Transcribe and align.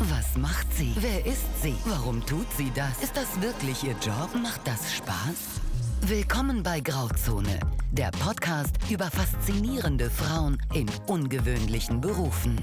Was 0.00 0.36
macht 0.36 0.72
sie? 0.76 0.92
Wer 1.00 1.26
ist 1.26 1.60
sie? 1.60 1.74
Warum 1.84 2.24
tut 2.24 2.46
sie 2.56 2.70
das? 2.72 3.02
Ist 3.02 3.16
das 3.16 3.40
wirklich 3.42 3.82
ihr 3.82 3.96
Job? 4.00 4.30
Macht 4.40 4.60
das 4.64 4.94
Spaß? 4.94 5.60
Willkommen 6.02 6.62
bei 6.62 6.78
Grauzone, 6.78 7.58
der 7.90 8.12
Podcast 8.12 8.76
über 8.88 9.06
faszinierende 9.06 10.08
Frauen 10.08 10.56
in 10.72 10.86
ungewöhnlichen 11.08 12.00
Berufen. 12.00 12.60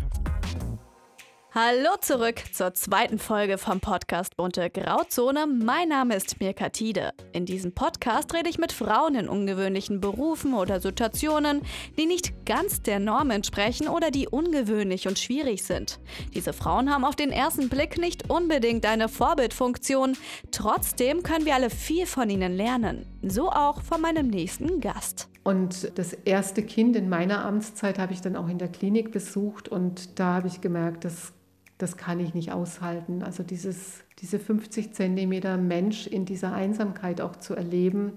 Hallo 1.57 1.91
zurück 2.01 2.43
zur 2.51 2.73
zweiten 2.73 3.17
Folge 3.17 3.57
vom 3.57 3.79
Podcast 3.79 4.35
Bunte 4.35 4.69
Grauzone. 4.69 5.47
Mein 5.47 5.87
Name 5.87 6.13
ist 6.17 6.41
Mirka 6.41 6.67
Tide. 6.67 7.13
In 7.31 7.45
diesem 7.45 7.71
Podcast 7.71 8.33
rede 8.33 8.49
ich 8.49 8.57
mit 8.57 8.73
Frauen 8.73 9.15
in 9.15 9.29
ungewöhnlichen 9.29 10.01
Berufen 10.01 10.53
oder 10.53 10.81
Situationen, 10.81 11.61
die 11.97 12.07
nicht 12.07 12.45
ganz 12.45 12.81
der 12.81 12.99
Norm 12.99 13.31
entsprechen 13.31 13.87
oder 13.87 14.11
die 14.11 14.27
ungewöhnlich 14.27 15.07
und 15.07 15.17
schwierig 15.17 15.63
sind. 15.63 16.01
Diese 16.33 16.51
Frauen 16.51 16.93
haben 16.93 17.05
auf 17.05 17.15
den 17.15 17.31
ersten 17.31 17.69
Blick 17.69 17.97
nicht 17.97 18.29
unbedingt 18.29 18.85
eine 18.85 19.07
Vorbildfunktion. 19.07 20.17
Trotzdem 20.51 21.23
können 21.23 21.45
wir 21.45 21.55
alle 21.55 21.69
viel 21.69 22.05
von 22.05 22.29
ihnen 22.29 22.57
lernen. 22.57 23.05
So 23.21 23.49
auch 23.49 23.81
von 23.81 24.01
meinem 24.01 24.27
nächsten 24.27 24.81
Gast. 24.81 25.29
Und 25.45 25.97
das 25.97 26.11
erste 26.11 26.63
Kind 26.63 26.97
in 26.97 27.07
meiner 27.07 27.45
Amtszeit 27.45 27.97
habe 27.97 28.11
ich 28.11 28.19
dann 28.19 28.35
auch 28.35 28.49
in 28.49 28.57
der 28.57 28.67
Klinik 28.67 29.13
besucht 29.13 29.69
und 29.69 30.19
da 30.19 30.33
habe 30.33 30.47
ich 30.47 30.59
gemerkt, 30.59 31.05
dass 31.05 31.31
das 31.77 31.97
kann 31.97 32.19
ich 32.19 32.33
nicht 32.33 32.51
aushalten. 32.51 33.23
Also 33.23 33.43
dieses, 33.43 34.03
diese 34.19 34.39
50 34.39 34.93
Zentimeter 34.93 35.57
Mensch 35.57 36.07
in 36.07 36.25
dieser 36.25 36.53
Einsamkeit 36.53 37.21
auch 37.21 37.35
zu 37.35 37.55
erleben, 37.55 38.13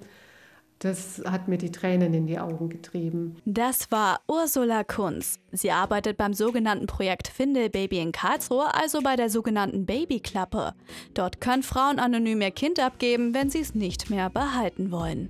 das 0.78 1.20
hat 1.24 1.48
mir 1.48 1.58
die 1.58 1.72
Tränen 1.72 2.14
in 2.14 2.28
die 2.28 2.38
Augen 2.38 2.68
getrieben. 2.68 3.36
Das 3.44 3.90
war 3.90 4.20
Ursula 4.28 4.84
Kunz. 4.84 5.40
Sie 5.50 5.72
arbeitet 5.72 6.16
beim 6.16 6.34
sogenannten 6.34 6.86
Projekt 6.86 7.26
Findel 7.26 7.68
Baby 7.68 7.98
in 7.98 8.12
Karlsruhe, 8.12 8.72
also 8.74 9.00
bei 9.02 9.16
der 9.16 9.28
sogenannten 9.28 9.86
Babyklappe. 9.86 10.74
Dort 11.14 11.40
können 11.40 11.64
Frauen 11.64 11.98
anonym 11.98 12.40
ihr 12.42 12.52
Kind 12.52 12.78
abgeben, 12.78 13.34
wenn 13.34 13.50
sie 13.50 13.60
es 13.60 13.74
nicht 13.74 14.08
mehr 14.08 14.30
behalten 14.30 14.92
wollen. 14.92 15.28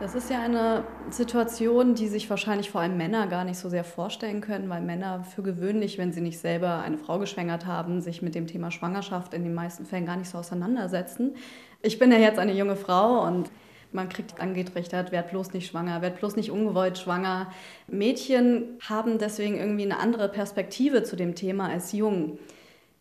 Das 0.00 0.14
ist 0.14 0.30
ja 0.30 0.40
eine 0.40 0.84
Situation, 1.10 1.96
die 1.96 2.06
sich 2.06 2.30
wahrscheinlich 2.30 2.70
vor 2.70 2.80
allem 2.80 2.96
Männer 2.96 3.26
gar 3.26 3.44
nicht 3.44 3.58
so 3.58 3.68
sehr 3.68 3.82
vorstellen 3.82 4.40
können, 4.40 4.68
weil 4.68 4.80
Männer 4.80 5.24
für 5.24 5.42
gewöhnlich, 5.42 5.98
wenn 5.98 6.12
sie 6.12 6.20
nicht 6.20 6.38
selber 6.38 6.82
eine 6.82 6.98
Frau 6.98 7.18
geschwängert 7.18 7.66
haben, 7.66 8.00
sich 8.00 8.22
mit 8.22 8.36
dem 8.36 8.46
Thema 8.46 8.70
Schwangerschaft 8.70 9.34
in 9.34 9.42
den 9.42 9.54
meisten 9.54 9.86
Fällen 9.86 10.06
gar 10.06 10.16
nicht 10.16 10.30
so 10.30 10.38
auseinandersetzen. 10.38 11.34
Ich 11.82 11.98
bin 11.98 12.12
ja 12.12 12.18
jetzt 12.18 12.38
eine 12.38 12.52
junge 12.52 12.76
Frau 12.76 13.26
und 13.26 13.50
man 13.90 14.08
kriegt 14.08 14.40
angetrichtert, 14.40 15.10
werd 15.10 15.30
bloß 15.30 15.52
nicht 15.52 15.66
schwanger, 15.68 16.00
werd 16.00 16.20
bloß 16.20 16.36
nicht 16.36 16.52
ungewollt 16.52 16.96
schwanger. 16.96 17.50
Mädchen 17.88 18.78
haben 18.88 19.18
deswegen 19.18 19.56
irgendwie 19.56 19.84
eine 19.84 19.98
andere 19.98 20.28
Perspektive 20.28 21.02
zu 21.02 21.16
dem 21.16 21.34
Thema 21.34 21.70
als 21.70 21.90
Jungen. 21.90 22.38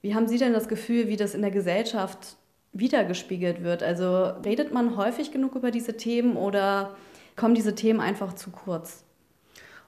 Wie 0.02 0.16
haben 0.16 0.28
Sie 0.28 0.40
denn 0.40 0.54
das 0.54 0.68
Gefühl, 0.68 1.10
wie 1.10 1.16
das 1.16 1.36
in 1.36 1.42
der 1.44 1.52
Gesellschaft 1.52 2.38
wiedergespiegelt 2.74 3.64
wird. 3.64 3.84
Also 3.84 4.26
redet 4.46 4.74
man 4.74 4.98
häufig 4.98 5.32
genug 5.32 5.56
über 5.56 5.72
diese 5.72 5.98
Themen 5.98 6.36
oder 6.36 6.96
kommen 7.36 7.56
diese 7.56 7.76
Themen 7.76 8.00
einfach 8.00 8.34
zu 8.34 8.52
kurz? 8.52 9.04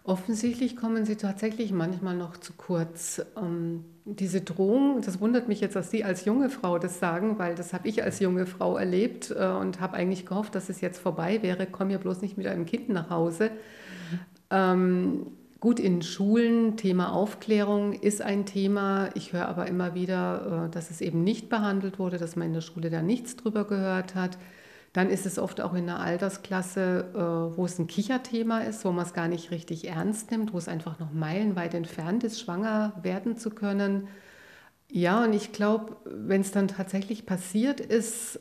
Offensichtlich 0.04 0.76
kommen 0.76 1.06
sie 1.06 1.18
tatsächlich 1.18 1.72
manchmal 1.72 2.16
noch 2.16 2.38
zu 2.38 2.54
kurz. 2.54 3.22
Ähm, 3.38 3.86
diese 4.06 4.42
Drohung, 4.42 5.02
das 5.02 5.20
wundert 5.20 5.48
mich 5.48 5.60
jetzt, 5.62 5.76
dass 5.76 5.92
Sie 5.92 6.04
als 6.04 6.26
junge 6.26 6.50
Frau 6.50 6.80
das 6.80 7.00
sagen, 7.00 7.38
weil 7.38 7.54
das 7.54 7.74
habe 7.74 7.88
ich 7.88 8.02
als 8.02 8.20
junge 8.20 8.46
Frau 8.48 8.78
erlebt 8.78 9.30
äh, 9.38 9.46
und 9.46 9.82
habe 9.82 9.98
eigentlich 9.98 10.26
gehofft, 10.26 10.56
dass 10.56 10.70
es 10.70 10.82
jetzt 10.82 11.00
vorbei 11.00 11.44
wäre. 11.44 11.68
Komm 11.68 11.92
ja 11.92 11.98
bloß 11.98 12.22
nicht 12.22 12.38
mit 12.38 12.48
einem 12.48 12.66
Kind 12.66 12.90
nach 12.90 13.10
Hause. 13.10 13.52
Mhm. 13.52 14.20
Ähm, 14.50 15.28
Gut, 15.60 15.80
in 15.82 16.02
Schulen, 16.02 16.78
Thema 16.78 17.12
Aufklärung 17.12 17.92
ist 17.92 18.22
ein 18.22 18.46
Thema. 18.46 19.10
Ich 19.16 19.34
höre 19.34 19.50
aber 19.50 19.68
immer 19.68 19.94
wieder, 19.94 20.68
äh, 20.68 20.70
dass 20.70 20.90
es 20.90 21.02
eben 21.02 21.24
nicht 21.26 21.50
behandelt 21.50 22.00
wurde, 22.00 22.18
dass 22.18 22.38
man 22.38 22.48
in 22.48 22.54
der 22.54 22.62
Schule 22.62 22.90
da 22.90 23.02
nichts 23.02 23.36
drüber 23.36 23.66
gehört 23.66 24.16
hat. 24.16 24.38
Dann 24.94 25.10
ist 25.10 25.26
es 25.26 25.38
oft 25.38 25.60
auch 25.60 25.74
in 25.74 25.90
einer 25.90 26.00
Altersklasse, 26.00 27.12
äh, 27.14 27.58
wo 27.58 27.66
es 27.66 27.78
ein 27.78 27.88
Kicherthema 27.88 28.62
ist, 28.62 28.86
wo 28.86 28.92
man 28.94 29.06
es 29.06 29.14
gar 29.14 29.28
nicht 29.28 29.52
richtig 29.52 29.88
ernst 29.90 30.32
nimmt, 30.32 30.54
wo 30.54 30.58
es 30.58 30.70
einfach 30.70 30.98
noch 30.98 31.12
meilenweit 31.12 31.74
entfernt 31.74 32.24
ist, 32.24 32.40
schwanger 32.40 32.94
werden 33.04 33.38
zu 33.38 33.50
können. 33.50 34.08
Ja, 34.92 35.24
und 35.26 35.34
ich 35.34 35.52
glaube, 35.52 35.98
wenn 36.06 36.42
es 36.42 36.52
dann 36.52 36.70
tatsächlich 36.70 37.26
passiert 37.26 37.82
ist, 37.82 38.40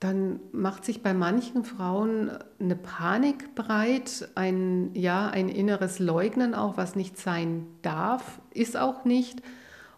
dann 0.00 0.40
macht 0.52 0.84
sich 0.84 1.02
bei 1.02 1.14
manchen 1.14 1.64
Frauen 1.64 2.30
eine 2.60 2.76
Panik 2.76 3.54
breit, 3.54 4.28
ein, 4.34 4.90
ja, 4.94 5.28
ein 5.28 5.48
inneres 5.48 5.98
Leugnen 5.98 6.54
auch, 6.54 6.76
was 6.76 6.96
nicht 6.96 7.18
sein 7.18 7.66
darf, 7.82 8.40
ist 8.52 8.76
auch 8.76 9.04
nicht. 9.04 9.40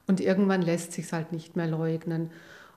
Und 0.06 0.20
irgendwann 0.20 0.62
lässt 0.62 0.92
sich 0.92 1.06
es 1.06 1.12
halt 1.12 1.32
nicht 1.32 1.56
mehr 1.56 1.66
leugnen. 1.66 2.30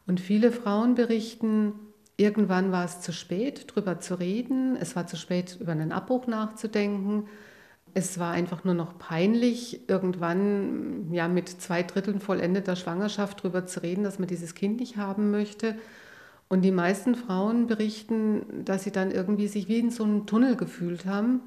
Und 0.08 0.20
viele 0.20 0.52
Frauen 0.52 0.96
berichten, 0.96 1.74
irgendwann 2.18 2.72
war 2.72 2.86
es 2.86 3.02
zu 3.02 3.14
spät, 3.14 3.68
darüber 3.70 4.00
zu 4.00 4.16
reden. 4.16 4.76
Es 4.76 4.96
war 4.96 5.06
zu 5.06 5.16
spät, 5.16 5.58
über 5.60 5.72
einen 5.74 5.92
Abbruch 5.92 6.28
nachzudenken. 6.28 7.28
Es 7.94 8.20
war 8.20 8.32
einfach 8.32 8.64
nur 8.64 8.74
noch 8.74 8.98
peinlich, 8.98 9.90
irgendwann 9.90 11.14
ja, 11.14 11.28
mit 11.28 11.50
zwei 11.50 11.84
Dritteln 11.84 12.20
vollendeter 12.20 12.76
Schwangerschaft 12.76 13.40
darüber 13.40 13.66
zu 13.66 13.84
reden, 13.84 14.04
dass 14.04 14.18
man 14.18 14.28
dieses 14.28 14.56
Kind 14.56 14.80
nicht 14.80 14.98
haben 14.98 15.30
möchte. 15.30 15.76
Und 16.52 16.64
die 16.64 16.72
meisten 16.72 17.16
Frauen 17.16 17.66
berichten, 17.68 18.66
dass 18.66 18.84
sie 18.84 18.92
dann 18.92 19.10
irgendwie 19.10 19.48
sich 19.48 19.70
wie 19.70 19.80
in 19.80 19.90
so 19.90 20.04
einem 20.04 20.26
Tunnel 20.26 20.58
gefühlt 20.58 21.06
haben 21.06 21.40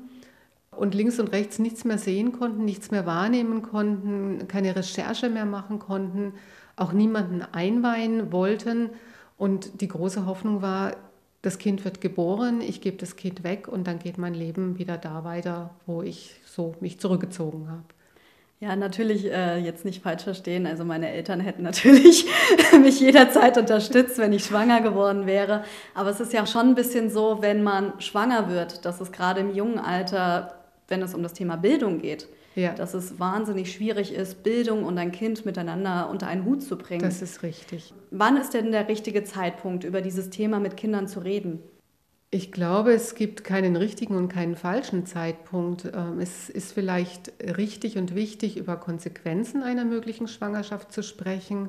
und 0.70 0.94
links 0.94 1.20
und 1.20 1.30
rechts 1.30 1.58
nichts 1.58 1.84
mehr 1.84 1.98
sehen 1.98 2.32
konnten, 2.32 2.64
nichts 2.64 2.90
mehr 2.90 3.04
wahrnehmen 3.04 3.60
konnten, 3.60 4.48
keine 4.48 4.74
Recherche 4.74 5.28
mehr 5.28 5.44
machen 5.44 5.78
konnten, 5.78 6.32
auch 6.76 6.94
niemanden 6.94 7.42
einweihen 7.42 8.32
wollten. 8.32 8.88
Und 9.36 9.82
die 9.82 9.88
große 9.88 10.24
Hoffnung 10.24 10.62
war, 10.62 10.96
das 11.42 11.58
Kind 11.58 11.84
wird 11.84 12.00
geboren, 12.00 12.62
ich 12.62 12.80
gebe 12.80 12.96
das 12.96 13.16
Kind 13.16 13.44
weg 13.44 13.68
und 13.68 13.86
dann 13.86 13.98
geht 13.98 14.16
mein 14.16 14.32
Leben 14.32 14.78
wieder 14.78 14.96
da 14.96 15.22
weiter, 15.22 15.74
wo 15.84 16.00
ich 16.00 16.40
so 16.46 16.76
mich 16.80 16.98
zurückgezogen 16.98 17.68
habe. 17.68 17.93
Ja, 18.64 18.76
natürlich 18.76 19.30
äh, 19.30 19.58
jetzt 19.58 19.84
nicht 19.84 20.02
falsch 20.02 20.22
verstehen. 20.22 20.66
Also 20.66 20.86
meine 20.86 21.10
Eltern 21.10 21.38
hätten 21.38 21.62
natürlich 21.62 22.24
mich 22.80 22.98
jederzeit 22.98 23.58
unterstützt, 23.58 24.16
wenn 24.16 24.32
ich 24.32 24.46
schwanger 24.46 24.80
geworden 24.80 25.26
wäre. 25.26 25.64
Aber 25.92 26.08
es 26.08 26.18
ist 26.18 26.32
ja 26.32 26.46
schon 26.46 26.68
ein 26.68 26.74
bisschen 26.74 27.10
so, 27.10 27.42
wenn 27.42 27.62
man 27.62 27.92
schwanger 28.00 28.48
wird, 28.48 28.86
dass 28.86 29.02
es 29.02 29.12
gerade 29.12 29.40
im 29.40 29.54
jungen 29.54 29.78
Alter, 29.78 30.54
wenn 30.88 31.02
es 31.02 31.12
um 31.12 31.22
das 31.22 31.34
Thema 31.34 31.56
Bildung 31.56 32.00
geht, 32.00 32.26
ja. 32.54 32.72
dass 32.72 32.94
es 32.94 33.20
wahnsinnig 33.20 33.70
schwierig 33.70 34.14
ist, 34.14 34.42
Bildung 34.42 34.84
und 34.84 34.96
ein 34.96 35.12
Kind 35.12 35.44
miteinander 35.44 36.08
unter 36.08 36.26
einen 36.26 36.46
Hut 36.46 36.62
zu 36.62 36.78
bringen. 36.78 37.02
Das 37.02 37.20
ist 37.20 37.42
richtig. 37.42 37.92
Wann 38.12 38.38
ist 38.38 38.54
denn 38.54 38.72
der 38.72 38.88
richtige 38.88 39.24
Zeitpunkt, 39.24 39.84
über 39.84 40.00
dieses 40.00 40.30
Thema 40.30 40.58
mit 40.58 40.78
Kindern 40.78 41.06
zu 41.06 41.20
reden? 41.20 41.60
Ich 42.34 42.50
glaube, 42.50 42.92
es 42.92 43.14
gibt 43.14 43.44
keinen 43.44 43.76
richtigen 43.76 44.16
und 44.16 44.26
keinen 44.26 44.56
falschen 44.56 45.06
Zeitpunkt. 45.06 45.84
Ähm, 45.94 46.18
es 46.18 46.50
ist 46.50 46.72
vielleicht 46.72 47.32
richtig 47.56 47.96
und 47.96 48.16
wichtig, 48.16 48.56
über 48.56 48.76
Konsequenzen 48.76 49.62
einer 49.62 49.84
möglichen 49.84 50.26
Schwangerschaft 50.26 50.90
zu 50.90 51.04
sprechen. 51.04 51.68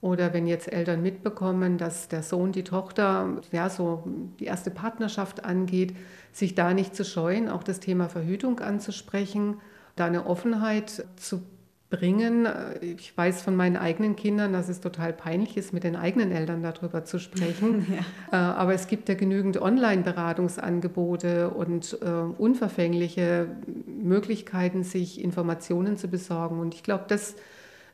Oder 0.00 0.32
wenn 0.32 0.46
jetzt 0.46 0.72
Eltern 0.72 1.02
mitbekommen, 1.02 1.76
dass 1.76 2.06
der 2.06 2.22
Sohn 2.22 2.52
die 2.52 2.62
Tochter 2.62 3.42
ja 3.50 3.68
so 3.68 4.04
die 4.38 4.44
erste 4.44 4.70
Partnerschaft 4.70 5.44
angeht, 5.44 5.96
sich 6.30 6.54
da 6.54 6.72
nicht 6.72 6.94
zu 6.94 7.04
scheuen, 7.04 7.48
auch 7.48 7.64
das 7.64 7.80
Thema 7.80 8.08
Verhütung 8.08 8.60
anzusprechen, 8.60 9.56
da 9.96 10.06
eine 10.06 10.26
Offenheit 10.26 11.04
zu 11.16 11.42
bringen. 11.88 12.48
Ich 12.80 13.16
weiß 13.16 13.42
von 13.42 13.54
meinen 13.54 13.76
eigenen 13.76 14.16
Kindern, 14.16 14.52
dass 14.52 14.68
es 14.68 14.80
total 14.80 15.12
peinlich 15.12 15.56
ist, 15.56 15.72
mit 15.72 15.84
den 15.84 15.94
eigenen 15.94 16.32
Eltern 16.32 16.62
darüber 16.62 17.04
zu 17.04 17.18
sprechen. 17.18 17.86
Ja. 17.96 18.02
Äh, 18.32 18.56
aber 18.56 18.74
es 18.74 18.88
gibt 18.88 19.08
ja 19.08 19.14
genügend 19.14 19.60
Online-Beratungsangebote 19.60 21.50
und 21.50 21.98
äh, 22.02 22.06
unverfängliche 22.06 23.48
Möglichkeiten, 23.86 24.82
sich 24.82 25.22
Informationen 25.22 25.96
zu 25.96 26.08
besorgen. 26.08 26.58
Und 26.58 26.74
ich 26.74 26.82
glaube, 26.82 27.04
das 27.08 27.36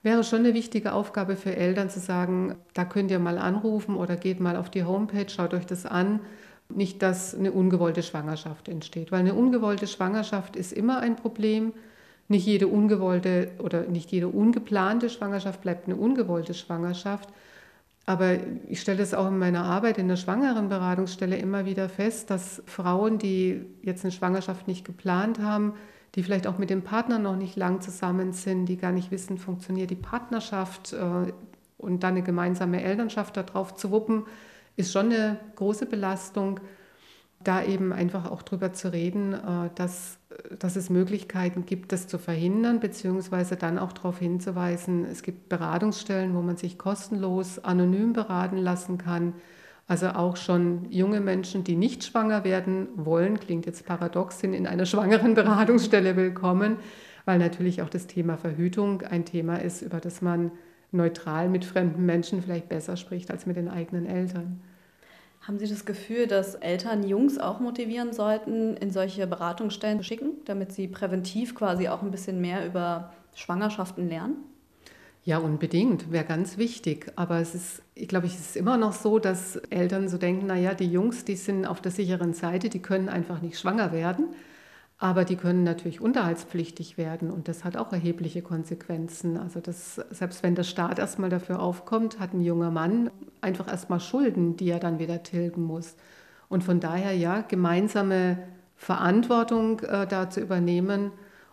wäre 0.02 0.24
schon 0.24 0.40
eine 0.40 0.54
wichtige 0.54 0.92
Aufgabe 0.92 1.36
für 1.36 1.54
Eltern 1.54 1.90
zu 1.90 2.00
sagen, 2.00 2.56
da 2.74 2.84
könnt 2.84 3.10
ihr 3.10 3.18
mal 3.18 3.38
anrufen 3.38 3.96
oder 3.96 4.16
geht 4.16 4.40
mal 4.40 4.56
auf 4.56 4.70
die 4.70 4.84
Homepage, 4.84 5.28
schaut 5.28 5.54
euch 5.54 5.66
das 5.66 5.86
an. 5.86 6.20
Nicht, 6.68 7.02
dass 7.02 7.34
eine 7.34 7.52
ungewollte 7.52 8.02
Schwangerschaft 8.02 8.68
entsteht, 8.68 9.12
weil 9.12 9.20
eine 9.20 9.34
ungewollte 9.34 9.86
Schwangerschaft 9.86 10.56
ist 10.56 10.72
immer 10.72 11.00
ein 11.00 11.16
Problem 11.16 11.72
nicht 12.32 12.46
jede 12.46 12.66
ungewollte 12.66 13.52
oder 13.58 13.82
nicht 13.82 14.10
jede 14.10 14.26
ungeplante 14.26 15.08
Schwangerschaft 15.08 15.60
bleibt 15.60 15.86
eine 15.86 15.96
ungewollte 15.96 16.54
Schwangerschaft. 16.54 17.28
Aber 18.04 18.38
ich 18.68 18.80
stelle 18.80 19.02
es 19.02 19.14
auch 19.14 19.28
in 19.28 19.38
meiner 19.38 19.64
Arbeit 19.64 19.98
in 19.98 20.08
der 20.08 20.16
Schwangerenberatungsstelle 20.16 21.36
immer 21.36 21.64
wieder 21.66 21.88
fest, 21.88 22.30
dass 22.30 22.60
Frauen, 22.66 23.18
die 23.18 23.64
jetzt 23.82 24.04
eine 24.04 24.10
Schwangerschaft 24.10 24.66
nicht 24.66 24.84
geplant 24.84 25.38
haben, 25.38 25.74
die 26.16 26.24
vielleicht 26.24 26.48
auch 26.48 26.58
mit 26.58 26.68
dem 26.68 26.82
Partner 26.82 27.20
noch 27.20 27.36
nicht 27.36 27.54
lang 27.54 27.80
zusammen 27.80 28.32
sind, 28.32 28.66
die 28.66 28.76
gar 28.76 28.92
nicht 28.92 29.12
wissen, 29.12 29.38
funktioniert 29.38 29.90
die 29.90 29.94
Partnerschaft 29.94 30.92
äh, 30.92 31.32
und 31.78 32.02
dann 32.02 32.14
eine 32.14 32.22
gemeinsame 32.22 32.82
Elternschaft 32.82 33.36
darauf 33.36 33.76
zu 33.76 33.90
wuppen, 33.92 34.24
ist 34.76 34.92
schon 34.92 35.06
eine 35.06 35.38
große 35.54 35.86
Belastung. 35.86 36.60
Da 37.44 37.62
eben 37.64 37.92
einfach 37.92 38.30
auch 38.30 38.42
drüber 38.42 38.72
zu 38.72 38.92
reden, 38.92 39.34
äh, 39.34 39.70
dass, 39.74 40.18
dass 40.58 40.76
es 40.76 40.90
Möglichkeiten 40.90 41.66
gibt, 41.66 41.92
das 41.92 42.08
zu 42.08 42.18
verhindern, 42.18 42.80
beziehungsweise 42.80 43.56
dann 43.56 43.78
auch 43.78 43.92
darauf 43.92 44.18
hinzuweisen, 44.18 45.04
es 45.04 45.22
gibt 45.22 45.48
Beratungsstellen, 45.48 46.34
wo 46.34 46.42
man 46.42 46.56
sich 46.56 46.78
kostenlos 46.78 47.58
anonym 47.58 48.12
beraten 48.12 48.56
lassen 48.56 48.98
kann. 48.98 49.34
Also 49.88 50.08
auch 50.10 50.36
schon 50.36 50.86
junge 50.90 51.20
Menschen, 51.20 51.64
die 51.64 51.76
nicht 51.76 52.04
schwanger 52.04 52.44
werden 52.44 52.88
wollen, 52.94 53.38
klingt 53.38 53.66
jetzt 53.66 53.84
paradox, 53.84 54.40
sind 54.40 54.54
in 54.54 54.66
einer 54.66 54.86
schwangeren 54.86 55.34
Beratungsstelle 55.34 56.16
willkommen, 56.16 56.76
weil 57.24 57.38
natürlich 57.38 57.82
auch 57.82 57.90
das 57.90 58.06
Thema 58.06 58.36
Verhütung 58.36 59.02
ein 59.02 59.24
Thema 59.24 59.56
ist, 59.56 59.82
über 59.82 60.00
das 60.00 60.22
man 60.22 60.52
neutral 60.92 61.48
mit 61.48 61.64
fremden 61.64 62.06
Menschen 62.06 62.42
vielleicht 62.42 62.68
besser 62.68 62.96
spricht 62.96 63.30
als 63.30 63.46
mit 63.46 63.56
den 63.56 63.68
eigenen 63.68 64.06
Eltern. 64.06 64.60
Haben 65.42 65.58
Sie 65.58 65.66
das 65.66 65.84
Gefühl, 65.84 66.28
dass 66.28 66.54
Eltern 66.54 67.02
Jungs 67.02 67.36
auch 67.36 67.58
motivieren 67.58 68.12
sollten, 68.12 68.76
in 68.76 68.92
solche 68.92 69.26
Beratungsstellen 69.26 69.98
zu 69.98 70.04
schicken, 70.04 70.34
damit 70.44 70.72
sie 70.72 70.86
präventiv 70.86 71.56
quasi 71.56 71.88
auch 71.88 72.00
ein 72.02 72.12
bisschen 72.12 72.40
mehr 72.40 72.64
über 72.64 73.12
Schwangerschaften 73.34 74.08
lernen? 74.08 74.36
Ja, 75.24 75.38
unbedingt, 75.38 76.12
wäre 76.12 76.24
ganz 76.24 76.58
wichtig. 76.58 77.12
Aber 77.16 77.40
es 77.40 77.56
ist, 77.56 77.82
ich 77.96 78.06
glaube, 78.06 78.26
es 78.26 78.38
ist 78.38 78.56
immer 78.56 78.76
noch 78.76 78.92
so, 78.92 79.18
dass 79.18 79.56
Eltern 79.56 80.08
so 80.08 80.16
denken, 80.16 80.46
naja, 80.46 80.74
die 80.74 80.90
Jungs, 80.90 81.24
die 81.24 81.36
sind 81.36 81.66
auf 81.66 81.80
der 81.80 81.90
sicheren 81.90 82.34
Seite, 82.34 82.68
die 82.68 82.80
können 82.80 83.08
einfach 83.08 83.42
nicht 83.42 83.58
schwanger 83.58 83.92
werden. 83.92 84.26
Aber 85.02 85.24
die 85.24 85.34
können 85.34 85.64
natürlich 85.64 86.00
unterhaltspflichtig 86.00 86.96
werden 86.96 87.32
und 87.32 87.48
das 87.48 87.64
hat 87.64 87.76
auch 87.76 87.92
erhebliche 87.92 88.40
Konsequenzen. 88.40 89.36
Also 89.36 89.58
das, 89.58 89.96
selbst 90.10 90.44
wenn 90.44 90.54
der 90.54 90.62
Staat 90.62 91.00
erstmal 91.00 91.28
dafür 91.28 91.58
aufkommt, 91.58 92.20
hat 92.20 92.34
ein 92.34 92.40
junger 92.40 92.70
Mann 92.70 93.10
einfach 93.40 93.66
erstmal 93.66 93.98
Schulden, 93.98 94.56
die 94.56 94.70
er 94.70 94.78
dann 94.78 95.00
wieder 95.00 95.24
tilgen 95.24 95.64
muss. 95.64 95.96
Und 96.48 96.62
von 96.62 96.78
daher 96.78 97.16
ja, 97.16 97.40
gemeinsame 97.40 98.38
Verantwortung 98.76 99.80
äh, 99.80 100.06
da 100.06 100.30
zu 100.30 100.40
übernehmen 100.40 101.10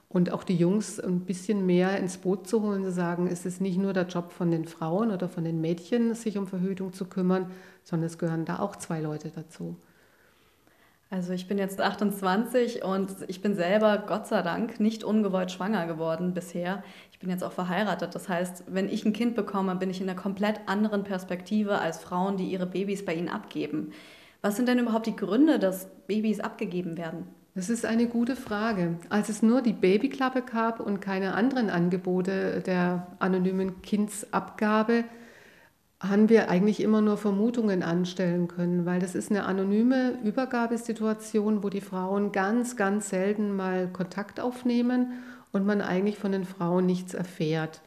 und 0.10 0.32
auch 0.32 0.44
die 0.44 0.56
Jungs 0.56 1.00
ein 1.00 1.22
bisschen 1.22 1.66
mehr 1.66 1.98
ins 1.98 2.20
Boot 2.20 2.48
zu 2.48 2.62
holen, 2.62 2.84
zu 2.84 2.92
sagen, 2.92 3.26
es 3.26 3.48
ist 3.48 3.62
nicht 3.62 3.80
nur 3.80 3.94
der 3.94 4.06
Job 4.06 4.32
von 4.32 4.52
den 4.52 4.66
Frauen 4.66 5.10
oder 5.10 5.28
von 5.28 5.44
den 5.44 5.60
Mädchen, 5.60 6.14
sich 6.14 6.38
um 6.38 6.46
Verhütung 6.46 6.94
zu 6.94 7.06
kümmern, 7.06 7.50
sondern 7.84 8.06
es 8.06 8.20
gehören 8.20 8.46
da 8.46 8.60
auch 8.60 8.76
zwei 8.76 9.02
Leute 9.02 9.32
dazu. 9.36 9.76
Also 11.12 11.34
ich 11.34 11.48
bin 11.48 11.58
jetzt 11.58 11.82
28 11.82 12.84
und 12.84 13.10
ich 13.28 13.42
bin 13.42 13.56
selber, 13.56 14.04
Gott 14.06 14.28
sei 14.28 14.44
Dank, 14.44 14.80
nicht 14.80 15.04
ungewollt 15.04 15.52
schwanger 15.52 15.88
geworden 15.88 16.36
bisher. 16.36 16.84
Ich 17.12 17.18
bin 17.18 17.32
jetzt 17.32 17.44
auch 17.44 17.52
verheiratet. 17.52 18.14
Das 18.14 18.30
heißt, 18.30 18.66
wenn 18.68 18.88
ich 18.88 19.06
ein 19.06 19.14
Kind 19.14 19.36
bekomme, 19.36 19.76
bin 19.76 19.90
ich 19.90 20.02
in 20.02 20.08
einer 20.08 20.20
komplett 20.20 20.62
anderen 20.68 21.04
Perspektive 21.04 21.80
als 21.80 21.98
Frauen, 21.98 22.38
die 22.38 22.46
ihre 22.46 22.68
Babys 22.68 23.04
bei 23.06 23.16
ihnen 23.16 23.28
abgeben. 23.28 23.92
Was 24.42 24.56
sind 24.56 24.68
denn 24.68 24.78
überhaupt 24.78 25.08
die 25.08 25.16
Gründe, 25.16 25.58
dass 25.58 25.88
Babys 26.06 26.40
abgegeben 26.40 26.96
werden? 26.96 27.28
Das 27.56 27.70
ist 27.70 27.86
eine 27.86 28.08
gute 28.08 28.36
Frage. 28.36 29.00
Als 29.10 29.30
es 29.30 29.42
nur 29.42 29.64
die 29.64 29.74
Babyklappe 29.74 30.44
gab 30.44 30.80
und 30.80 31.02
keine 31.02 31.34
anderen 31.34 31.72
Angebote 31.72 32.62
der 32.62 33.08
anonymen 33.18 33.82
Kindsabgabe, 33.82 35.06
haben 36.02 36.30
wir 36.30 36.50
eigentlich 36.50 36.82
immer 36.82 37.02
nur 37.02 37.18
Vermutungen 37.18 37.84
anstellen 37.84 38.48
können, 38.48 38.86
weil 38.86 39.00
das 39.00 39.16
ist 39.16 39.32
eine 39.32 39.44
anonyme 39.44 40.18
Übergabesituation, 40.24 41.62
wo 41.62 41.70
die 41.70 41.82
Frauen 41.82 42.32
ganz, 42.32 42.78
ganz 42.78 43.10
selten 43.10 43.56
mal 43.56 43.90
Kontakt 43.92 44.40
aufnehmen 44.40 45.14
und 45.52 45.66
man 45.66 45.82
eigentlich 45.82 46.18
von 46.18 46.32
den 46.32 46.46
Frauen 46.46 46.86
nichts 46.86 47.14
erfährt. 47.14 47.82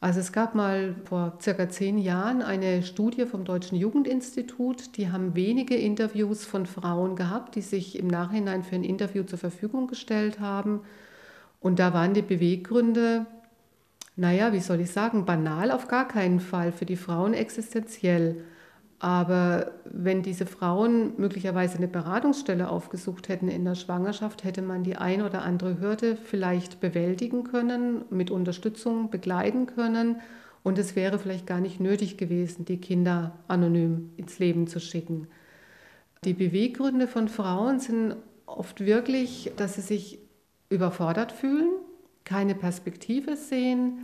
Also 0.00 0.20
es 0.20 0.32
gab 0.32 0.54
mal 0.54 0.94
vor 1.04 1.38
circa 1.42 1.68
zehn 1.68 1.98
Jahren 1.98 2.40
eine 2.40 2.84
Studie 2.84 3.26
vom 3.26 3.44
Deutschen 3.44 3.76
Jugendinstitut, 3.76 4.96
die 4.96 5.10
haben 5.10 5.34
wenige 5.34 5.74
Interviews 5.74 6.46
von 6.46 6.66
Frauen 6.66 7.16
gehabt, 7.16 7.56
die 7.56 7.62
sich 7.62 7.98
im 7.98 8.06
Nachhinein 8.06 8.62
für 8.62 8.76
ein 8.76 8.84
Interview 8.84 9.24
zur 9.24 9.40
Verfügung 9.40 9.88
gestellt 9.88 10.40
haben. 10.40 10.82
Und 11.60 11.80
da 11.80 11.92
waren 11.92 12.14
die 12.14 12.22
Beweggründe 12.22 13.26
naja, 14.18 14.52
wie 14.52 14.58
soll 14.58 14.80
ich 14.80 14.90
sagen, 14.90 15.24
banal 15.24 15.70
auf 15.70 15.86
gar 15.86 16.08
keinen 16.08 16.40
Fall, 16.40 16.72
für 16.72 16.84
die 16.84 16.96
Frauen 16.96 17.34
existenziell. 17.34 18.42
Aber 18.98 19.70
wenn 19.84 20.22
diese 20.22 20.44
Frauen 20.44 21.12
möglicherweise 21.18 21.78
eine 21.78 21.86
Beratungsstelle 21.86 22.68
aufgesucht 22.68 23.28
hätten 23.28 23.46
in 23.46 23.64
der 23.64 23.76
Schwangerschaft, 23.76 24.42
hätte 24.42 24.60
man 24.60 24.82
die 24.82 24.96
ein 24.96 25.22
oder 25.22 25.42
andere 25.42 25.80
Hürde 25.80 26.16
vielleicht 26.16 26.80
bewältigen 26.80 27.44
können, 27.44 28.04
mit 28.10 28.32
Unterstützung 28.32 29.08
begleiten 29.08 29.66
können. 29.66 30.16
Und 30.64 30.80
es 30.80 30.96
wäre 30.96 31.20
vielleicht 31.20 31.46
gar 31.46 31.60
nicht 31.60 31.78
nötig 31.78 32.16
gewesen, 32.16 32.64
die 32.64 32.80
Kinder 32.80 33.38
anonym 33.46 34.10
ins 34.16 34.40
Leben 34.40 34.66
zu 34.66 34.80
schicken. 34.80 35.28
Die 36.24 36.34
Beweggründe 36.34 37.06
von 37.06 37.28
Frauen 37.28 37.78
sind 37.78 38.16
oft 38.46 38.80
wirklich, 38.80 39.52
dass 39.56 39.76
sie 39.76 39.80
sich 39.80 40.18
überfordert 40.70 41.30
fühlen, 41.30 41.70
keine 42.28 42.54
Perspektive 42.54 43.36
sehen, 43.36 44.00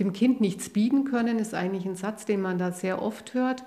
dem 0.00 0.12
Kind 0.12 0.40
nichts 0.40 0.70
bieten 0.70 1.04
können, 1.04 1.38
ist 1.38 1.54
eigentlich 1.54 1.86
ein 1.86 1.94
Satz, 1.94 2.24
den 2.24 2.40
man 2.40 2.58
da 2.58 2.72
sehr 2.72 3.00
oft 3.00 3.34
hört. 3.34 3.62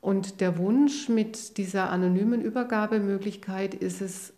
Und 0.00 0.40
der 0.40 0.58
Wunsch 0.58 1.08
mit 1.08 1.56
dieser 1.56 1.90
anonymen 1.90 2.42
Übergabemöglichkeit 2.42 3.74
ist 3.74 4.00
es 4.00 4.32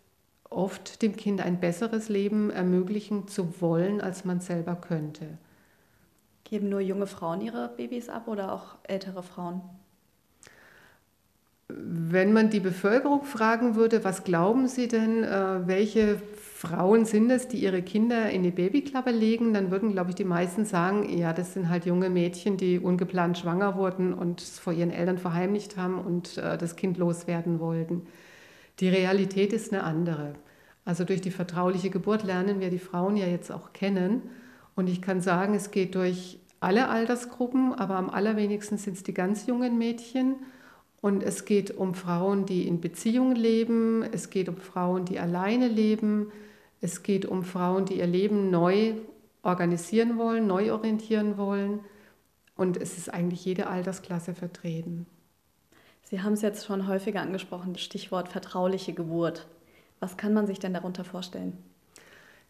oft, 0.49 1.01
dem 1.01 1.15
Kind 1.15 1.41
ein 1.41 1.59
besseres 1.59 2.09
Leben 2.09 2.51
ermöglichen 2.51 3.27
zu 3.27 3.59
wollen, 3.59 4.01
als 4.01 4.23
man 4.23 4.39
selber 4.39 4.75
könnte. 4.75 5.25
Geben 6.43 6.69
nur 6.69 6.79
junge 6.79 7.07
Frauen 7.07 7.41
ihre 7.41 7.69
Babys 7.75 8.09
ab 8.09 8.27
oder 8.27 8.53
auch 8.53 8.75
ältere 8.83 9.23
Frauen? 9.23 9.61
Wenn 11.69 12.31
man 12.33 12.49
die 12.49 12.61
Bevölkerung 12.61 13.25
fragen 13.25 13.75
würde, 13.75 14.03
was 14.03 14.23
glauben 14.23 14.67
Sie 14.67 14.87
denn, 14.87 15.23
äh, 15.23 15.67
welche 15.67 16.21
Frauen 16.57 17.05
sind 17.05 17.29
es, 17.29 17.47
die 17.47 17.57
ihre 17.57 17.83
Kinder 17.83 18.31
in 18.31 18.41
die 18.41 18.49
Babyklappe 18.49 19.11
legen, 19.11 19.53
dann 19.53 19.69
würden, 19.69 19.91
glaube 19.91 20.09
ich, 20.09 20.15
die 20.15 20.23
meisten 20.23 20.65
sagen, 20.65 21.07
ja, 21.15 21.31
das 21.31 21.53
sind 21.53 21.69
halt 21.69 21.85
junge 21.85 22.09
Mädchen, 22.09 22.57
die 22.57 22.79
ungeplant 22.79 23.37
schwanger 23.37 23.75
wurden 23.75 24.11
und 24.11 24.41
es 24.41 24.57
vor 24.57 24.73
ihren 24.73 24.89
Eltern 24.89 25.19
verheimlicht 25.19 25.77
haben 25.77 25.99
und 25.99 26.39
äh, 26.39 26.57
das 26.57 26.75
Kind 26.75 26.97
loswerden 26.97 27.59
wollten. 27.59 28.07
Die 28.79 28.89
Realität 28.89 29.53
ist 29.53 29.71
eine 29.71 29.83
andere. 29.83 30.33
Also 30.83 31.03
durch 31.03 31.21
die 31.21 31.29
vertrauliche 31.29 31.91
Geburt 31.91 32.23
lernen 32.23 32.59
wir 32.59 32.71
die 32.71 32.79
Frauen 32.79 33.17
ja 33.17 33.27
jetzt 33.27 33.51
auch 33.51 33.71
kennen. 33.71 34.23
Und 34.75 34.89
ich 34.89 34.99
kann 34.99 35.21
sagen, 35.21 35.53
es 35.53 35.69
geht 35.69 35.93
durch 35.93 36.39
alle 36.59 36.89
Altersgruppen, 36.89 37.75
aber 37.75 37.97
am 37.97 38.09
allerwenigsten 38.09 38.79
sind 38.79 38.97
es 38.97 39.03
die 39.03 39.13
ganz 39.13 39.45
jungen 39.45 39.77
Mädchen. 39.77 40.37
Und 41.01 41.21
es 41.21 41.45
geht 41.45 41.77
um 41.77 41.93
Frauen, 41.93 42.47
die 42.47 42.67
in 42.67 42.81
Beziehungen 42.81 43.35
leben, 43.35 44.03
es 44.11 44.31
geht 44.31 44.49
um 44.49 44.57
Frauen, 44.57 45.05
die 45.05 45.19
alleine 45.19 45.67
leben, 45.67 46.31
es 46.81 47.03
geht 47.03 47.25
um 47.25 47.43
Frauen, 47.43 47.85
die 47.85 47.99
ihr 47.99 48.07
Leben 48.07 48.49
neu 48.49 48.93
organisieren 49.43 50.17
wollen, 50.17 50.47
neu 50.47 50.71
orientieren 50.73 51.37
wollen. 51.37 51.79
Und 52.55 52.77
es 52.77 52.97
ist 52.97 53.13
eigentlich 53.13 53.45
jede 53.45 53.67
Altersklasse 53.67 54.33
vertreten. 54.33 55.05
Sie 56.03 56.21
haben 56.21 56.33
es 56.33 56.41
jetzt 56.41 56.65
schon 56.65 56.87
häufiger 56.87 57.21
angesprochen, 57.21 57.73
das 57.73 57.81
Stichwort 57.81 58.29
vertrauliche 58.29 58.93
Geburt. 58.93 59.47
Was 59.99 60.17
kann 60.17 60.33
man 60.33 60.47
sich 60.47 60.59
denn 60.59 60.73
darunter 60.73 61.03
vorstellen? 61.03 61.57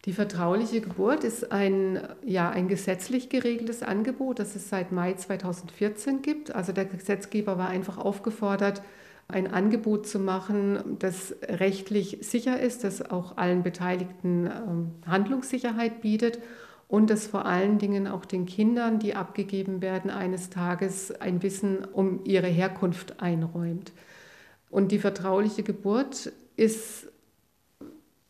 Die 0.04 0.12
vertrauliche 0.12 0.80
Geburt 0.80 1.24
ist 1.24 1.50
ein, 1.50 2.00
ja, 2.24 2.50
ein 2.50 2.68
gesetzlich 2.68 3.28
geregeltes 3.28 3.82
Angebot, 3.82 4.38
das 4.38 4.54
es 4.54 4.68
seit 4.68 4.92
Mai 4.92 5.14
2014 5.14 6.22
gibt. 6.22 6.54
Also 6.54 6.72
der 6.72 6.84
Gesetzgeber 6.84 7.58
war 7.58 7.68
einfach 7.68 7.98
aufgefordert, 7.98 8.82
ein 9.28 9.46
Angebot 9.46 10.06
zu 10.06 10.18
machen, 10.18 10.96
das 10.98 11.36
rechtlich 11.42 12.18
sicher 12.22 12.58
ist, 12.58 12.82
das 12.82 13.10
auch 13.10 13.36
allen 13.36 13.62
Beteiligten 13.62 14.46
ähm, 14.46 14.90
Handlungssicherheit 15.06 16.00
bietet 16.00 16.38
und 16.88 17.10
das 17.10 17.26
vor 17.26 17.44
allen 17.44 17.78
Dingen 17.78 18.06
auch 18.06 18.24
den 18.24 18.46
Kindern, 18.46 18.98
die 18.98 19.14
abgegeben 19.14 19.82
werden, 19.82 20.10
eines 20.10 20.48
Tages 20.48 21.12
ein 21.20 21.42
Wissen 21.42 21.84
um 21.84 22.24
ihre 22.24 22.46
Herkunft 22.46 23.20
einräumt. 23.20 23.92
Und 24.70 24.92
die 24.92 24.98
vertrauliche 24.98 25.62
Geburt 25.62 26.32
ist 26.56 27.08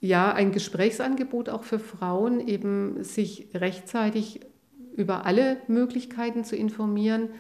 ja 0.01 0.33
ein 0.33 0.51
Gesprächsangebot 0.51 1.49
auch 1.49 1.63
für 1.63 1.79
Frauen, 1.79 2.41
eben 2.47 3.05
sich 3.05 3.49
rechtzeitig 3.55 4.41
über 4.97 5.27
alle 5.27 5.59
Möglichkeiten 5.69 6.43
zu 6.43 6.57
informieren 6.57 7.31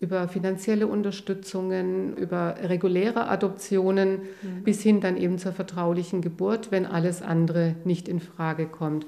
über 0.00 0.28
finanzielle 0.28 0.86
Unterstützungen, 0.86 2.16
über 2.16 2.56
reguläre 2.62 3.28
Adoptionen 3.28 4.22
mhm. 4.42 4.64
bis 4.64 4.80
hin 4.80 5.00
dann 5.00 5.18
eben 5.18 5.38
zur 5.38 5.52
vertraulichen 5.52 6.22
Geburt, 6.22 6.72
wenn 6.72 6.86
alles 6.86 7.20
andere 7.20 7.76
nicht 7.84 8.08
in 8.08 8.18
Frage 8.18 8.66
kommt. 8.66 9.06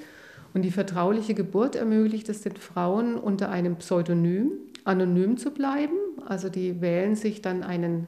Und 0.53 0.63
die 0.63 0.71
vertrauliche 0.71 1.33
Geburt 1.33 1.77
ermöglicht 1.77 2.29
es 2.29 2.43
den 2.43 2.57
Frauen 2.57 3.15
unter 3.17 3.51
einem 3.51 3.77
Pseudonym 3.77 4.53
anonym 4.85 5.39
zu 5.39 5.51
bleiben. 5.51 5.97
Also 6.27 6.51
die 6.51 6.83
wählen 6.83 7.17
sich 7.17 7.41
dann 7.41 7.63
einen 7.63 8.07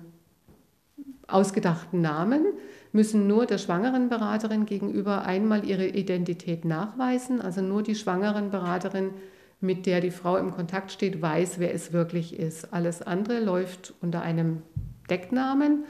ausgedachten 1.27 2.03
Namen, 2.03 2.45
müssen 2.93 3.27
nur 3.27 3.47
der 3.47 3.57
schwangeren 3.57 4.11
Beraterin 4.11 4.67
gegenüber 4.67 5.25
einmal 5.25 5.65
ihre 5.65 5.87
Identität 5.87 6.67
nachweisen. 6.67 7.41
Also 7.41 7.63
nur 7.63 7.83
die 7.83 7.95
schwangeren 7.95 8.51
Beraterin 8.51 9.11
mit 9.65 9.87
der 9.87 10.01
die 10.01 10.13
Frau 10.13 10.37
im 10.37 10.53
Kontakt 10.53 10.93
steht, 10.93 11.21
weiß, 11.21 11.59
wer 11.59 11.75
es 11.75 11.93
wirklich 11.93 12.39
ist. 12.39 12.73
Alles 12.73 13.03
andere 13.03 13.41
läuft 13.41 13.95
unter 14.01 14.23
einem 14.23 14.63
Decknamen 15.11 15.85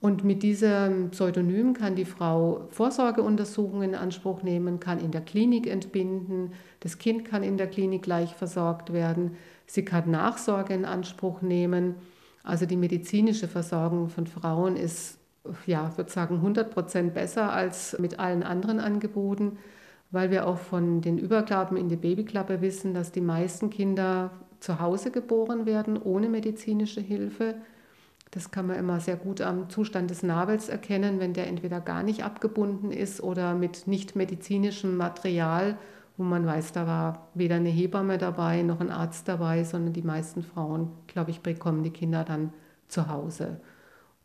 Und 0.00 0.22
mit 0.22 0.44
diesem 0.44 1.10
Pseudonym 1.10 1.74
kann 1.74 1.96
die 1.96 2.04
Frau 2.04 2.68
Vorsorgeuntersuchungen 2.70 3.90
in 3.90 3.94
Anspruch 3.96 4.42
nehmen, 4.44 4.78
kann 4.78 5.00
in 5.00 5.10
der 5.10 5.22
Klinik 5.22 5.66
entbinden, 5.66 6.52
das 6.80 6.98
Kind 6.98 7.24
kann 7.24 7.42
in 7.42 7.56
der 7.56 7.66
Klinik 7.66 8.02
gleich 8.02 8.32
versorgt 8.34 8.92
werden, 8.92 9.36
sie 9.66 9.84
kann 9.84 10.10
Nachsorge 10.10 10.72
in 10.72 10.84
Anspruch 10.84 11.42
nehmen. 11.42 11.96
Also 12.44 12.64
die 12.64 12.76
medizinische 12.76 13.48
Versorgung 13.48 14.08
von 14.08 14.28
Frauen 14.28 14.76
ist, 14.76 15.18
ja, 15.66 15.96
würde 15.96 16.12
sagen, 16.12 16.36
100 16.36 16.70
Prozent 16.70 17.14
besser 17.14 17.52
als 17.52 17.98
mit 17.98 18.20
allen 18.20 18.44
anderen 18.44 18.78
Angeboten, 18.78 19.58
weil 20.10 20.30
wir 20.30 20.46
auch 20.46 20.58
von 20.58 21.00
den 21.00 21.18
Überklappen 21.18 21.76
in 21.76 21.88
die 21.88 21.96
Babyklappe 21.96 22.60
wissen, 22.60 22.94
dass 22.94 23.12
die 23.12 23.20
meisten 23.20 23.70
Kinder 23.70 24.30
zu 24.60 24.80
Hause 24.80 25.10
geboren 25.10 25.66
werden, 25.66 26.00
ohne 26.00 26.28
medizinische 26.28 27.00
Hilfe. 27.00 27.54
Das 28.30 28.50
kann 28.50 28.66
man 28.66 28.76
immer 28.76 29.00
sehr 29.00 29.16
gut 29.16 29.40
am 29.40 29.70
Zustand 29.70 30.10
des 30.10 30.22
Nabels 30.22 30.68
erkennen, 30.68 31.20
wenn 31.20 31.32
der 31.32 31.46
entweder 31.46 31.80
gar 31.80 32.02
nicht 32.02 32.24
abgebunden 32.24 32.90
ist 32.90 33.22
oder 33.22 33.54
mit 33.54 33.86
nicht 33.86 34.16
medizinischem 34.16 34.96
Material, 34.96 35.78
wo 36.16 36.24
man 36.24 36.44
weiß, 36.44 36.72
da 36.72 36.86
war 36.86 37.28
weder 37.34 37.56
eine 37.56 37.68
Hebamme 37.68 38.18
dabei 38.18 38.62
noch 38.62 38.80
ein 38.80 38.90
Arzt 38.90 39.28
dabei, 39.28 39.64
sondern 39.64 39.92
die 39.92 40.02
meisten 40.02 40.42
Frauen, 40.42 40.90
glaube 41.06 41.30
ich, 41.30 41.40
bekommen 41.40 41.84
die 41.84 41.92
Kinder 41.92 42.24
dann 42.24 42.52
zu 42.88 43.08
Hause. 43.08 43.60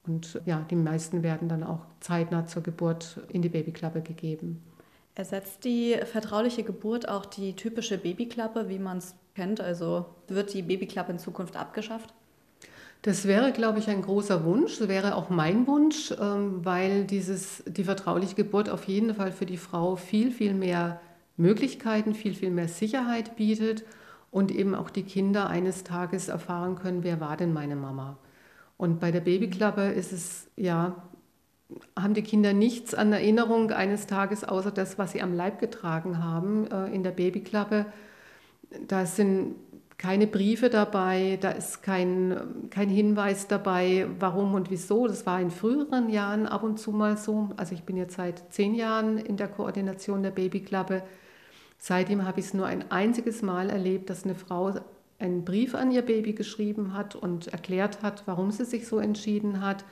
Und 0.06 0.42
ja, 0.46 0.66
die 0.70 0.76
meisten 0.76 1.24
werden 1.24 1.48
dann 1.48 1.64
auch 1.64 1.86
zeitnah 2.00 2.46
zur 2.46 2.64
Geburt 2.64 3.22
in 3.30 3.42
die 3.42 3.50
Babyklappe 3.50 4.02
gegeben. 4.02 4.62
Ersetzt 5.16 5.64
die 5.64 5.96
vertrauliche 6.12 6.64
Geburt 6.64 7.08
auch 7.08 7.26
die 7.26 7.56
typische 7.56 7.98
Babyklappe, 7.98 8.68
wie 8.70 8.80
man 8.80 8.98
es 8.98 9.16
kennt? 9.36 9.62
Also 9.62 10.06
wird 10.28 10.54
die 10.54 10.64
Babyklappe 10.64 11.12
in 11.12 11.20
Zukunft 11.20 11.56
abgeschafft? 11.56 12.14
Das 13.04 13.28
wäre, 13.28 13.52
glaube 13.52 13.80
ich, 13.80 13.90
ein 13.90 14.02
großer 14.02 14.46
Wunsch. 14.46 14.80
Das 14.80 14.88
wäre 14.88 15.16
auch 15.16 15.30
mein 15.30 15.68
Wunsch, 15.68 16.14
ähm, 16.20 16.64
weil 16.64 17.04
dieses, 17.04 17.64
die 17.68 17.84
vertrauliche 17.84 18.36
Geburt 18.36 18.70
auf 18.70 18.86
jeden 18.86 19.14
Fall 19.14 19.32
für 19.32 19.46
die 19.46 19.58
Frau 19.58 19.98
viel, 19.98 20.32
viel 20.32 20.54
mehr 20.54 21.02
Möglichkeiten, 21.36 22.16
viel, 22.16 22.34
viel 22.34 22.50
mehr 22.50 22.68
Sicherheit 22.68 23.36
bietet 23.36 23.84
und 24.32 24.52
eben 24.52 24.74
auch 24.74 24.90
die 24.90 25.04
Kinder 25.04 25.48
eines 25.48 25.84
Tages 25.84 26.30
erfahren 26.30 26.76
können, 26.76 27.04
wer 27.04 27.20
war 27.20 27.38
denn 27.38 27.54
meine 27.54 27.76
Mama. 27.76 28.18
Und 28.78 29.00
bei 29.00 29.12
der 29.12 29.22
Babyklappe 29.22 29.84
ist 29.92 30.12
es 30.14 30.48
ja, 30.56 30.96
haben 31.98 32.14
die 32.14 32.24
Kinder 32.24 32.54
nichts 32.54 32.94
an 32.94 33.14
Erinnerung 33.14 33.72
eines 33.72 34.08
Tages 34.08 34.44
außer 34.44 34.72
das, 34.72 34.98
was 34.98 35.12
sie 35.12 35.22
am 35.22 35.34
Leib 35.34 35.60
getragen 35.60 36.24
haben 36.24 36.68
äh, 36.72 36.94
in 36.94 37.04
der 37.04 37.12
Babyklappe. 37.12 37.86
Da 38.88 39.06
sind 39.06 39.56
keine 39.98 40.28
Briefe 40.28 40.70
dabei, 40.70 41.38
da 41.40 41.52
ist 41.52 41.82
kein, 41.82 42.68
kein 42.70 42.90
Hinweis 42.90 43.48
dabei, 43.48 44.08
warum 44.20 44.54
und 44.54 44.70
wieso. 44.70 45.08
Das 45.08 45.26
war 45.26 45.40
in 45.40 45.52
früheren 45.52 46.10
Jahren 46.10 46.46
ab 46.46 46.64
und 46.64 46.80
zu 46.80 46.92
mal 46.92 47.16
so. 47.16 47.52
Also 47.58 47.74
ich 47.74 47.84
bin 47.84 47.96
jetzt 47.96 48.16
seit 48.16 48.52
zehn 48.52 48.76
Jahren 48.76 49.18
in 49.18 49.38
der 49.38 49.48
Koordination 49.48 50.24
der 50.24 50.32
Babyklappe. 50.32 51.04
Seitdem 51.78 52.26
habe 52.26 52.40
ich 52.40 52.48
es 52.48 52.54
nur 52.54 52.66
ein 52.66 52.92
einziges 52.92 53.42
Mal 53.42 53.70
erlebt, 53.70 54.10
dass 54.10 54.24
eine 54.24 54.36
Frau 54.36 54.74
einen 55.20 55.46
Brief 55.46 55.74
an 55.74 55.92
ihr 55.92 56.02
Baby 56.02 56.34
geschrieben 56.34 56.94
hat 56.94 57.16
und 57.16 57.48
erklärt 57.48 58.02
hat, 58.02 58.24
warum 58.26 58.52
sie 58.52 58.66
sich 58.66 58.88
so 58.88 59.00
entschieden 59.00 59.62
hat. 59.62 59.86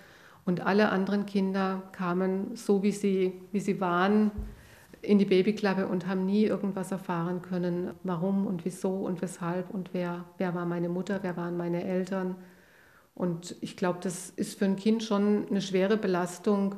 Und 0.46 0.66
alle 0.66 0.90
anderen 0.90 1.26
Kinder 1.26 1.84
kamen 1.92 2.56
so, 2.56 2.84
wie 2.84 2.92
sie, 2.92 3.34
wie 3.52 3.60
sie 3.60 3.80
waren, 3.80 4.32
in 5.02 5.18
die 5.18 5.26
Babyklappe 5.26 5.88
und 5.88 6.08
haben 6.08 6.26
nie 6.26 6.46
irgendwas 6.46 6.92
erfahren 6.92 7.42
können, 7.42 7.92
warum 8.04 8.46
und 8.46 8.66
wieso 8.66 8.98
und 8.98 9.22
weshalb 9.22 9.70
und 9.72 9.94
wer, 9.94 10.26
wer 10.38 10.54
war 10.54 10.66
meine 10.66 10.90
Mutter, 10.90 11.20
wer 11.24 11.38
waren 11.38 11.58
meine 11.58 11.84
Eltern. 11.84 12.36
Und 13.16 13.56
ich 13.62 13.78
glaube, 13.78 14.00
das 14.02 14.30
ist 14.30 14.60
für 14.60 14.66
ein 14.66 14.76
Kind 14.76 15.04
schon 15.04 15.48
eine 15.50 15.62
schwere 15.62 15.98
Belastung, 15.98 16.76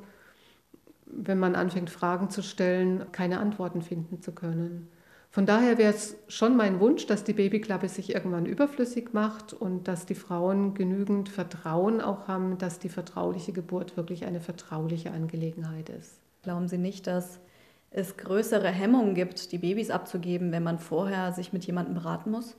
wenn 1.06 1.38
man 1.38 1.56
anfängt, 1.56 1.90
Fragen 1.90 2.30
zu 2.30 2.42
stellen, 2.42 3.06
keine 3.12 3.40
Antworten 3.40 3.82
finden 3.82 4.22
zu 4.22 4.32
können. 4.32 4.90
Von 5.34 5.48
daher 5.48 5.80
wäre 5.80 5.92
es 5.92 6.16
schon 6.28 6.56
mein 6.56 6.80
Wunsch, 6.80 7.08
dass 7.08 7.24
die 7.24 7.34
Babyklappe 7.34 7.90
sich 7.90 8.14
irgendwann 8.14 8.46
überflüssig 8.46 9.14
macht 9.14 9.52
und 9.52 9.88
dass 9.88 10.06
die 10.06 10.14
Frauen 10.14 10.76
genügend 10.76 11.28
Vertrauen 11.28 12.02
auch 12.02 12.28
haben, 12.28 12.60
dass 12.60 12.78
die 12.78 12.88
vertrauliche 12.88 13.52
Geburt 13.52 13.98
wirklich 13.98 14.26
eine 14.26 14.42
vertrauliche 14.42 15.10
Angelegenheit 15.10 15.90
ist. 15.90 16.20
Glauben 16.44 16.68
Sie 16.68 16.78
nicht, 16.78 17.08
dass 17.08 17.40
es 17.90 18.16
größere 18.16 18.68
Hemmungen 18.68 19.16
gibt, 19.16 19.52
die 19.52 19.58
Babys 19.58 19.90
abzugeben, 19.90 20.52
wenn 20.52 20.62
man 20.62 20.78
vorher 20.78 21.34
sich 21.34 21.52
mit 21.52 21.66
jemandem 21.66 21.96
beraten 21.96 22.30
muss? 22.30 22.56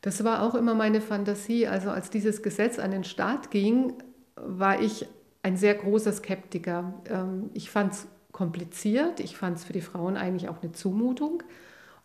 Das 0.00 0.24
war 0.24 0.44
auch 0.44 0.54
immer 0.54 0.74
meine 0.74 1.02
Fantasie. 1.02 1.66
Also 1.66 1.90
als 1.90 2.08
dieses 2.08 2.42
Gesetz 2.42 2.78
an 2.78 2.90
den 2.90 3.04
Start 3.04 3.50
ging, 3.50 3.92
war 4.36 4.80
ich 4.80 5.06
ein 5.42 5.58
sehr 5.58 5.74
großer 5.74 6.12
Skeptiker. 6.12 6.94
Ähm, 7.10 7.50
ich 7.52 7.68
fand 7.68 7.92
es 7.92 8.08
kompliziert, 8.36 9.18
ich 9.18 9.34
fand 9.34 9.56
es 9.56 9.64
für 9.64 9.72
die 9.72 9.80
Frauen 9.80 10.18
eigentlich 10.18 10.50
auch 10.50 10.62
eine 10.62 10.72
Zumutung 10.72 11.42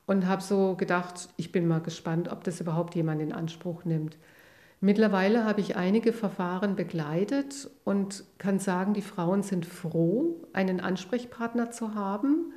und 0.06 0.28
habe 0.28 0.42
so 0.42 0.76
gedacht, 0.76 1.28
ich 1.36 1.52
bin 1.52 1.68
mal 1.68 1.82
gespannt, 1.82 2.32
ob 2.32 2.46
das 2.46 2.62
überhaupt 2.62 2.96
jemand 2.96 3.22
in 3.22 3.34
Anspruch 3.34 3.84
nimmt. 3.84 4.18
Mittlerweile 4.80 5.44
habe 5.44 5.60
ich 5.60 5.76
einige 5.76 6.14
Verfahren 6.14 6.78
begleitet 6.78 7.70
und 7.84 8.24
kann 8.38 8.60
sagen, 8.60 8.94
die 8.94 9.02
Frauen 9.02 9.44
sind 9.44 9.66
froh, 9.66 10.42
einen 10.54 10.80
Ansprechpartner 10.80 11.70
zu 11.70 11.96
haben, 11.96 12.54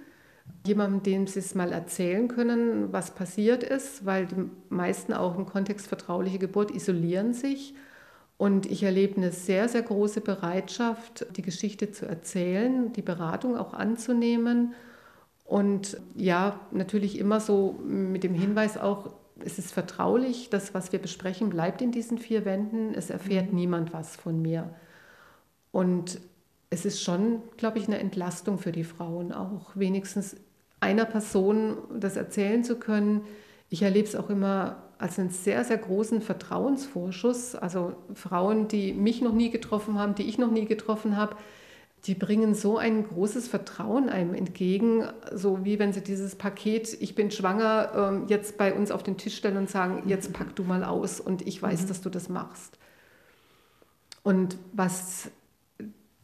jemandem, 0.64 1.02
dem 1.02 1.26
sie 1.26 1.40
es 1.40 1.56
mal 1.56 1.72
erzählen 1.72 2.28
können, 2.28 2.92
was 2.92 3.10
passiert 3.10 3.64
ist, 3.64 4.06
weil 4.06 4.26
die 4.26 4.50
meisten 4.68 5.12
auch 5.12 5.36
im 5.36 5.46
Kontext 5.46 5.88
vertrauliche 5.88 6.38
Geburt 6.38 6.70
isolieren 6.70 7.34
sich. 7.34 7.74
Und 8.44 8.70
ich 8.70 8.82
erlebe 8.82 9.16
eine 9.16 9.32
sehr, 9.32 9.70
sehr 9.70 9.80
große 9.80 10.20
Bereitschaft, 10.20 11.24
die 11.34 11.40
Geschichte 11.40 11.92
zu 11.92 12.04
erzählen, 12.04 12.92
die 12.92 13.00
Beratung 13.00 13.56
auch 13.56 13.72
anzunehmen. 13.72 14.74
Und 15.46 15.96
ja, 16.14 16.60
natürlich 16.70 17.18
immer 17.18 17.40
so 17.40 17.80
mit 17.82 18.22
dem 18.22 18.34
Hinweis 18.34 18.76
auch, 18.76 19.14
es 19.42 19.58
ist 19.58 19.72
vertraulich, 19.72 20.50
das, 20.50 20.74
was 20.74 20.92
wir 20.92 20.98
besprechen, 20.98 21.48
bleibt 21.48 21.80
in 21.80 21.90
diesen 21.90 22.18
vier 22.18 22.44
Wänden, 22.44 22.92
es 22.92 23.08
erfährt 23.08 23.48
mhm. 23.48 23.54
niemand 23.54 23.94
was 23.94 24.14
von 24.14 24.42
mir. 24.42 24.74
Und 25.72 26.20
es 26.68 26.84
ist 26.84 27.02
schon, 27.02 27.40
glaube 27.56 27.78
ich, 27.78 27.86
eine 27.86 27.98
Entlastung 27.98 28.58
für 28.58 28.72
die 28.72 28.84
Frauen 28.84 29.32
auch, 29.32 29.70
wenigstens 29.74 30.36
einer 30.80 31.06
Person 31.06 31.78
das 31.98 32.18
erzählen 32.18 32.62
zu 32.62 32.76
können. 32.76 33.22
Ich 33.70 33.80
erlebe 33.80 34.06
es 34.06 34.14
auch 34.14 34.28
immer 34.28 34.83
als 34.98 35.18
einen 35.18 35.30
sehr, 35.30 35.64
sehr 35.64 35.78
großen 35.78 36.22
Vertrauensvorschuss. 36.22 37.54
Also 37.54 37.94
Frauen, 38.14 38.68
die 38.68 38.92
mich 38.92 39.20
noch 39.20 39.32
nie 39.32 39.50
getroffen 39.50 39.98
haben, 39.98 40.14
die 40.14 40.24
ich 40.24 40.38
noch 40.38 40.50
nie 40.50 40.66
getroffen 40.66 41.16
habe, 41.16 41.36
die 42.06 42.14
bringen 42.14 42.54
so 42.54 42.76
ein 42.76 43.06
großes 43.08 43.48
Vertrauen 43.48 44.10
einem 44.10 44.34
entgegen, 44.34 45.08
so 45.32 45.64
wie 45.64 45.78
wenn 45.78 45.92
sie 45.92 46.02
dieses 46.02 46.36
Paket, 46.36 46.96
ich 47.00 47.14
bin 47.14 47.30
schwanger, 47.30 47.92
ähm, 47.96 48.24
jetzt 48.28 48.58
bei 48.58 48.74
uns 48.74 48.90
auf 48.90 49.02
den 49.02 49.16
Tisch 49.16 49.36
stellen 49.36 49.56
und 49.56 49.70
sagen, 49.70 50.02
jetzt 50.06 50.32
pack 50.34 50.54
du 50.54 50.64
mal 50.64 50.84
aus 50.84 51.18
und 51.18 51.46
ich 51.46 51.62
weiß, 51.62 51.82
mhm. 51.82 51.88
dass 51.88 52.02
du 52.02 52.10
das 52.10 52.28
machst. 52.28 52.78
Und 54.22 54.58
was 54.72 55.30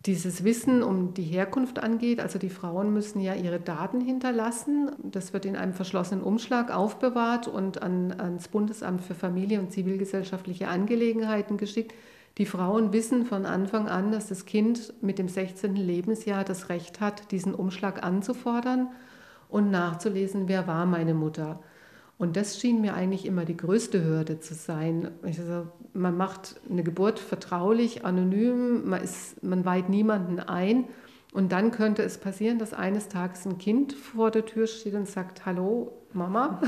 dieses 0.06 0.44
Wissen 0.44 0.82
um 0.82 1.12
die 1.12 1.22
Herkunft 1.22 1.78
angeht, 1.78 2.20
also 2.20 2.38
die 2.38 2.48
Frauen 2.48 2.92
müssen 2.92 3.20
ja 3.20 3.34
ihre 3.34 3.60
Daten 3.60 4.00
hinterlassen. 4.00 4.92
Das 5.02 5.34
wird 5.34 5.44
in 5.44 5.56
einem 5.56 5.74
verschlossenen 5.74 6.24
Umschlag 6.24 6.74
aufbewahrt 6.74 7.48
und 7.48 7.82
an, 7.82 8.18
ans 8.18 8.48
Bundesamt 8.48 9.02
für 9.02 9.14
Familie 9.14 9.60
und 9.60 9.72
zivilgesellschaftliche 9.72 10.68
Angelegenheiten 10.68 11.58
geschickt. 11.58 11.92
Die 12.38 12.46
Frauen 12.46 12.94
wissen 12.94 13.26
von 13.26 13.44
Anfang 13.44 13.88
an, 13.88 14.10
dass 14.10 14.28
das 14.28 14.46
Kind 14.46 14.94
mit 15.02 15.18
dem 15.18 15.28
16. 15.28 15.76
Lebensjahr 15.76 16.44
das 16.44 16.70
Recht 16.70 17.00
hat, 17.00 17.30
diesen 17.30 17.54
Umschlag 17.54 18.02
anzufordern 18.02 18.88
und 19.50 19.70
nachzulesen, 19.70 20.48
wer 20.48 20.66
war 20.66 20.86
meine 20.86 21.12
Mutter. 21.12 21.60
Und 22.20 22.36
das 22.36 22.60
schien 22.60 22.82
mir 22.82 22.92
eigentlich 22.92 23.24
immer 23.24 23.46
die 23.46 23.56
größte 23.56 24.04
Hürde 24.04 24.40
zu 24.40 24.52
sein. 24.52 25.10
Also 25.22 25.66
man 25.94 26.18
macht 26.18 26.60
eine 26.68 26.82
Geburt 26.82 27.18
vertraulich, 27.18 28.04
anonym, 28.04 28.90
man, 28.90 29.02
ist, 29.02 29.42
man 29.42 29.64
weiht 29.64 29.88
niemanden 29.88 30.38
ein. 30.38 30.84
Und 31.32 31.50
dann 31.50 31.70
könnte 31.70 32.02
es 32.02 32.18
passieren, 32.18 32.58
dass 32.58 32.74
eines 32.74 33.08
Tages 33.08 33.46
ein 33.46 33.56
Kind 33.56 33.94
vor 33.94 34.30
der 34.30 34.44
Tür 34.44 34.66
steht 34.66 34.92
und 34.92 35.08
sagt, 35.08 35.46
hallo 35.46 35.92
Mama. 36.12 36.60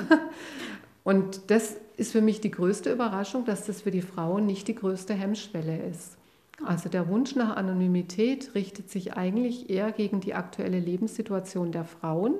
Und 1.04 1.50
das 1.50 1.76
ist 1.98 2.12
für 2.12 2.22
mich 2.22 2.40
die 2.40 2.50
größte 2.50 2.90
Überraschung, 2.90 3.44
dass 3.44 3.66
das 3.66 3.82
für 3.82 3.90
die 3.90 4.00
Frauen 4.00 4.46
nicht 4.46 4.68
die 4.68 4.74
größte 4.74 5.12
Hemmschwelle 5.12 5.84
ist. 5.84 6.16
Also 6.64 6.88
der 6.88 7.08
Wunsch 7.08 7.36
nach 7.36 7.56
Anonymität 7.56 8.54
richtet 8.54 8.88
sich 8.88 9.18
eigentlich 9.18 9.68
eher 9.68 9.92
gegen 9.92 10.20
die 10.20 10.32
aktuelle 10.32 10.80
Lebenssituation 10.80 11.72
der 11.72 11.84
Frauen 11.84 12.36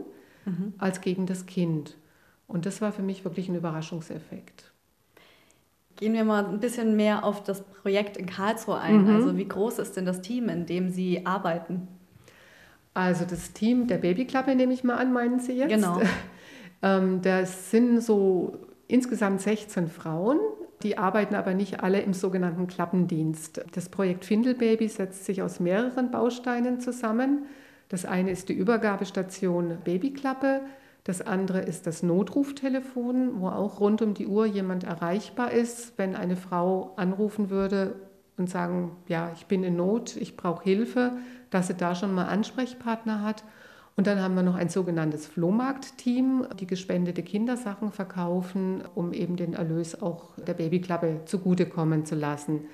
mhm. 0.47 0.73
als 0.79 1.03
gegen 1.03 1.27
das 1.27 1.45
Kind. 1.45 1.99
Und 2.47 2.67
das 2.67 2.81
war 2.81 2.93
für 2.93 3.03
mich 3.03 3.25
wirklich 3.25 3.49
ein 3.49 3.55
Überraschungseffekt. 3.55 4.73
Gehen 5.97 6.15
wir 6.15 6.25
mal 6.25 6.47
ein 6.47 6.61
bisschen 6.61 6.97
mehr 6.97 7.25
auf 7.25 7.43
das 7.43 7.63
Projekt 7.63 8.17
in 8.17 8.27
Karlsruhe 8.27 8.79
ein. 8.79 9.05
Mhm. 9.05 9.15
Also 9.15 9.37
wie 9.37 9.47
groß 9.47 9.79
ist 9.79 9.97
denn 9.97 10.07
das 10.07 10.21
Team, 10.21 10.49
in 10.49 10.67
dem 10.67 10.91
Sie 10.91 11.25
arbeiten? 11.27 11.89
Also 12.95 13.25
das 13.25 13.53
Team 13.53 13.87
der 13.87 13.99
Babyklappe 13.99 14.55
nehme 14.55 14.73
ich 14.73 14.85
mal 14.85 14.97
an, 14.97 15.13
meinen 15.13 15.41
Sie 15.41 15.53
jetzt? 15.53 15.71
Genau. 15.71 16.01
ähm, 16.83 17.23
das 17.23 17.71
sind 17.71 18.03
so 18.03 18.59
insgesamt 18.89 19.41
16 19.41 19.89
Frauen, 19.89 20.39
Die 20.83 20.99
arbeiten 20.99 21.35
aber 21.35 21.55
nicht 21.55 21.83
alle 21.83 22.01
im 22.01 22.13
sogenannten 22.13 22.67
Klappendienst. 22.67 23.65
Das 23.73 23.89
Projekt 23.89 24.25
Findelbaby 24.25 24.89
setzt 24.89 25.25
sich 25.25 25.43
aus 25.43 25.61
mehreren 25.61 26.11
Bausteinen 26.11 26.81
zusammen. 26.81 27.47
Das 27.89 28.05
eine 28.05 28.31
ist 28.31 28.49
die 28.49 28.55
Übergabestation 28.55 29.79
Babyklappe. 29.85 30.63
Das 31.05 31.21
andere 31.21 31.61
ist 31.61 31.87
das 31.87 32.03
Notruftelefon, 32.03 33.41
wo 33.41 33.49
auch 33.49 33.81
rund 33.81 34.03
um 34.03 34.15
die 34.15 34.29
Uhr 34.29 34.47
jemand 34.47 34.85
erreichbar 34.85 35.51
ist, 35.51 35.99
wenn 35.99 36.15
eine 36.15 36.37
Frau 36.37 36.93
anrufen 36.97 37.51
würde 37.51 37.97
und 38.37 38.49
sagen, 38.49 38.97
ja, 39.09 39.33
ich 39.35 39.47
bin 39.47 39.65
in 39.65 39.77
Not, 39.77 40.17
ich 40.17 40.37
brauche 40.37 40.63
Hilfe, 40.63 41.13
dass 41.51 41.67
sie 41.67 41.75
da 41.75 41.95
schon 41.95 42.15
mal 42.15 42.27
Ansprechpartner 42.27 43.23
hat. 43.23 43.45
Und 43.97 44.07
dann 44.07 44.21
haben 44.21 44.35
wir 44.35 44.43
noch 44.43 44.55
ein 44.55 44.71
sogenanntes 44.71 45.27
Flohmarkt-Team, 45.27 46.47
die 46.59 46.67
gespendete 46.67 47.23
Kindersachen 47.23 47.91
verkaufen, 47.91 48.83
um 48.95 49.13
eben 49.13 49.37
den 49.37 49.53
Erlös 49.53 50.01
auch 50.01 50.35
der 50.37 50.55
Babyklappe 50.55 51.23
zugutekommen 51.27 52.07
zu 52.07 52.15
lassen. 52.15 52.67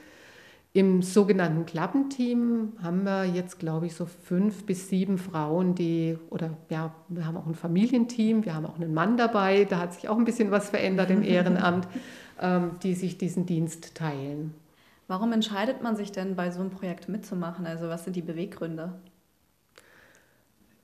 Im 0.78 1.02
sogenannten 1.02 1.66
Klappenteam 1.66 2.75
haben 2.80 3.02
wir 3.02 3.25
jetzt, 3.25 3.58
glaube 3.58 3.87
ich, 3.87 3.97
so 3.97 4.06
fünf 4.06 4.64
bis 4.64 4.88
sieben 4.88 5.18
Frauen, 5.18 5.75
die, 5.75 6.16
oder 6.30 6.50
ja, 6.70 6.94
wir 7.08 7.26
haben 7.26 7.37
auch 7.37 7.49
ein 7.49 7.56
Familienteam, 7.56 8.44
wir 8.44 8.54
haben 8.54 8.64
auch 8.64 8.76
einen 8.76 8.94
Mann 8.94 9.16
dabei, 9.16 9.64
da 9.64 9.80
hat 9.80 9.94
sich 9.94 10.08
auch 10.08 10.16
ein 10.16 10.25
bisschen 10.25 10.52
was 10.52 10.70
verändert 10.70 11.11
im 11.11 11.25
Ehrenamt, 11.25 11.88
ähm, 12.40 12.76
die 12.85 12.94
sich 12.94 13.18
diesen 13.18 13.44
Dienst 13.44 13.97
teilen. 13.97 14.54
Warum 15.08 15.32
entscheidet 15.32 15.82
man 15.82 15.97
sich 15.97 16.12
denn, 16.12 16.37
bei 16.37 16.52
so 16.52 16.61
einem 16.61 16.70
Projekt 16.70 17.08
mitzumachen? 17.08 17.66
Also 17.66 17.88
was 17.88 18.04
sind 18.04 18.14
die 18.14 18.23
Beweggründe? 18.23 18.92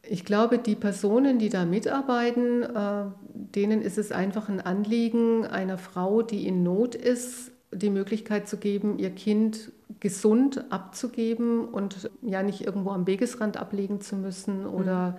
Ich 0.02 0.24
glaube, 0.24 0.58
die 0.58 0.74
Personen, 0.74 1.38
die 1.38 1.50
da 1.50 1.64
mitarbeiten, 1.64 2.64
äh, 2.64 3.04
denen 3.32 3.80
ist 3.80 3.98
es 3.98 4.10
einfach 4.10 4.48
ein 4.48 4.60
Anliegen, 4.60 5.46
einer 5.46 5.78
Frau, 5.78 6.22
die 6.22 6.48
in 6.48 6.64
Not 6.64 6.96
ist, 6.96 7.52
die 7.70 7.90
Möglichkeit 7.90 8.48
zu 8.48 8.56
geben, 8.56 8.98
ihr 8.98 9.10
Kind 9.10 9.70
gesund 10.00 10.70
abzugeben 10.70 11.66
und 11.66 12.10
ja 12.22 12.42
nicht 12.42 12.62
irgendwo 12.62 12.90
am 12.90 13.06
Wegesrand 13.06 13.56
ablegen 13.56 14.00
zu 14.00 14.16
müssen 14.16 14.66
oder 14.66 15.18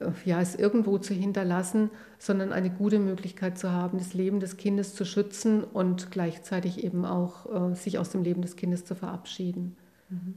mhm. 0.00 0.14
ja 0.24 0.40
es 0.40 0.54
irgendwo 0.54 0.98
zu 0.98 1.14
hinterlassen, 1.14 1.90
sondern 2.18 2.52
eine 2.52 2.70
gute 2.70 2.98
Möglichkeit 2.98 3.58
zu 3.58 3.70
haben, 3.72 3.98
das 3.98 4.14
Leben 4.14 4.40
des 4.40 4.56
Kindes 4.56 4.94
zu 4.94 5.04
schützen 5.04 5.64
und 5.64 6.10
gleichzeitig 6.10 6.84
eben 6.84 7.04
auch 7.04 7.70
äh, 7.70 7.74
sich 7.74 7.98
aus 7.98 8.10
dem 8.10 8.22
Leben 8.22 8.42
des 8.42 8.56
Kindes 8.56 8.84
zu 8.84 8.94
verabschieden. 8.94 9.76
Mhm. 10.08 10.34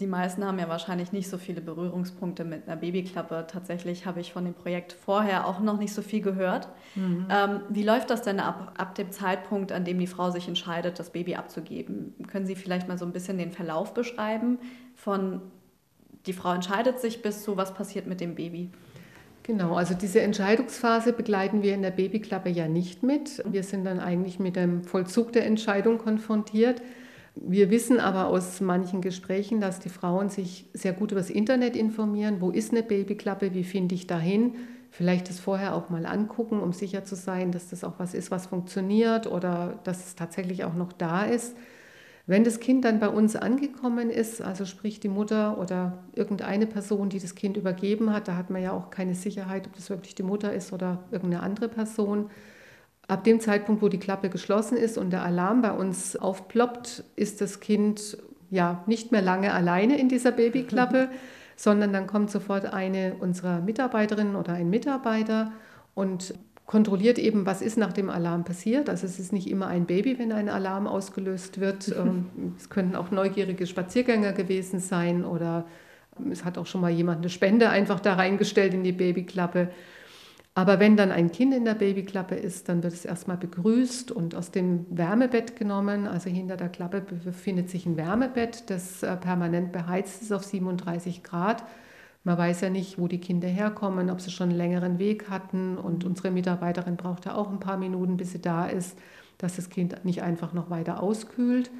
Die 0.00 0.06
meisten 0.06 0.44
haben 0.44 0.58
ja 0.58 0.68
wahrscheinlich 0.68 1.12
nicht 1.12 1.28
so 1.28 1.38
viele 1.38 1.60
Berührungspunkte 1.60 2.44
mit 2.44 2.66
einer 2.66 2.76
Babyklappe. 2.76 3.46
Tatsächlich 3.50 4.06
habe 4.06 4.20
ich 4.20 4.32
von 4.32 4.44
dem 4.44 4.54
Projekt 4.54 4.92
vorher 4.92 5.46
auch 5.46 5.60
noch 5.60 5.78
nicht 5.78 5.92
so 5.92 6.02
viel 6.02 6.20
gehört. 6.20 6.68
Mhm. 6.94 7.26
Ähm, 7.30 7.60
wie 7.68 7.82
läuft 7.82 8.10
das 8.10 8.22
denn 8.22 8.38
ab, 8.38 8.74
ab 8.76 8.94
dem 8.94 9.10
Zeitpunkt, 9.10 9.72
an 9.72 9.84
dem 9.84 9.98
die 9.98 10.06
Frau 10.06 10.30
sich 10.30 10.46
entscheidet, 10.46 10.98
das 10.98 11.10
Baby 11.10 11.34
abzugeben? 11.34 12.14
Können 12.28 12.46
Sie 12.46 12.54
vielleicht 12.54 12.86
mal 12.86 12.98
so 12.98 13.04
ein 13.04 13.12
bisschen 13.12 13.38
den 13.38 13.50
Verlauf 13.50 13.94
beschreiben 13.94 14.58
von 14.94 15.40
die 16.26 16.32
Frau 16.32 16.52
entscheidet 16.52 17.00
sich 17.00 17.22
bis 17.22 17.42
zu 17.42 17.56
was 17.56 17.74
passiert 17.74 18.06
mit 18.06 18.20
dem 18.20 18.34
Baby? 18.34 18.70
Genau, 19.44 19.76
also 19.76 19.94
diese 19.94 20.20
Entscheidungsphase 20.20 21.14
begleiten 21.14 21.62
wir 21.62 21.72
in 21.72 21.80
der 21.80 21.90
Babyklappe 21.90 22.50
ja 22.50 22.68
nicht 22.68 23.02
mit. 23.02 23.42
Wir 23.50 23.62
sind 23.62 23.84
dann 23.84 23.98
eigentlich 23.98 24.38
mit 24.38 24.56
dem 24.56 24.84
Vollzug 24.84 25.32
der 25.32 25.46
Entscheidung 25.46 25.96
konfrontiert. 25.96 26.82
Wir 27.40 27.70
wissen 27.70 28.00
aber 28.00 28.26
aus 28.26 28.60
manchen 28.60 29.00
Gesprächen, 29.00 29.60
dass 29.60 29.78
die 29.78 29.90
Frauen 29.90 30.28
sich 30.28 30.66
sehr 30.72 30.92
gut 30.92 31.12
über 31.12 31.20
das 31.20 31.30
Internet 31.30 31.76
informieren. 31.76 32.40
Wo 32.40 32.50
ist 32.50 32.72
eine 32.72 32.82
Babyklappe? 32.82 33.54
Wie 33.54 33.64
finde 33.64 33.94
ich 33.94 34.06
dahin? 34.06 34.54
Vielleicht 34.90 35.28
das 35.28 35.38
vorher 35.38 35.74
auch 35.74 35.88
mal 35.88 36.06
angucken, 36.06 36.60
um 36.60 36.72
sicher 36.72 37.04
zu 37.04 37.14
sein, 37.14 37.52
dass 37.52 37.68
das 37.68 37.84
auch 37.84 37.94
was 37.98 38.14
ist, 38.14 38.30
was 38.30 38.46
funktioniert 38.46 39.26
oder 39.26 39.78
dass 39.84 40.06
es 40.06 40.14
tatsächlich 40.16 40.64
auch 40.64 40.74
noch 40.74 40.92
da 40.92 41.24
ist. 41.24 41.56
Wenn 42.26 42.44
das 42.44 42.60
Kind 42.60 42.84
dann 42.84 42.98
bei 42.98 43.08
uns 43.08 43.36
angekommen 43.36 44.10
ist, 44.10 44.42
also 44.42 44.64
sprich 44.64 44.98
die 45.00 45.08
Mutter 45.08 45.58
oder 45.58 46.04
irgendeine 46.14 46.66
Person, 46.66 47.08
die 47.08 47.20
das 47.20 47.34
Kind 47.34 47.56
übergeben 47.56 48.12
hat, 48.12 48.28
da 48.28 48.36
hat 48.36 48.50
man 48.50 48.62
ja 48.62 48.72
auch 48.72 48.90
keine 48.90 49.14
Sicherheit, 49.14 49.66
ob 49.66 49.76
das 49.76 49.90
wirklich 49.90 50.14
die 50.14 50.22
Mutter 50.22 50.52
ist 50.52 50.72
oder 50.72 51.04
irgendeine 51.10 51.42
andere 51.42 51.68
Person, 51.68 52.30
Ab 53.08 53.24
dem 53.24 53.40
Zeitpunkt, 53.40 53.80
wo 53.80 53.88
die 53.88 53.98
Klappe 53.98 54.28
geschlossen 54.28 54.76
ist 54.76 54.98
und 54.98 55.10
der 55.10 55.22
Alarm 55.22 55.62
bei 55.62 55.72
uns 55.72 56.14
aufploppt, 56.14 57.04
ist 57.16 57.40
das 57.40 57.58
Kind 57.58 58.18
ja 58.50 58.84
nicht 58.86 59.12
mehr 59.12 59.22
lange 59.22 59.52
alleine 59.52 59.98
in 59.98 60.08
dieser 60.08 60.30
Babyklappe, 60.30 61.08
sondern 61.56 61.92
dann 61.92 62.06
kommt 62.06 62.30
sofort 62.30 62.72
eine 62.72 63.14
unserer 63.18 63.60
Mitarbeiterinnen 63.60 64.36
oder 64.36 64.52
ein 64.52 64.68
Mitarbeiter 64.68 65.52
und 65.94 66.34
kontrolliert 66.66 67.18
eben, 67.18 67.46
was 67.46 67.62
ist 67.62 67.78
nach 67.78 67.94
dem 67.94 68.10
Alarm 68.10 68.44
passiert. 68.44 68.90
Also 68.90 69.06
es 69.06 69.18
ist 69.18 69.32
nicht 69.32 69.50
immer 69.50 69.68
ein 69.68 69.86
Baby, 69.86 70.18
wenn 70.18 70.30
ein 70.30 70.50
Alarm 70.50 70.86
ausgelöst 70.86 71.60
wird. 71.60 71.88
Ähm, 71.98 72.26
es 72.58 72.68
könnten 72.68 72.94
auch 72.94 73.10
neugierige 73.10 73.66
Spaziergänger 73.66 74.34
gewesen 74.34 74.78
sein 74.80 75.24
oder 75.24 75.64
es 76.30 76.44
hat 76.44 76.58
auch 76.58 76.66
schon 76.66 76.82
mal 76.82 76.90
jemand 76.90 77.18
eine 77.18 77.30
Spende 77.30 77.70
einfach 77.70 78.00
da 78.00 78.14
reingestellt 78.14 78.74
in 78.74 78.84
die 78.84 78.92
Babyklappe. 78.92 79.70
Aber 80.58 80.80
wenn 80.80 80.96
dann 80.96 81.12
ein 81.12 81.30
Kind 81.30 81.54
in 81.54 81.64
der 81.64 81.76
Babyklappe 81.76 82.34
ist, 82.34 82.68
dann 82.68 82.82
wird 82.82 82.92
es 82.92 83.04
erstmal 83.04 83.36
begrüßt 83.36 84.10
und 84.10 84.34
aus 84.34 84.50
dem 84.50 84.86
Wärmebett 84.90 85.54
genommen. 85.54 86.08
Also 86.08 86.30
hinter 86.30 86.56
der 86.56 86.68
Klappe 86.68 87.00
befindet 87.00 87.70
sich 87.70 87.86
ein 87.86 87.96
Wärmebett, 87.96 88.68
das 88.68 89.04
äh, 89.04 89.16
permanent 89.16 89.70
beheizt 89.70 90.20
ist 90.20 90.32
auf 90.32 90.42
37 90.42 91.22
Grad. 91.22 91.62
Man 92.24 92.36
weiß 92.36 92.62
ja 92.62 92.70
nicht, 92.70 92.98
wo 92.98 93.06
die 93.06 93.20
Kinder 93.20 93.46
herkommen, 93.46 94.10
ob 94.10 94.20
sie 94.20 94.32
schon 94.32 94.48
einen 94.48 94.58
längeren 94.58 94.98
Weg 94.98 95.30
hatten. 95.30 95.78
Und 95.78 96.04
unsere 96.04 96.32
Mitarbeiterin 96.32 96.96
braucht 96.96 97.26
ja 97.26 97.36
auch 97.36 97.52
ein 97.52 97.60
paar 97.60 97.76
Minuten, 97.76 98.16
bis 98.16 98.32
sie 98.32 98.42
da 98.42 98.66
ist, 98.66 98.98
dass 99.38 99.54
das 99.54 99.70
Kind 99.70 100.04
nicht 100.04 100.24
einfach 100.24 100.54
noch 100.54 100.70
weiter 100.70 101.04
auskühlt. 101.04 101.70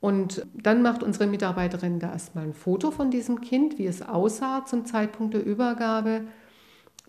Und 0.00 0.44
dann 0.54 0.82
macht 0.82 1.04
unsere 1.04 1.28
Mitarbeiterin 1.28 2.00
da 2.00 2.10
erstmal 2.14 2.46
ein 2.46 2.54
Foto 2.54 2.90
von 2.90 3.12
diesem 3.12 3.42
Kind, 3.42 3.78
wie 3.78 3.86
es 3.86 4.02
aussah 4.02 4.64
zum 4.64 4.86
Zeitpunkt 4.86 5.34
der 5.34 5.46
Übergabe. 5.46 6.22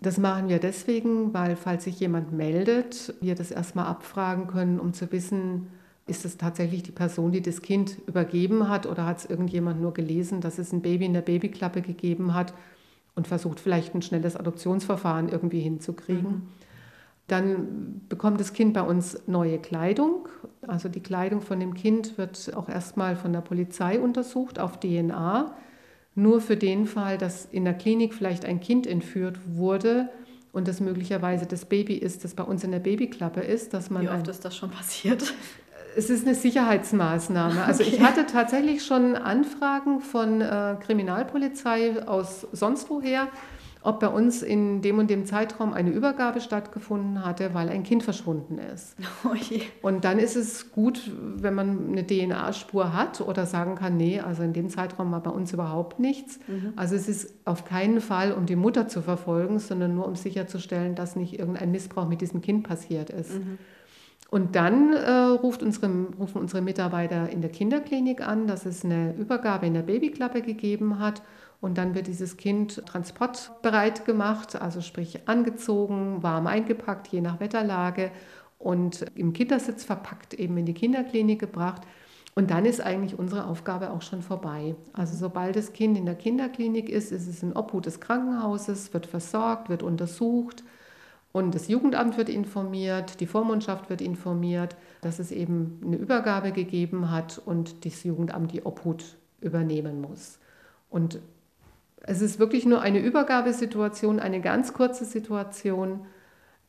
Das 0.02 0.18
machen 0.18 0.48
wir 0.48 0.60
deswegen, 0.60 1.34
weil 1.34 1.56
falls 1.56 1.84
sich 1.84 2.00
jemand 2.00 2.32
meldet, 2.32 3.14
wir 3.20 3.36
das 3.36 3.52
erstmal 3.52 3.86
abfragen 3.86 4.48
können, 4.48 4.80
um 4.80 4.94
zu 4.94 5.12
wissen, 5.12 5.68
ist 6.08 6.26
es 6.26 6.38
tatsächlich 6.38 6.84
die 6.84 6.92
Person, 6.92 7.32
die 7.32 7.42
das 7.42 7.62
Kind 7.62 7.98
übergeben 8.08 8.70
hat 8.70 8.86
oder 8.86 9.06
hat 9.06 9.20
es 9.20 9.26
irgendjemand 9.26 9.82
nur 9.82 9.94
gelesen, 9.94 10.42
dass 10.42 10.58
es 10.58 10.72
ein 10.72 10.82
Baby 10.82 11.06
in 11.06 11.14
der 11.14 11.22
Babyklappe 11.22 11.82
gegeben 11.82 12.34
hat 12.34 12.54
und 13.16 13.28
versucht 13.28 13.60
vielleicht 13.60 13.94
ein 13.94 14.02
schnelles 14.02 14.36
Adoptionsverfahren 14.36 15.30
irgendwie 15.30 15.60
hinzukriegen. 15.60 16.32
Mhm. 16.32 16.42
Dann 17.28 18.02
bekommt 18.10 18.40
das 18.40 18.54
Kind 18.54 18.74
bei 18.74 18.82
uns 18.82 19.22
neue 19.28 19.60
Kleidung. 19.60 20.28
Also 20.66 20.90
die 20.90 21.02
Kleidung 21.02 21.42
von 21.42 21.60
dem 21.60 21.76
Kind 21.76 22.18
wird 22.18 22.54
auch 22.56 22.70
erstmal 22.70 23.16
von 23.16 23.34
der 23.34 23.42
Polizei 23.42 24.00
untersucht 24.00 24.58
auf 24.58 24.80
DNA 24.80 25.54
nur 26.22 26.42
für 26.42 26.58
den 26.58 26.86
Fall, 26.86 27.18
dass 27.18 27.46
in 27.46 27.66
der 27.66 27.74
Klinik 27.74 28.14
vielleicht 28.14 28.46
ein 28.46 28.60
Kind 28.60 28.88
entführt 28.88 29.40
wurde 29.48 30.10
und 30.52 30.68
das 30.68 30.80
möglicherweise 30.80 31.46
das 31.46 31.66
Baby 31.66 31.96
ist, 31.96 32.24
das 32.24 32.34
bei 32.34 32.44
uns 32.44 32.64
in 32.64 32.72
der 32.72 32.80
Babyklappe 32.80 33.42
ist, 33.42 33.74
dass 33.74 33.90
man. 33.90 34.04
Wie 34.04 34.10
oft 34.10 34.28
ist 34.28 34.44
das 34.46 34.56
schon 34.56 34.72
passiert? 34.72 35.34
Es 35.96 36.10
ist 36.10 36.26
eine 36.26 36.36
Sicherheitsmaßnahme. 36.36 37.64
Also 37.64 37.84
okay. 37.84 37.96
ich 37.96 38.02
hatte 38.02 38.26
tatsächlich 38.26 38.86
schon 38.86 39.16
Anfragen 39.16 40.02
von 40.02 40.40
äh, 40.40 40.76
Kriminalpolizei 40.80 42.06
aus 42.08 42.48
sonst 42.52 42.90
woher, 42.90 43.28
ob 43.82 44.02
bei 44.02 44.10
uns 44.10 44.42
in 44.42 44.82
dem 44.82 45.00
und 45.00 45.10
dem 45.10 45.26
Zeitraum 45.26 45.72
eine 45.72 45.92
Übergabe 45.92 46.42
stattgefunden 46.42 47.24
hatte, 47.24 47.54
weil 47.54 47.70
ein 47.70 47.84
Kind 47.84 48.04
verschwunden 48.04 48.58
ist. 48.58 48.96
Oh 49.26 49.36
und 49.82 50.06
dann 50.06 50.18
ist 50.18 50.36
es 50.36 50.72
gut, 50.72 51.12
wenn 51.36 51.54
man 51.54 51.90
eine 51.90 52.08
DNA-Spur 52.08 52.94
hat 52.94 53.22
oder 53.22 53.46
sagen 53.46 53.76
kann, 53.76 53.98
nee, 53.98 54.20
also 54.20 54.44
in 54.44 54.54
dem 54.54 54.70
Zeitraum 54.70 55.12
war 55.12 55.22
bei 55.22 55.30
uns 55.30 55.52
überhaupt 55.52 56.00
nichts. 56.00 56.40
Mhm. 56.48 56.74
Also 56.76 56.96
es 56.96 57.10
ist 57.10 57.34
auf 57.46 57.66
keinen 57.66 58.00
Fall, 58.00 58.32
um 58.32 58.46
die 58.46 58.56
Mutter 58.56 58.88
zu 58.88 59.02
verfolgen, 59.02 59.60
sondern 59.60 59.96
nur 59.96 60.08
um 60.08 60.16
sicherzustellen, 60.16 60.96
dass 60.96 61.16
nicht 61.16 61.38
irgendein 61.38 61.72
Missbrauch 61.72 62.08
mit 62.08 62.22
diesem 62.22 62.42
Kind 62.42 62.66
passiert 62.66 63.10
ist. 63.10 63.36
Mhm. 63.36 63.58
Und 64.30 64.56
dann 64.56 64.94
äh, 64.94 65.12
ruft 65.12 65.64
unsere, 65.64 65.90
rufen 66.20 66.40
unsere 66.40 66.62
Mitarbeiter 66.62 67.30
in 67.30 67.42
der 67.42 67.50
Kinderklinik 67.50 68.26
an, 68.26 68.48
dass 68.48 68.66
es 68.66 68.86
eine 68.86 69.16
Übergabe 69.16 69.66
in 69.66 69.74
der 69.74 69.82
Babyklappe 69.82 70.42
gegeben 70.42 71.00
hat 71.00 71.24
und 71.62 71.78
dann 71.78 71.96
wird 71.96 72.08
dieses 72.08 72.38
Kind 72.38 72.86
transportbereit 72.86 74.06
gemacht, 74.06 74.60
also 74.60 74.82
sprich 74.82 75.28
angezogen, 75.28 76.24
warm 76.24 76.48
eingepackt, 76.48 77.08
je 77.08 77.22
nach 77.22 77.40
Wetterlage 77.40 78.12
und 78.58 79.06
im 79.16 79.34
Kindersitz 79.34 79.84
verpackt 79.84 80.34
eben 80.34 80.58
in 80.58 80.66
die 80.66 80.74
Kinderklinik 80.74 81.40
gebracht. 81.40 81.84
Und 82.36 82.52
dann 82.52 82.66
ist 82.66 82.80
eigentlich 82.80 83.18
unsere 83.20 83.48
Aufgabe 83.48 83.92
auch 83.92 84.02
schon 84.02 84.22
vorbei. 84.22 84.76
Also 84.94 85.18
sobald 85.18 85.56
das 85.56 85.74
Kind 85.74 85.98
in 85.98 86.06
der 86.06 86.16
Kinderklinik 86.16 86.88
ist, 86.88 87.12
ist 87.12 87.28
es 87.28 87.44
in 87.44 87.54
Obhut 87.54 87.86
des 87.86 88.00
Krankenhauses, 88.00 88.94
wird 88.94 89.08
versorgt, 89.08 89.68
wird 89.68 89.84
untersucht 89.84 90.64
und 91.32 91.54
das 91.54 91.68
Jugendamt 91.68 92.18
wird 92.18 92.30
informiert, 92.30 93.20
die 93.20 93.28
Vormundschaft 93.28 93.90
wird 93.90 94.02
informiert, 94.02 94.76
dass 95.02 95.20
es 95.20 95.32
eben 95.32 95.80
eine 95.86 95.98
Übergabe 95.98 96.52
gegeben 96.52 97.12
hat 97.12 97.40
und 97.44 97.86
das 97.86 98.04
Jugendamt 98.04 98.52
die 98.52 98.66
Obhut 98.66 99.18
übernehmen 99.42 100.02
muss. 100.02 100.40
Und 100.90 101.20
es 102.02 102.22
ist 102.22 102.40
wirklich 102.40 102.66
nur 102.66 102.82
eine 102.82 103.00
Übergabesituation, 103.00 104.20
eine 104.20 104.42
ganz 104.42 104.74
kurze 104.74 105.06
Situation, 105.06 106.06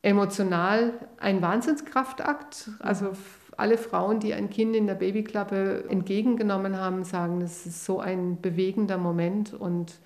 emotional 0.02 0.92
ein 1.18 1.42
Wahnsinnskraftakt. 1.42 2.70
Also 2.80 3.12
alle 3.56 3.76
Frauen, 3.76 4.20
die 4.20 4.32
ein 4.34 4.50
Kind 4.50 4.74
in 4.74 4.86
der 4.86 4.94
Babyklappe 4.94 5.84
entgegengenommen 5.88 6.76
haben, 6.78 7.04
sagen, 7.04 7.42
es 7.42 7.66
ist 7.66 7.84
so 7.84 8.00
ein 8.00 8.40
bewegender 8.40 8.98
Moment 8.98 9.52
und 9.52 9.98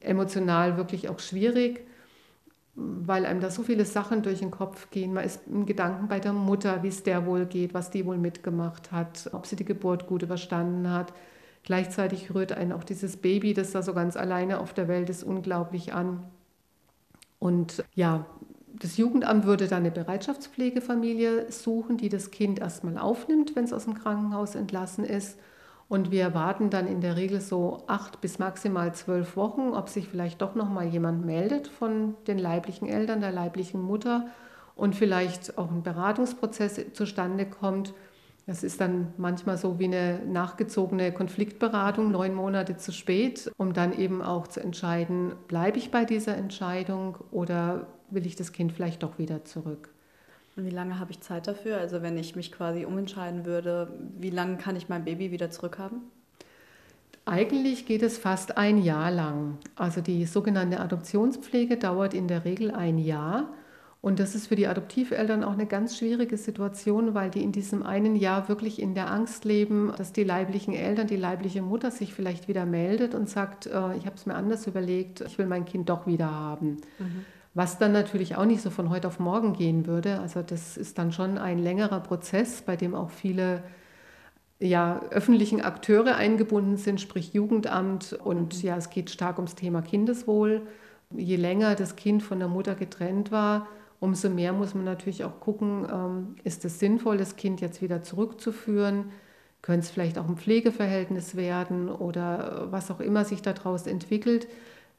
emotional 0.00 0.76
wirklich 0.76 1.08
auch 1.08 1.18
schwierig, 1.18 1.86
weil 2.74 3.26
einem 3.26 3.40
da 3.40 3.50
so 3.50 3.62
viele 3.62 3.84
Sachen 3.84 4.22
durch 4.22 4.38
den 4.38 4.50
Kopf 4.50 4.90
gehen. 4.90 5.12
Man 5.12 5.24
ist 5.24 5.40
im 5.46 5.66
Gedanken 5.66 6.08
bei 6.08 6.20
der 6.20 6.32
Mutter, 6.32 6.82
wie 6.82 6.88
es 6.88 7.02
der 7.02 7.26
wohl 7.26 7.46
geht, 7.46 7.74
was 7.74 7.90
die 7.90 8.06
wohl 8.06 8.18
mitgemacht 8.18 8.92
hat, 8.92 9.30
ob 9.32 9.46
sie 9.46 9.56
die 9.56 9.64
Geburt 9.64 10.06
gut 10.06 10.22
überstanden 10.22 10.90
hat. 10.90 11.12
Gleichzeitig 11.66 12.32
rührt 12.32 12.52
einen 12.52 12.72
auch 12.72 12.84
dieses 12.84 13.16
Baby, 13.16 13.52
das 13.52 13.72
da 13.72 13.82
so 13.82 13.92
ganz 13.92 14.16
alleine 14.16 14.60
auf 14.60 14.72
der 14.72 14.86
Welt 14.86 15.10
ist, 15.10 15.24
unglaublich 15.24 15.92
an. 15.92 16.22
Und 17.40 17.84
ja, 17.92 18.24
das 18.72 18.96
Jugendamt 18.96 19.46
würde 19.46 19.66
dann 19.66 19.80
eine 19.80 19.90
Bereitschaftspflegefamilie 19.90 21.50
suchen, 21.50 21.96
die 21.96 22.08
das 22.08 22.30
Kind 22.30 22.60
erstmal 22.60 22.98
aufnimmt, 22.98 23.56
wenn 23.56 23.64
es 23.64 23.72
aus 23.72 23.84
dem 23.84 23.94
Krankenhaus 23.94 24.54
entlassen 24.54 25.04
ist. 25.04 25.40
Und 25.88 26.12
wir 26.12 26.34
warten 26.34 26.70
dann 26.70 26.86
in 26.86 27.00
der 27.00 27.16
Regel 27.16 27.40
so 27.40 27.82
acht 27.88 28.20
bis 28.20 28.38
maximal 28.38 28.94
zwölf 28.94 29.36
Wochen, 29.36 29.72
ob 29.72 29.88
sich 29.88 30.06
vielleicht 30.06 30.42
doch 30.42 30.54
noch 30.54 30.70
mal 30.70 30.86
jemand 30.86 31.26
meldet 31.26 31.66
von 31.66 32.14
den 32.28 32.38
leiblichen 32.38 32.86
Eltern, 32.86 33.20
der 33.20 33.32
leiblichen 33.32 33.82
Mutter 33.82 34.28
und 34.76 34.94
vielleicht 34.94 35.58
auch 35.58 35.70
ein 35.70 35.82
Beratungsprozess 35.82 36.92
zustande 36.92 37.44
kommt. 37.44 37.92
Das 38.46 38.62
ist 38.62 38.80
dann 38.80 39.12
manchmal 39.16 39.58
so 39.58 39.80
wie 39.80 39.86
eine 39.86 40.20
nachgezogene 40.24 41.12
Konfliktberatung, 41.12 42.12
neun 42.12 42.32
Monate 42.32 42.76
zu 42.76 42.92
spät, 42.92 43.50
um 43.56 43.72
dann 43.72 43.92
eben 43.92 44.22
auch 44.22 44.46
zu 44.46 44.60
entscheiden, 44.60 45.32
bleibe 45.48 45.78
ich 45.78 45.90
bei 45.90 46.04
dieser 46.04 46.36
Entscheidung 46.36 47.18
oder 47.32 47.88
will 48.08 48.24
ich 48.24 48.36
das 48.36 48.52
Kind 48.52 48.72
vielleicht 48.72 49.02
doch 49.02 49.18
wieder 49.18 49.44
zurück. 49.44 49.88
Und 50.54 50.64
wie 50.64 50.70
lange 50.70 51.00
habe 51.00 51.10
ich 51.10 51.20
Zeit 51.20 51.48
dafür? 51.48 51.78
Also 51.78 52.02
wenn 52.02 52.16
ich 52.16 52.36
mich 52.36 52.52
quasi 52.52 52.84
umentscheiden 52.84 53.44
würde, 53.44 53.92
wie 54.18 54.30
lange 54.30 54.56
kann 54.58 54.76
ich 54.76 54.88
mein 54.88 55.04
Baby 55.04 55.32
wieder 55.32 55.50
zurückhaben? 55.50 56.02
Eigentlich 57.24 57.84
geht 57.84 58.02
es 58.02 58.16
fast 58.16 58.56
ein 58.56 58.78
Jahr 58.78 59.10
lang. 59.10 59.58
Also 59.74 60.00
die 60.00 60.24
sogenannte 60.24 60.78
Adoptionspflege 60.78 61.76
dauert 61.76 62.14
in 62.14 62.28
der 62.28 62.44
Regel 62.44 62.70
ein 62.70 62.98
Jahr. 62.98 63.48
Und 64.00 64.20
das 64.20 64.34
ist 64.34 64.46
für 64.46 64.56
die 64.56 64.68
Adoptiveltern 64.68 65.42
auch 65.42 65.52
eine 65.52 65.66
ganz 65.66 65.98
schwierige 65.98 66.36
Situation, 66.36 67.14
weil 67.14 67.30
die 67.30 67.42
in 67.42 67.50
diesem 67.50 67.82
einen 67.82 68.14
Jahr 68.14 68.48
wirklich 68.48 68.80
in 68.80 68.94
der 68.94 69.10
Angst 69.10 69.44
leben, 69.44 69.92
dass 69.96 70.12
die 70.12 70.22
leiblichen 70.22 70.74
Eltern, 70.74 71.06
die 71.06 71.16
leibliche 71.16 71.62
Mutter 71.62 71.90
sich 71.90 72.14
vielleicht 72.14 72.46
wieder 72.46 72.66
meldet 72.66 73.14
und 73.14 73.28
sagt, 73.28 73.66
äh, 73.66 73.96
ich 73.96 74.06
habe 74.06 74.14
es 74.14 74.26
mir 74.26 74.34
anders 74.34 74.66
überlegt, 74.66 75.22
ich 75.22 75.38
will 75.38 75.46
mein 75.46 75.64
Kind 75.64 75.88
doch 75.88 76.06
wieder 76.06 76.30
haben. 76.30 76.76
Mhm. 76.98 77.24
Was 77.54 77.78
dann 77.78 77.92
natürlich 77.92 78.36
auch 78.36 78.44
nicht 78.44 78.60
so 78.60 78.70
von 78.70 78.90
heute 78.90 79.08
auf 79.08 79.18
morgen 79.18 79.54
gehen 79.54 79.86
würde. 79.86 80.20
Also 80.20 80.42
das 80.42 80.76
ist 80.76 80.98
dann 80.98 81.10
schon 81.10 81.38
ein 81.38 81.58
längerer 81.58 82.00
Prozess, 82.00 82.62
bei 82.62 82.76
dem 82.76 82.94
auch 82.94 83.10
viele 83.10 83.62
ja, 84.58 85.00
öffentlichen 85.10 85.62
Akteure 85.62 86.16
eingebunden 86.16 86.76
sind, 86.76 87.00
sprich 87.00 87.32
Jugendamt. 87.32 88.12
Und 88.12 88.62
mhm. 88.62 88.68
ja, 88.68 88.76
es 88.76 88.90
geht 88.90 89.10
stark 89.10 89.38
ums 89.38 89.54
Thema 89.54 89.82
Kindeswohl. 89.82 90.62
Je 91.10 91.36
länger 91.36 91.74
das 91.74 91.96
Kind 91.96 92.22
von 92.22 92.38
der 92.38 92.48
Mutter 92.48 92.74
getrennt 92.74 93.30
war, 93.30 93.66
umso 94.00 94.30
mehr 94.30 94.52
muss 94.52 94.74
man 94.74 94.84
natürlich 94.84 95.24
auch 95.24 95.40
gucken, 95.40 95.86
ähm, 95.92 96.36
ist 96.44 96.64
es 96.64 96.78
sinnvoll, 96.78 97.18
das 97.18 97.36
Kind 97.36 97.60
jetzt 97.60 97.82
wieder 97.82 98.02
zurückzuführen? 98.02 99.12
Könnte 99.62 99.86
es 99.86 99.90
vielleicht 99.90 100.18
auch 100.18 100.28
ein 100.28 100.36
Pflegeverhältnis 100.36 101.36
werden 101.36 101.88
oder 101.88 102.68
was 102.70 102.90
auch 102.90 103.00
immer 103.00 103.24
sich 103.24 103.42
daraus 103.42 103.86
entwickelt? 103.86 104.48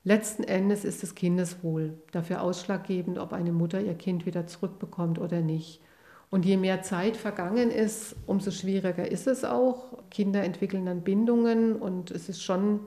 Letzten 0.03 0.43
Endes 0.43 0.85
ist 0.85 1.03
das 1.03 1.15
Kindeswohl 1.15 1.93
dafür 2.11 2.41
ausschlaggebend, 2.41 3.17
ob 3.17 3.33
eine 3.33 3.51
Mutter 3.51 3.81
ihr 3.81 3.95
Kind 3.95 4.25
wieder 4.25 4.47
zurückbekommt 4.47 5.19
oder 5.19 5.41
nicht. 5.41 5.81
Und 6.29 6.45
je 6.45 6.57
mehr 6.57 6.81
Zeit 6.81 7.15
vergangen 7.15 7.71
ist, 7.71 8.15
umso 8.25 8.51
schwieriger 8.51 9.09
ist 9.09 9.27
es 9.27 9.45
auch. 9.45 9.97
Kinder 10.09 10.43
entwickeln 10.43 10.85
dann 10.85 11.01
Bindungen 11.01 11.75
und 11.75 12.11
es 12.11 12.29
ist 12.29 12.43
schon 12.43 12.81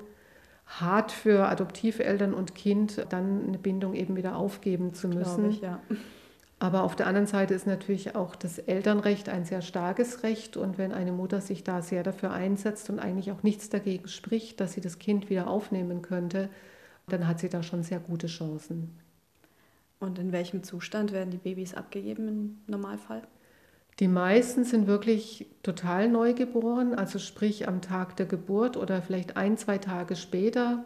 hart 0.70 1.10
für 1.10 1.48
Adoptiveltern 1.48 2.32
und 2.32 2.54
Kind, 2.54 3.04
dann 3.08 3.48
eine 3.48 3.58
Bindung 3.58 3.94
eben 3.94 4.16
wieder 4.16 4.36
aufgeben 4.36 4.94
zu 4.94 5.08
müssen. 5.08 5.50
Ich, 5.50 5.60
ja. 5.60 5.80
Aber 6.60 6.82
auf 6.84 6.94
der 6.94 7.06
anderen 7.06 7.26
Seite 7.26 7.54
ist 7.54 7.66
natürlich 7.66 8.14
auch 8.14 8.36
das 8.36 8.58
Elternrecht 8.58 9.30
ein 9.30 9.44
sehr 9.44 9.62
starkes 9.62 10.22
Recht. 10.22 10.56
Und 10.56 10.78
wenn 10.78 10.92
eine 10.92 11.10
Mutter 11.10 11.40
sich 11.40 11.64
da 11.64 11.82
sehr 11.82 12.02
dafür 12.02 12.32
einsetzt 12.32 12.90
und 12.90 12.98
eigentlich 12.98 13.32
auch 13.32 13.42
nichts 13.42 13.70
dagegen 13.70 14.08
spricht, 14.08 14.60
dass 14.60 14.74
sie 14.74 14.82
das 14.82 14.98
Kind 14.98 15.30
wieder 15.30 15.48
aufnehmen 15.48 16.02
könnte, 16.02 16.50
dann 17.08 17.26
hat 17.26 17.40
sie 17.40 17.48
da 17.48 17.62
schon 17.62 17.82
sehr 17.82 17.98
gute 17.98 18.26
Chancen. 18.26 18.96
Und 19.98 20.18
in 20.18 20.32
welchem 20.32 20.62
Zustand 20.62 21.12
werden 21.12 21.30
die 21.30 21.38
Babys 21.38 21.74
abgegeben 21.74 22.28
im 22.28 22.58
Normalfall? 22.66 23.22
Die 24.00 24.08
meisten 24.08 24.64
sind 24.64 24.86
wirklich 24.86 25.46
total 25.62 26.08
neugeboren, 26.08 26.94
also 26.94 27.18
sprich 27.18 27.68
am 27.68 27.82
Tag 27.82 28.16
der 28.16 28.24
Geburt 28.24 28.78
oder 28.78 29.02
vielleicht 29.02 29.36
ein, 29.36 29.58
zwei 29.58 29.76
Tage 29.76 30.16
später. 30.16 30.84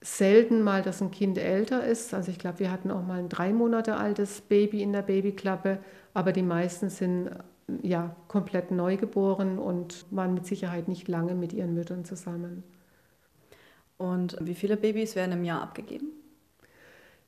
Selten 0.00 0.62
mal, 0.62 0.82
dass 0.82 1.02
ein 1.02 1.10
Kind 1.10 1.38
älter 1.38 1.84
ist. 1.84 2.14
Also 2.14 2.30
ich 2.30 2.38
glaube, 2.38 2.60
wir 2.60 2.70
hatten 2.70 2.92
auch 2.92 3.04
mal 3.04 3.18
ein 3.18 3.28
drei 3.28 3.52
Monate 3.52 3.96
altes 3.96 4.40
Baby 4.42 4.80
in 4.80 4.92
der 4.92 5.02
Babyklappe, 5.02 5.78
aber 6.14 6.32
die 6.32 6.42
meisten 6.42 6.88
sind 6.88 7.30
ja 7.82 8.14
komplett 8.28 8.70
neugeboren 8.70 9.58
und 9.58 10.06
waren 10.10 10.34
mit 10.34 10.46
Sicherheit 10.46 10.86
nicht 10.86 11.08
lange 11.08 11.34
mit 11.34 11.52
ihren 11.52 11.74
Müttern 11.74 12.04
zusammen. 12.04 12.62
Und 13.98 14.36
wie 14.40 14.54
viele 14.54 14.76
Babys 14.76 15.16
werden 15.16 15.32
im 15.32 15.44
Jahr 15.44 15.62
abgegeben? 15.62 16.06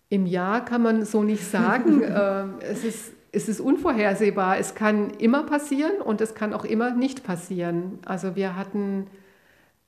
Im 0.08 0.26
Jahr 0.26 0.64
kann 0.64 0.82
man 0.82 1.04
so 1.04 1.24
nicht 1.24 1.44
sagen. 1.44 2.02
Ähm, 2.14 2.54
es, 2.60 2.84
ist, 2.84 3.12
es 3.32 3.48
ist 3.48 3.60
unvorhersehbar. 3.60 4.58
Es 4.58 4.74
kann 4.74 5.10
immer 5.10 5.44
passieren 5.44 6.00
und 6.00 6.20
es 6.20 6.34
kann 6.34 6.52
auch 6.52 6.64
immer 6.64 6.90
nicht 6.90 7.24
passieren. 7.24 7.98
Also 8.04 8.36
wir 8.36 8.56
hatten 8.56 9.06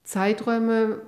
Zeiträume, 0.03 1.03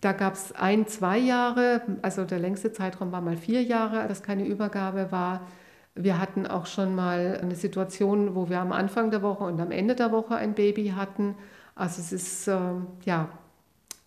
da 0.00 0.12
gab 0.12 0.34
es 0.34 0.52
ein, 0.52 0.86
zwei 0.86 1.18
Jahre, 1.18 1.82
also 2.02 2.24
der 2.24 2.38
längste 2.38 2.72
Zeitraum 2.72 3.12
war 3.12 3.20
mal 3.20 3.36
vier 3.36 3.62
Jahre, 3.62 4.06
dass 4.08 4.22
keine 4.22 4.46
Übergabe 4.46 5.12
war. 5.12 5.46
Wir 5.94 6.18
hatten 6.18 6.46
auch 6.46 6.66
schon 6.66 6.94
mal 6.94 7.38
eine 7.42 7.54
Situation, 7.54 8.34
wo 8.34 8.48
wir 8.48 8.60
am 8.60 8.72
Anfang 8.72 9.10
der 9.10 9.22
Woche 9.22 9.44
und 9.44 9.60
am 9.60 9.70
Ende 9.70 9.94
der 9.94 10.10
Woche 10.10 10.36
ein 10.36 10.54
Baby 10.54 10.94
hatten. 10.96 11.34
Also 11.74 12.00
es 12.00 12.12
ist 12.12 12.48
äh, 12.48 12.58
ja 13.04 13.28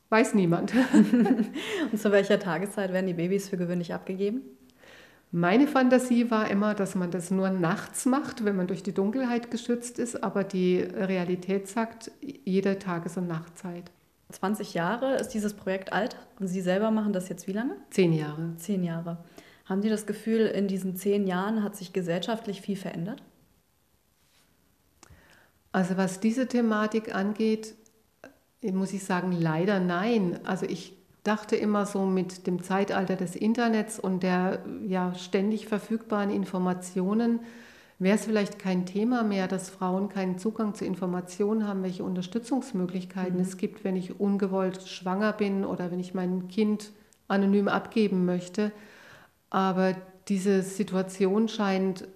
Weiß 0.09 0.33
niemand. 0.35 0.73
Und 1.91 1.99
zu 1.99 2.11
welcher 2.11 2.39
Tageszeit 2.39 2.93
werden 2.93 3.07
die 3.07 3.13
Babys 3.13 3.49
für 3.49 3.57
gewöhnlich 3.57 3.93
abgegeben? 3.93 4.41
Meine 5.31 5.67
Fantasie 5.67 6.31
war 6.31 6.49
immer, 6.49 6.75
dass 6.75 6.95
man 6.95 7.11
das 7.11 7.29
nur 7.29 7.49
nachts 7.49 8.05
macht, 8.05 8.45
wenn 8.45 8.55
man 8.55 8.67
durch 8.67 8.83
die 8.83 8.93
Dunkelheit 8.93 9.51
geschützt 9.51 9.99
ist, 9.99 10.23
aber 10.23 10.43
die 10.43 10.79
Realität 10.79 11.67
sagt 11.67 12.11
jede 12.21 12.79
Tages- 12.79 13.17
und 13.17 13.27
Nachtzeit. 13.27 13.91
20 14.31 14.73
Jahre 14.73 15.15
ist 15.15 15.29
dieses 15.29 15.53
Projekt 15.53 15.93
alt 15.93 16.15
und 16.39 16.47
Sie 16.47 16.61
selber 16.61 16.91
machen 16.91 17.13
das 17.13 17.29
jetzt 17.29 17.47
wie 17.47 17.53
lange? 17.53 17.75
Zehn 17.89 18.13
Jahre. 18.13 18.53
Zehn 18.57 18.83
Jahre. 18.83 19.17
Haben 19.65 19.81
Sie 19.81 19.89
das 19.89 20.05
Gefühl, 20.05 20.45
in 20.45 20.67
diesen 20.67 20.95
zehn 20.95 21.27
Jahren 21.27 21.63
hat 21.63 21.75
sich 21.75 21.91
gesellschaftlich 21.91 22.61
viel 22.61 22.75
verändert? 22.75 23.21
Also 25.71 25.97
was 25.97 26.19
diese 26.19 26.47
Thematik 26.47 27.13
angeht, 27.13 27.75
muss 28.61 28.93
ich 28.93 29.03
sagen, 29.03 29.31
leider 29.31 29.79
nein. 29.79 30.39
Also 30.45 30.65
ich 30.65 30.94
dachte 31.25 31.55
immer 31.55 31.85
so 31.85 32.05
mit 32.05 32.47
dem 32.47 32.63
Zeitalter 32.63 33.15
des 33.15 33.35
Internets 33.35 33.99
und 33.99 34.23
der 34.23 34.59
ja 34.85 35.13
ständig 35.15 35.67
verfügbaren 35.67 36.29
Informationen 36.29 37.39
wäre 37.97 38.15
es 38.15 38.25
vielleicht 38.25 38.59
kein 38.59 38.85
Thema 38.85 39.23
mehr, 39.23 39.47
dass 39.47 39.69
Frauen 39.69 40.09
keinen 40.09 40.37
Zugang 40.37 40.75
zu 40.75 40.85
Informationen 40.85 41.67
haben, 41.67 41.81
welche 41.81 42.03
Unterstützungsmöglichkeiten 42.03 43.35
mhm. 43.35 43.41
es 43.41 43.57
gibt, 43.57 43.83
wenn 43.83 43.95
ich 43.95 44.19
ungewollt 44.19 44.83
schwanger 44.87 45.33
bin 45.33 45.65
oder 45.65 45.91
wenn 45.91 45.99
ich 45.99 46.13
mein 46.13 46.47
Kind 46.47 46.91
anonym 47.27 47.67
abgeben 47.67 48.25
möchte. 48.25 48.71
Aber 49.49 49.95
diese 50.27 50.61
Situation 50.61 51.47
scheint 51.47 52.07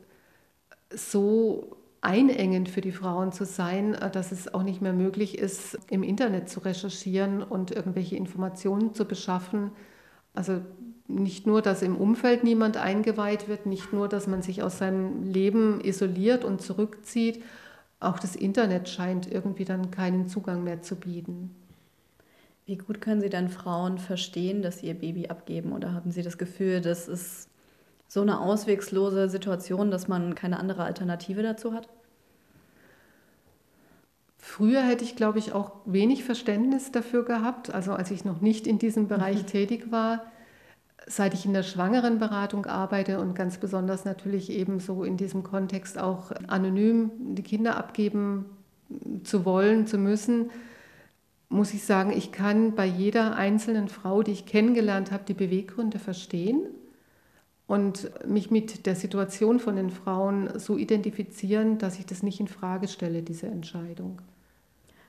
so 0.93 1.78
einengend 2.02 2.70
für 2.70 2.82
die 2.82 2.92
Frauen 2.92 3.32
zu 3.32 3.46
sein, 3.46 3.94
äh, 3.94 4.10
dass 4.10 4.32
es 4.32 4.54
auch 4.54 4.64
nicht 4.64 4.82
mehr 4.82 4.94
möglich 4.94 5.38
ist, 5.38 5.78
im 5.90 6.04
Internet 6.04 6.50
zu 6.50 6.62
recherchieren 6.62 7.44
und 7.44 7.72
irgendwelche 7.72 8.16
Informationen 8.16 8.94
zu 8.94 9.06
beschaffen. 9.06 9.72
Also 10.34 10.62
nicht 11.08 11.48
nur, 11.48 11.62
dass 11.62 11.82
im 11.82 11.98
Umfeld 11.98 12.44
niemand 12.44 12.78
eingeweiht 12.78 13.48
wird, 13.48 13.66
nicht 13.66 13.92
nur, 13.94 14.08
dass 14.08 14.28
man 14.28 14.42
sich 14.42 14.64
aus 14.64 14.78
seinem 14.78 15.24
Leben 15.24 15.82
isoliert 15.82 16.46
und 16.46 16.62
zurückzieht, 16.62 17.44
auch 18.00 18.20
das 18.20 18.36
Internet 18.36 18.88
scheint 18.88 19.30
irgendwie 19.30 19.66
dann 19.66 19.92
keinen 19.92 20.28
Zugang 20.30 20.64
mehr 20.64 20.82
zu 20.82 20.96
bieten. 20.96 21.56
Wie 22.66 22.78
gut 22.78 23.02
können 23.02 23.20
Sie 23.20 23.30
dann 23.30 23.50
Frauen 23.50 23.98
verstehen, 23.98 24.62
dass 24.62 24.80
sie 24.80 24.88
ihr 24.88 24.94
Baby 24.94 25.28
abgeben? 25.28 25.74
Oder 25.74 25.94
haben 25.94 26.12
Sie 26.12 26.22
das 26.22 26.38
Gefühl, 26.38 26.82
das 26.82 27.08
ist 27.08 27.49
so 28.10 28.22
eine 28.22 28.41
auswegslose 28.41 29.30
Situation, 29.30 29.91
dass 29.91 30.08
man 30.08 30.36
keine 30.36 30.60
andere 30.60 30.84
Alternative 30.84 31.43
dazu 31.43 31.74
hat? 31.74 31.88
Früher 34.39 34.82
hätte 34.82 35.04
ich, 35.04 35.15
glaube 35.15 35.38
ich, 35.38 35.54
auch 35.54 35.74
wenig 35.86 36.24
Verständnis 36.24 36.91
dafür 36.91 37.24
gehabt, 37.24 37.72
also 37.72 37.93
als 37.93 38.10
ich 38.10 38.26
noch 38.26 38.41
nicht 38.41 38.65
in 38.65 38.80
diesem 38.80 39.08
Bereich 39.08 39.43
mhm. 39.43 39.48
tätig 39.48 39.91
war. 39.91 40.24
Seit 41.06 41.36
ich 41.36 41.45
in 41.45 41.54
der 41.54 41.63
Schwangerenberatung 41.63 42.65
arbeite 42.65 43.19
und 43.19 43.36
ganz 43.36 43.58
besonders 43.58 44.06
natürlich 44.06 44.50
eben 44.50 44.80
so 44.80 45.04
in 45.04 45.15
diesem 45.15 45.43
Kontext 45.43 46.00
auch 46.00 46.32
anonym 46.48 47.12
die 47.36 47.43
Kinder 47.43 47.78
abgeben 47.78 48.45
zu 49.24 49.45
wollen, 49.45 49.86
zu 49.86 50.00
müssen, 50.00 50.50
muss 51.48 51.74
ich 51.74 51.84
sagen, 51.84 52.12
ich 52.12 52.32
kann 52.32 52.74
bei 52.74 52.86
jeder 52.86 53.36
einzelnen 53.36 53.88
Frau, 53.88 54.24
die 54.24 54.32
ich 54.32 54.45
kennengelernt 54.48 55.12
habe, 55.12 55.24
die 55.28 55.34
Beweggründe 55.34 56.00
verstehen 56.00 56.62
und 57.69 58.10
mich 58.27 58.49
mit 58.49 58.88
der 58.88 58.95
Situation 58.95 59.60
von 59.60 59.75
den 59.75 59.91
Frauen 59.91 60.58
so 60.58 60.75
identifizieren, 60.75 61.77
dass 61.77 61.99
ich 61.99 62.05
das 62.08 62.23
nicht 62.23 62.39
in 62.39 62.47
Frage 62.47 62.88
stelle, 62.88 63.21
diese 63.21 63.45
Entscheidung. 63.45 64.23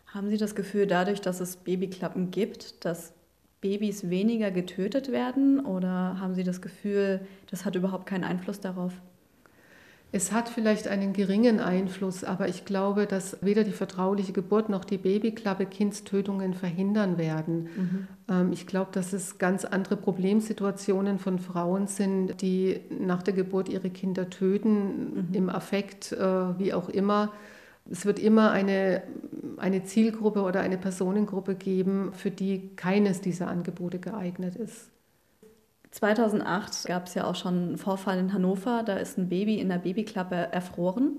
Haben 0.08 0.28
Sie 0.28 0.36
das 0.36 0.54
Gefühl, 0.54 0.86
dadurch, 0.86 1.22
dass 1.22 1.40
es 1.40 1.56
Babyklappen 1.56 2.30
gibt, 2.30 2.84
dass 2.84 3.14
Babys 3.62 4.10
weniger 4.10 4.50
getötet 4.50 5.10
werden 5.10 5.64
oder 5.64 6.20
haben 6.20 6.34
Sie 6.34 6.44
das 6.44 6.60
Gefühl, 6.60 7.26
das 7.50 7.64
hat 7.64 7.76
überhaupt 7.76 8.04
keinen 8.04 8.24
Einfluss 8.24 8.60
darauf? 8.60 8.92
Es 10.12 10.32
hat 10.32 10.48
vielleicht 10.48 10.88
einen 10.88 11.12
geringen 11.12 11.60
Einfluss, 11.60 12.24
aber 12.24 12.48
ich 12.48 12.64
glaube, 12.64 13.06
dass 13.06 13.36
weder 13.42 13.62
die 13.62 13.70
vertrauliche 13.70 14.32
Geburt 14.32 14.68
noch 14.68 14.84
die 14.84 14.98
Babyklappe 14.98 15.66
Kindstötungen 15.66 16.54
verhindern 16.54 17.16
werden. 17.16 17.68
Mhm. 17.76 18.08
Ähm, 18.28 18.52
ich 18.52 18.66
glaube, 18.66 18.90
dass 18.92 19.12
es 19.12 19.38
ganz 19.38 19.64
andere 19.64 19.96
Problemsituationen 19.96 21.20
von 21.20 21.38
Frauen 21.38 21.86
sind, 21.86 22.42
die 22.42 22.80
nach 22.90 23.22
der 23.22 23.34
Geburt 23.34 23.68
ihre 23.68 23.90
Kinder 23.90 24.28
töten, 24.30 25.28
mhm. 25.28 25.34
im 25.34 25.48
Affekt, 25.48 26.10
äh, 26.10 26.58
wie 26.58 26.72
auch 26.74 26.88
immer. 26.88 27.32
Es 27.88 28.04
wird 28.04 28.18
immer 28.18 28.50
eine, 28.50 29.02
eine 29.58 29.84
Zielgruppe 29.84 30.42
oder 30.42 30.60
eine 30.60 30.76
Personengruppe 30.76 31.54
geben, 31.54 32.12
für 32.14 32.32
die 32.32 32.74
keines 32.74 33.20
dieser 33.20 33.46
Angebote 33.46 34.00
geeignet 34.00 34.56
ist. 34.56 34.90
2008 35.90 36.86
gab 36.86 37.06
es 37.06 37.14
ja 37.14 37.24
auch 37.24 37.34
schon 37.34 37.54
einen 37.54 37.78
Vorfall 37.78 38.18
in 38.18 38.32
Hannover, 38.32 38.82
da 38.84 38.96
ist 38.96 39.18
ein 39.18 39.28
Baby 39.28 39.58
in 39.58 39.68
der 39.68 39.78
Babyklappe 39.78 40.34
erfroren. 40.34 41.16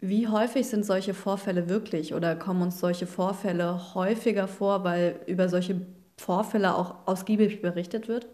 Wie 0.00 0.28
häufig 0.28 0.68
sind 0.68 0.84
solche 0.84 1.14
Vorfälle 1.14 1.68
wirklich 1.68 2.14
oder 2.14 2.36
kommen 2.36 2.62
uns 2.62 2.78
solche 2.78 3.06
Vorfälle 3.06 3.94
häufiger 3.94 4.46
vor, 4.46 4.84
weil 4.84 5.20
über 5.26 5.48
solche 5.48 5.80
Vorfälle 6.16 6.74
auch 6.74 6.94
ausgiebig 7.06 7.62
berichtet 7.62 8.08
wird? 8.08 8.26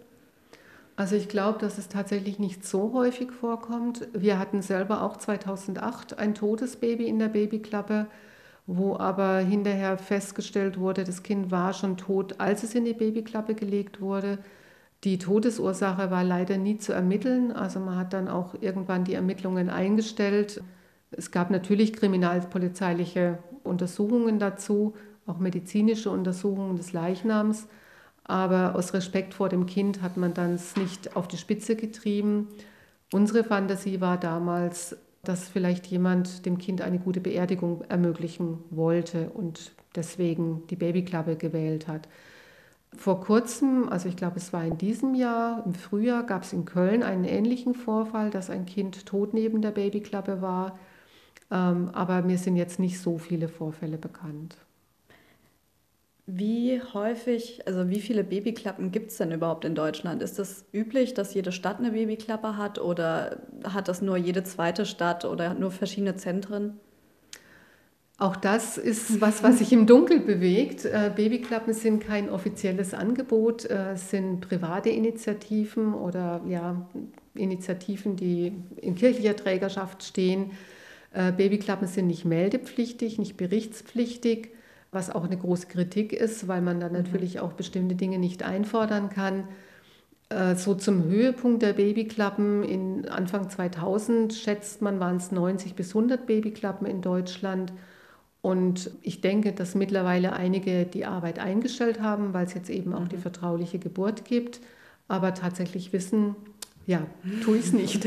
Also 0.96 1.16
ich 1.16 1.28
glaube, 1.28 1.58
dass 1.58 1.78
es 1.78 1.88
tatsächlich 1.88 2.38
nicht 2.38 2.64
so 2.64 2.92
häufig 2.92 3.32
vorkommt. 3.32 4.06
Wir 4.12 4.38
hatten 4.38 4.62
selber 4.62 5.02
auch 5.02 5.16
2008 5.16 6.18
ein 6.18 6.34
totes 6.34 6.76
Baby 6.76 7.08
in 7.08 7.18
der 7.18 7.28
Babyklappe, 7.28 8.06
wo 8.66 8.96
aber 8.96 9.38
hinterher 9.38 9.98
festgestellt 9.98 10.78
wurde, 10.78 11.04
das 11.04 11.22
Kind 11.22 11.50
war 11.50 11.72
schon 11.72 11.96
tot, 11.96 12.40
als 12.40 12.62
es 12.62 12.74
in 12.74 12.84
die 12.84 12.94
Babyklappe 12.94 13.54
gelegt 13.54 14.00
wurde. 14.00 14.38
Die 15.04 15.18
Todesursache 15.18 16.10
war 16.10 16.24
leider 16.24 16.56
nie 16.56 16.78
zu 16.78 16.92
ermitteln. 16.92 17.52
Also 17.52 17.78
man 17.78 17.96
hat 17.96 18.14
dann 18.14 18.28
auch 18.28 18.54
irgendwann 18.60 19.04
die 19.04 19.14
Ermittlungen 19.14 19.68
eingestellt. 19.68 20.62
Es 21.10 21.30
gab 21.30 21.50
natürlich 21.50 21.92
kriminalpolizeiliche 21.92 23.38
Untersuchungen 23.62 24.38
dazu, 24.38 24.94
auch 25.26 25.38
medizinische 25.38 26.10
Untersuchungen 26.10 26.76
des 26.76 26.92
Leichnams. 26.92 27.68
Aber 28.24 28.74
aus 28.74 28.94
Respekt 28.94 29.34
vor 29.34 29.50
dem 29.50 29.66
Kind 29.66 30.00
hat 30.00 30.16
man 30.16 30.32
dann 30.32 30.54
es 30.54 30.76
nicht 30.76 31.14
auf 31.14 31.28
die 31.28 31.36
Spitze 31.36 31.76
getrieben. 31.76 32.48
Unsere 33.12 33.44
Fantasie 33.44 34.00
war 34.00 34.18
damals, 34.18 34.96
dass 35.22 35.48
vielleicht 35.48 35.86
jemand 35.86 36.46
dem 36.46 36.56
Kind 36.56 36.80
eine 36.80 36.98
gute 36.98 37.20
Beerdigung 37.20 37.82
ermöglichen 37.90 38.58
wollte 38.70 39.28
und 39.30 39.72
deswegen 39.94 40.66
die 40.68 40.76
Babyklappe 40.76 41.36
gewählt 41.36 41.88
hat. 41.88 42.08
Vor 42.96 43.20
kurzem, 43.20 43.88
also 43.88 44.08
ich 44.08 44.16
glaube, 44.16 44.36
es 44.36 44.52
war 44.52 44.64
in 44.64 44.78
diesem 44.78 45.14
Jahr, 45.14 45.64
im 45.66 45.74
Frühjahr, 45.74 46.24
gab 46.24 46.42
es 46.42 46.52
in 46.52 46.64
Köln 46.64 47.02
einen 47.02 47.24
ähnlichen 47.24 47.74
Vorfall, 47.74 48.30
dass 48.30 48.50
ein 48.50 48.66
Kind 48.66 49.06
tot 49.06 49.34
neben 49.34 49.62
der 49.62 49.72
Babyklappe 49.72 50.40
war. 50.42 50.78
Ähm, 51.50 51.90
aber 51.92 52.22
mir 52.22 52.38
sind 52.38 52.56
jetzt 52.56 52.78
nicht 52.78 53.00
so 53.00 53.18
viele 53.18 53.48
Vorfälle 53.48 53.98
bekannt. 53.98 54.56
Wie 56.26 56.80
häufig, 56.94 57.66
also 57.66 57.90
wie 57.90 58.00
viele 58.00 58.24
Babyklappen 58.24 58.90
gibt 58.90 59.10
es 59.10 59.18
denn 59.18 59.30
überhaupt 59.32 59.66
in 59.66 59.74
Deutschland? 59.74 60.22
Ist 60.22 60.38
es 60.38 60.64
üblich, 60.72 61.12
dass 61.12 61.34
jede 61.34 61.52
Stadt 61.52 61.78
eine 61.80 61.92
Babyklappe 61.92 62.56
hat 62.56 62.78
oder 62.78 63.42
hat 63.64 63.88
das 63.88 64.00
nur 64.00 64.16
jede 64.16 64.42
zweite 64.42 64.86
Stadt 64.86 65.26
oder 65.26 65.52
nur 65.52 65.70
verschiedene 65.70 66.16
Zentren? 66.16 66.80
Auch 68.16 68.36
das 68.36 68.78
ist 68.78 69.20
was, 69.20 69.42
was 69.42 69.58
sich 69.58 69.72
im 69.72 69.86
Dunkel 69.86 70.20
bewegt. 70.20 70.84
Äh, 70.84 71.10
Babyklappen 71.14 71.74
sind 71.74 72.00
kein 72.00 72.30
offizielles 72.30 72.94
Angebot, 72.94 73.64
äh, 73.64 73.94
es 73.94 74.10
sind 74.10 74.40
private 74.40 74.88
Initiativen 74.88 75.94
oder 75.94 76.40
ja, 76.46 76.86
Initiativen, 77.34 78.14
die 78.14 78.52
in 78.76 78.94
kirchlicher 78.94 79.34
Trägerschaft 79.34 80.04
stehen. 80.04 80.52
Äh, 81.12 81.32
Babyklappen 81.32 81.88
sind 81.88 82.06
nicht 82.06 82.24
meldepflichtig, 82.24 83.18
nicht 83.18 83.36
berichtspflichtig, 83.36 84.50
was 84.92 85.10
auch 85.10 85.24
eine 85.24 85.36
große 85.36 85.66
Kritik 85.66 86.12
ist, 86.12 86.46
weil 86.46 86.60
man 86.60 86.78
dann 86.78 86.92
mhm. 86.92 86.98
natürlich 86.98 87.40
auch 87.40 87.54
bestimmte 87.54 87.96
Dinge 87.96 88.20
nicht 88.20 88.44
einfordern 88.44 89.10
kann. 89.10 89.48
So 90.56 90.74
zum 90.74 91.04
Höhepunkt 91.04 91.62
der 91.62 91.74
Babyklappen 91.74 92.64
in 92.64 93.08
Anfang 93.08 93.50
2000 93.50 94.32
schätzt 94.32 94.80
man, 94.80 94.98
waren 94.98 95.18
es 95.18 95.30
90 95.30 95.74
bis 95.74 95.90
100 95.90 96.26
Babyklappen 96.26 96.86
in 96.86 97.02
Deutschland. 97.02 97.72
Und 98.44 98.90
ich 99.00 99.22
denke, 99.22 99.54
dass 99.54 99.74
mittlerweile 99.74 100.34
einige 100.34 100.84
die 100.84 101.06
Arbeit 101.06 101.38
eingestellt 101.38 102.02
haben, 102.02 102.34
weil 102.34 102.44
es 102.44 102.52
jetzt 102.52 102.68
eben 102.68 102.92
auch 102.92 103.08
die 103.08 103.16
mhm. 103.16 103.22
vertrauliche 103.22 103.78
Geburt 103.78 104.26
gibt. 104.26 104.60
Aber 105.08 105.32
tatsächlich 105.32 105.94
wissen, 105.94 106.36
ja, 106.84 107.06
tue 107.42 107.56
ich 107.56 107.64
es 107.64 107.72
nicht. 107.72 108.06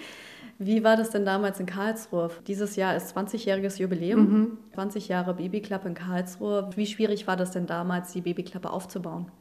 Wie 0.58 0.84
war 0.84 0.98
das 0.98 1.08
denn 1.08 1.24
damals 1.24 1.60
in 1.60 1.64
Karlsruhe? 1.64 2.30
Dieses 2.46 2.76
Jahr 2.76 2.94
ist 2.94 3.16
20-jähriges 3.16 3.78
Jubiläum, 3.78 4.20
mhm. 4.20 4.58
20 4.74 5.08
Jahre 5.08 5.32
Babyklappe 5.32 5.88
in 5.88 5.94
Karlsruhe. 5.94 6.68
Wie 6.76 6.84
schwierig 6.84 7.26
war 7.26 7.38
das 7.38 7.52
denn 7.52 7.64
damals, 7.64 8.12
die 8.12 8.20
Babyklappe 8.20 8.68
aufzubauen? 8.68 9.32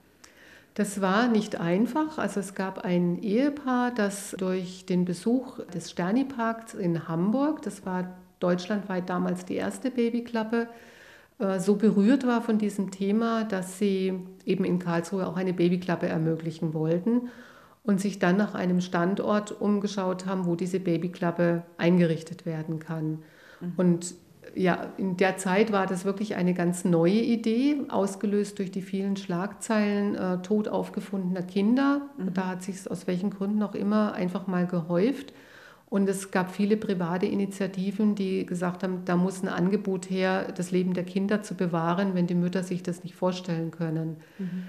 Das 0.74 1.02
war 1.02 1.28
nicht 1.28 1.60
einfach. 1.60 2.18
Also 2.18 2.40
es 2.40 2.56
gab 2.56 2.86
ein 2.86 3.22
Ehepaar, 3.22 3.92
das 3.92 4.38
durch 4.40 4.86
den 4.86 5.04
Besuch 5.04 5.60
des 5.66 5.92
Sterni-Parks 5.92 6.76
in 6.76 7.10
Hamburg, 7.10 7.62
das 7.64 7.86
war 7.86 8.16
deutschlandweit 8.40 9.10
damals 9.10 9.46
die 9.46 9.56
erste 9.56 9.92
Babyklappe, 9.92 10.68
äh, 11.40 11.60
so 11.60 11.76
berührt 11.76 12.28
war 12.28 12.42
von 12.42 12.58
diesem 12.58 12.92
Thema, 12.92 13.44
dass 13.44 13.80
sie 13.80 14.20
eben 14.46 14.64
in 14.66 14.80
Karlsruhe 14.80 15.26
auch 15.28 15.38
eine 15.38 15.54
Babyklappe 15.54 16.08
ermöglichen 16.08 16.74
wollten 16.74 17.30
und 17.84 18.00
sich 18.00 18.20
dann 18.20 18.38
nach 18.38 18.54
einem 18.56 18.82
Standort 18.82 19.52
umgeschaut 19.60 20.26
haben, 20.26 20.46
wo 20.46 20.56
diese 20.56 20.80
Babyklappe 20.80 21.64
eingerichtet 21.78 22.46
werden 22.46 22.80
kann. 22.80 23.20
Mhm. 23.62 23.74
Und 23.78 24.16
ja, 24.56 24.88
in 24.98 25.16
der 25.18 25.38
Zeit 25.38 25.72
war 25.72 25.86
das 25.86 26.06
wirklich 26.06 26.36
eine 26.36 26.54
ganz 26.54 26.84
neue 26.84 27.22
Idee, 27.22 27.82
ausgelöst 27.90 28.60
durch 28.60 28.72
die 28.72 28.82
vielen 28.82 29.16
Schlagzeilen 29.16 30.16
äh, 30.16 30.42
tot 30.42 30.68
aufgefundener 30.68 31.44
Kinder. 31.44 32.02
Mhm. 32.18 32.34
Da 32.34 32.48
hat 32.48 32.64
sich 32.64 32.90
aus 32.90 33.08
welchen 33.08 33.30
Gründen 33.30 33.64
auch 33.64 33.76
immer 33.76 34.14
einfach 34.14 34.48
mal 34.48 34.66
gehäuft. 34.66 35.34
Und 35.90 36.08
es 36.08 36.30
gab 36.30 36.52
viele 36.52 36.78
private 36.78 37.26
Initiativen, 37.26 38.14
die 38.14 38.46
gesagt 38.46 38.84
haben, 38.84 39.06
da 39.06 39.16
muss 39.16 39.42
ein 39.42 39.50
Angebot 39.50 40.10
her, 40.10 40.52
das 40.56 40.70
Leben 40.70 40.94
der 40.94 41.04
Kinder 41.04 41.42
zu 41.42 41.56
bewahren, 41.56 42.14
wenn 42.14 42.28
die 42.28 42.36
Mütter 42.36 42.64
sich 42.64 42.84
das 42.84 43.04
nicht 43.04 43.16
vorstellen 43.16 43.72
können. 43.72 44.18
Mhm. 44.38 44.64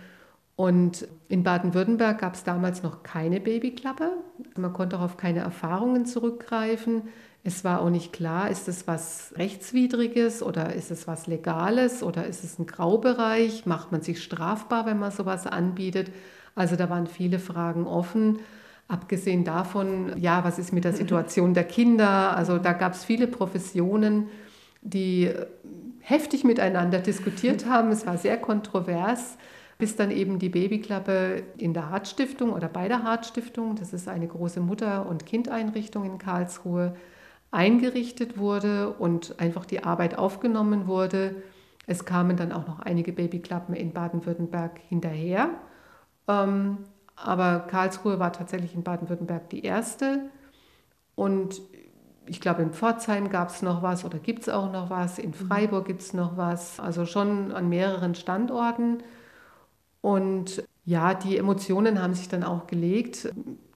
Und 0.57 1.09
in 1.29 1.43
Baden-Württemberg 1.43 2.19
gab 2.19 2.35
es 2.35 2.45
damals 2.45 2.83
noch 2.83 3.03
keine 3.03 3.41
Babyklappe. 3.41 4.13
Man 4.57 4.73
konnte 4.73 4.99
auch 4.99 5.03
auf 5.03 5.17
keine 5.17 5.41
Erfahrungen 5.41 6.05
zurückgreifen. 6.05 7.03
Es 7.43 7.65
war 7.65 7.81
auch 7.81 7.89
nicht 7.89 8.13
klar, 8.13 8.51
ist 8.51 8.69
es 8.69 8.87
was 8.87 9.33
Rechtswidriges 9.37 10.43
oder 10.43 10.75
ist 10.75 10.91
es 10.91 11.09
was 11.09 11.27
Legales 11.27 12.03
oder 12.03 12.27
ist 12.27 12.45
es 12.45 12.59
ein 12.59 12.67
Graubereich? 12.67 13.65
Macht 13.65 13.93
man 13.93 14.03
sich 14.03 14.23
strafbar, 14.23 14.85
wenn 14.85 14.99
man 14.99 15.11
sowas 15.11 15.47
anbietet? 15.47 16.11
Also 16.55 16.77
da 16.77 16.91
waren 16.91 17.07
viele 17.07 17.39
Fragen 17.39 17.87
offen. 17.87 18.41
Abgesehen 18.91 19.45
davon, 19.45 20.19
ja, 20.19 20.43
was 20.43 20.59
ist 20.59 20.73
mit 20.73 20.83
der 20.83 20.93
Situation 20.93 21.55
der 21.55 21.63
Kinder? 21.63 22.37
Also 22.37 22.59
da 22.59 22.73
gab 22.73 22.95
es 22.95 23.05
viele 23.05 23.29
Professionen, 23.29 24.27
die 24.83 25.31
heftig 26.01 26.43
miteinander 26.43 26.99
diskutiert 26.99 27.67
haben. 27.67 27.93
Es 27.93 28.05
war 28.05 28.19
sehr 28.19 28.37
kontrovers, 28.37 29.39
bis 29.79 29.95
dann 29.95 30.11
eben 30.11 30.41
die 30.41 30.49
Babyklappe 30.49 31.45
in 31.57 31.73
der 31.73 31.91
Hartstiftung 31.91 32.53
oder 32.53 32.67
bei 32.67 32.89
der 32.89 33.05
Hartstiftung, 33.05 33.77
das 33.77 33.93
ist 33.93 34.09
eine 34.09 34.27
große 34.27 34.59
Mutter- 34.59 35.07
und 35.07 35.25
Kindeinrichtung 35.25 36.05
in 36.05 36.19
Karlsruhe, 36.19 36.97
eingerichtet 37.53 38.39
wurde 38.39 38.91
und 38.95 39.39
einfach 39.39 39.67
die 39.67 39.85
Arbeit 39.85 40.19
aufgenommen 40.19 40.89
wurde. 40.89 41.37
Es 41.87 42.05
kamen 42.05 42.37
dann 42.37 42.51
auch 42.51 42.67
noch 42.67 42.81
einige 42.81 43.13
Babyklappen 43.13 43.77
in 43.77 43.93
Baden-Württemberg 43.93 44.81
hinterher. 44.89 45.51
Ähm, 46.27 46.79
aber 47.25 47.61
Karlsruhe 47.61 48.19
war 48.19 48.33
tatsächlich 48.33 48.75
in 48.75 48.83
Baden-Württemberg 48.83 49.49
die 49.51 49.63
erste. 49.65 50.31
Und 51.15 51.63
ich 52.27 52.41
glaube, 52.41 52.63
in 52.63 52.73
Pforzheim 52.73 53.29
gab 53.31 53.51
es 53.51 53.63
noch 53.63 53.83
was 53.83 54.05
oder 54.05 54.19
gibt 54.19 54.43
es 54.43 54.49
auch 54.49 54.71
noch 54.73 54.91
was. 54.91 55.19
In 55.19 55.31
mhm. 55.31 55.35
Freiburg 55.35 55.87
gibt 55.87 56.01
es 56.03 56.15
noch 56.15 56.37
was. 56.37 56.81
Also 56.81 57.07
schon 57.07 57.53
an 57.53 57.69
mehreren 57.69 58.15
Standorten. 58.15 59.03
Und 60.01 60.63
Ja, 60.85 61.15
die 61.15 61.37
Emotionen 61.37 62.01
haben 62.03 62.15
sich 62.15 62.29
dann 62.29 62.43
auch 62.45 62.67
gelegt. 62.67 63.29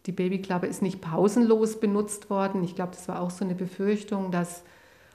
Die 0.06 0.12
Babyklappe 0.12 0.66
ist 0.66 0.82
nicht 0.82 1.00
pausenlos 1.00 1.80
benutzt 1.80 2.30
worden. 2.30 2.64
Ich 2.64 2.74
glaube, 2.74 2.92
das 2.92 3.08
war 3.08 3.20
auch 3.20 3.30
so 3.30 3.44
eine 3.44 3.54
Befürchtung, 3.54 4.30
dass 4.30 4.64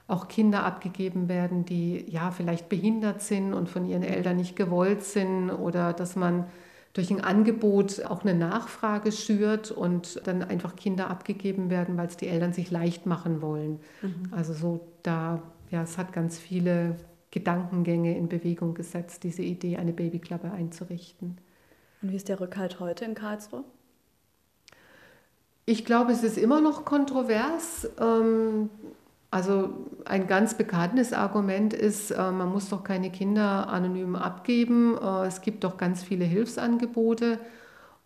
auch 0.07 0.27
Kinder 0.27 0.65
abgegeben 0.65 1.29
werden, 1.29 1.65
die 1.65 2.05
ja 2.09 2.31
vielleicht 2.31 2.69
behindert 2.69 3.21
sind 3.21 3.53
und 3.53 3.69
von 3.69 3.85
ihren 3.85 4.03
Eltern 4.03 4.37
nicht 4.37 4.55
gewollt 4.55 5.03
sind 5.03 5.51
oder 5.51 5.93
dass 5.93 6.15
man 6.15 6.45
durch 6.93 7.11
ein 7.11 7.21
Angebot 7.21 8.03
auch 8.05 8.23
eine 8.23 8.33
Nachfrage 8.33 9.11
schürt 9.11 9.71
und 9.71 10.25
dann 10.25 10.43
einfach 10.43 10.75
Kinder 10.75 11.09
abgegeben 11.09 11.69
werden, 11.69 11.97
weil 11.97 12.07
es 12.07 12.17
die 12.17 12.27
Eltern 12.27 12.53
sich 12.53 12.71
leicht 12.71 13.05
machen 13.05 13.41
wollen. 13.41 13.79
Mhm. 14.01 14.29
Also 14.31 14.53
so 14.53 14.87
da, 15.03 15.41
ja, 15.69 15.83
es 15.83 15.97
hat 15.97 16.13
ganz 16.13 16.39
viele 16.39 16.95
Gedankengänge 17.31 18.17
in 18.17 18.27
Bewegung 18.27 18.73
gesetzt, 18.73 19.23
diese 19.23 19.43
Idee, 19.43 19.77
eine 19.77 19.93
Babyklappe 19.93 20.51
einzurichten. 20.51 21.37
Und 22.01 22.11
wie 22.11 22.15
ist 22.15 22.27
der 22.27 22.39
Rückhalt 22.39 22.79
heute 22.79 23.05
in 23.05 23.13
Karlsruhe? 23.13 23.63
Ich 25.65 25.85
glaube, 25.85 26.11
es 26.11 26.23
ist 26.23 26.37
immer 26.39 26.61
noch 26.61 26.85
kontrovers. 26.85 27.87
Ähm, 27.99 28.71
also 29.31 29.87
ein 30.05 30.25
ganz 30.27 30.55
bekanntes 30.55 31.13
Argument 31.13 31.73
ist, 31.73 32.11
äh, 32.11 32.31
man 32.31 32.49
muss 32.49 32.69
doch 32.69 32.83
keine 32.83 33.11
Kinder 33.11 33.67
anonym 33.67 34.15
abgeben. 34.15 34.97
Äh, 34.97 35.27
es 35.27 35.41
gibt 35.41 35.63
doch 35.63 35.77
ganz 35.77 36.03
viele 36.03 36.25
Hilfsangebote. 36.25 37.39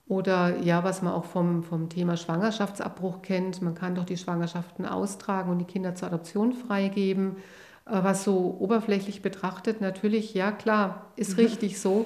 Oder 0.06 0.60
ja, 0.60 0.84
was 0.84 1.02
man 1.02 1.14
auch 1.14 1.24
vom, 1.24 1.64
vom 1.64 1.88
Thema 1.88 2.18
Schwangerschaftsabbruch 2.18 3.22
kennt, 3.22 3.62
man 3.62 3.74
kann 3.74 3.96
doch 3.96 4.04
die 4.04 4.18
Schwangerschaften 4.18 4.86
austragen 4.86 5.50
und 5.50 5.60
die 5.60 5.66
Kinder 5.66 5.96
zur 5.96 6.10
Adoption 6.10 6.52
freigeben. 6.52 7.38
Äh, 7.86 8.04
was 8.04 8.26
so 8.26 8.58
oberflächlich 8.60 9.22
betrachtet, 9.22 9.80
natürlich, 9.80 10.34
ja 10.34 10.52
klar, 10.52 11.08
ist 11.16 11.38
mhm. 11.38 11.46
richtig 11.46 11.80
so. 11.80 12.06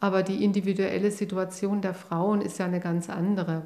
Aber 0.00 0.22
die 0.24 0.44
individuelle 0.44 1.10
Situation 1.12 1.80
der 1.80 1.94
Frauen 1.94 2.40
ist 2.40 2.58
ja 2.58 2.66
eine 2.66 2.80
ganz 2.80 3.08
andere. 3.08 3.62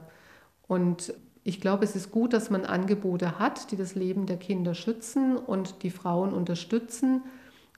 Und 0.69 1.15
ich 1.43 1.61
glaube, 1.61 1.85
es 1.85 1.97
ist 1.97 2.11
gut, 2.11 2.33
dass 2.33 2.51
man 2.51 2.65
Angebote 2.65 3.39
hat, 3.39 3.71
die 3.71 3.77
das 3.77 3.95
Leben 3.95 4.27
der 4.27 4.37
Kinder 4.37 4.75
schützen 4.75 5.37
und 5.37 5.83
die 5.83 5.91
Frauen 5.91 6.33
unterstützen. 6.33 7.23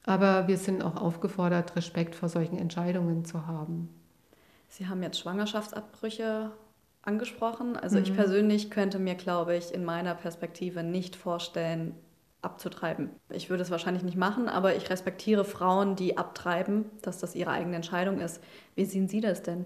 Aber 0.05 0.48
wir 0.48 0.59
sind 0.59 0.83
auch 0.83 0.96
aufgefordert, 0.96 1.77
Respekt 1.77 2.16
vor 2.16 2.29
solchen 2.29 2.59
Entscheidungen 2.59 3.25
zu 3.25 3.46
haben. 3.46 3.88
Sie 4.68 4.88
haben 4.88 5.03
jetzt 5.03 5.20
Schwangerschaftsabbrüche 5.20 6.51
angesprochen. 7.03 7.77
Also 7.77 7.98
mhm. 7.98 8.05
ich 8.05 8.14
persönlich 8.14 8.70
könnte 8.70 8.98
mir, 8.98 9.14
glaube 9.14 9.57
ich, 9.57 9.72
in 9.72 9.85
meiner 9.85 10.14
Perspektive 10.14 10.83
nicht 10.83 11.14
vorstellen, 11.14 11.94
abzutreiben. 12.40 13.11
Ich 13.31 13.51
würde 13.51 13.62
es 13.62 13.70
wahrscheinlich 13.70 14.03
nicht 14.03 14.16
machen, 14.16 14.48
aber 14.48 14.75
ich 14.75 14.90
respektiere 14.90 15.44
Frauen, 15.44 15.94
die 15.94 16.18
abtreiben, 16.18 16.87
dass 17.01 17.18
das 17.18 17.37
ihre 17.37 17.51
eigene 17.51 17.77
Entscheidung 17.77 18.18
ist. 18.18 18.42
Wie 18.75 18.85
sehen 18.85 19.07
Sie 19.07 19.20
das 19.20 19.42
denn? 19.42 19.64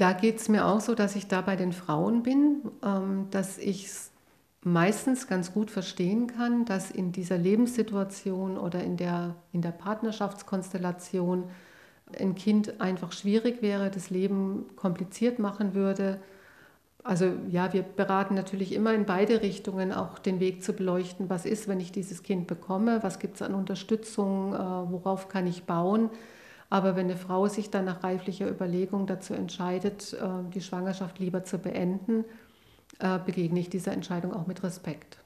Da 0.00 0.12
geht 0.12 0.38
es 0.40 0.48
mir 0.48 0.66
auch 0.66 0.80
so, 0.80 0.94
dass 0.94 1.16
ich 1.16 1.28
da 1.28 1.40
bei 1.42 1.56
den 1.56 1.72
Frauen 1.72 2.22
bin, 2.22 2.62
ähm, 2.84 3.26
dass 3.30 3.58
ich 3.58 3.86
es 3.86 4.10
meistens 4.62 5.26
ganz 5.26 5.52
gut 5.52 5.70
verstehen 5.70 6.26
kann, 6.26 6.64
dass 6.64 6.90
in 6.90 7.12
dieser 7.12 7.38
Lebenssituation 7.38 8.58
oder 8.58 8.82
in 8.82 8.96
der, 8.96 9.36
in 9.52 9.62
der 9.62 9.72
Partnerschaftskonstellation 9.72 11.44
ein 12.18 12.34
Kind 12.34 12.80
einfach 12.80 13.12
schwierig 13.12 13.62
wäre, 13.62 13.90
das 13.90 14.10
Leben 14.10 14.66
kompliziert 14.76 15.38
machen 15.38 15.74
würde 15.74 16.20
also 17.02 17.32
ja, 17.48 17.72
wir 17.72 17.82
beraten 17.82 18.34
natürlich 18.34 18.72
immer 18.74 18.94
in 18.94 19.06
beide 19.06 19.42
Richtungen 19.42 19.92
auch 19.92 20.18
den 20.18 20.40
Weg 20.40 20.62
zu 20.62 20.72
beleuchten, 20.72 21.30
was 21.30 21.46
ist, 21.46 21.68
wenn 21.68 21.80
ich 21.80 21.92
dieses 21.92 22.22
Kind 22.22 22.46
bekomme, 22.46 23.02
was 23.02 23.18
gibt 23.18 23.36
es 23.36 23.42
an 23.42 23.54
Unterstützung, 23.54 24.54
äh, 24.54 24.58
worauf 24.58 25.28
kann 25.28 25.46
ich 25.46 25.64
bauen. 25.64 26.10
Aber 26.70 26.94
wenn 26.96 27.06
eine 27.06 27.16
Frau 27.16 27.48
sich 27.48 27.70
dann 27.70 27.84
nach 27.84 28.04
reiflicher 28.04 28.48
Überlegung 28.48 29.06
dazu 29.06 29.34
entscheidet, 29.34 30.14
äh, 30.14 30.50
die 30.54 30.60
Schwangerschaft 30.60 31.18
lieber 31.18 31.44
zu 31.44 31.58
beenden, 31.58 32.24
äh, 33.00 33.18
begegne 33.18 33.60
ich 33.60 33.68
dieser 33.68 33.92
Entscheidung 33.92 34.32
auch 34.32 34.46
mit 34.46 34.62
Respekt. 34.62 35.18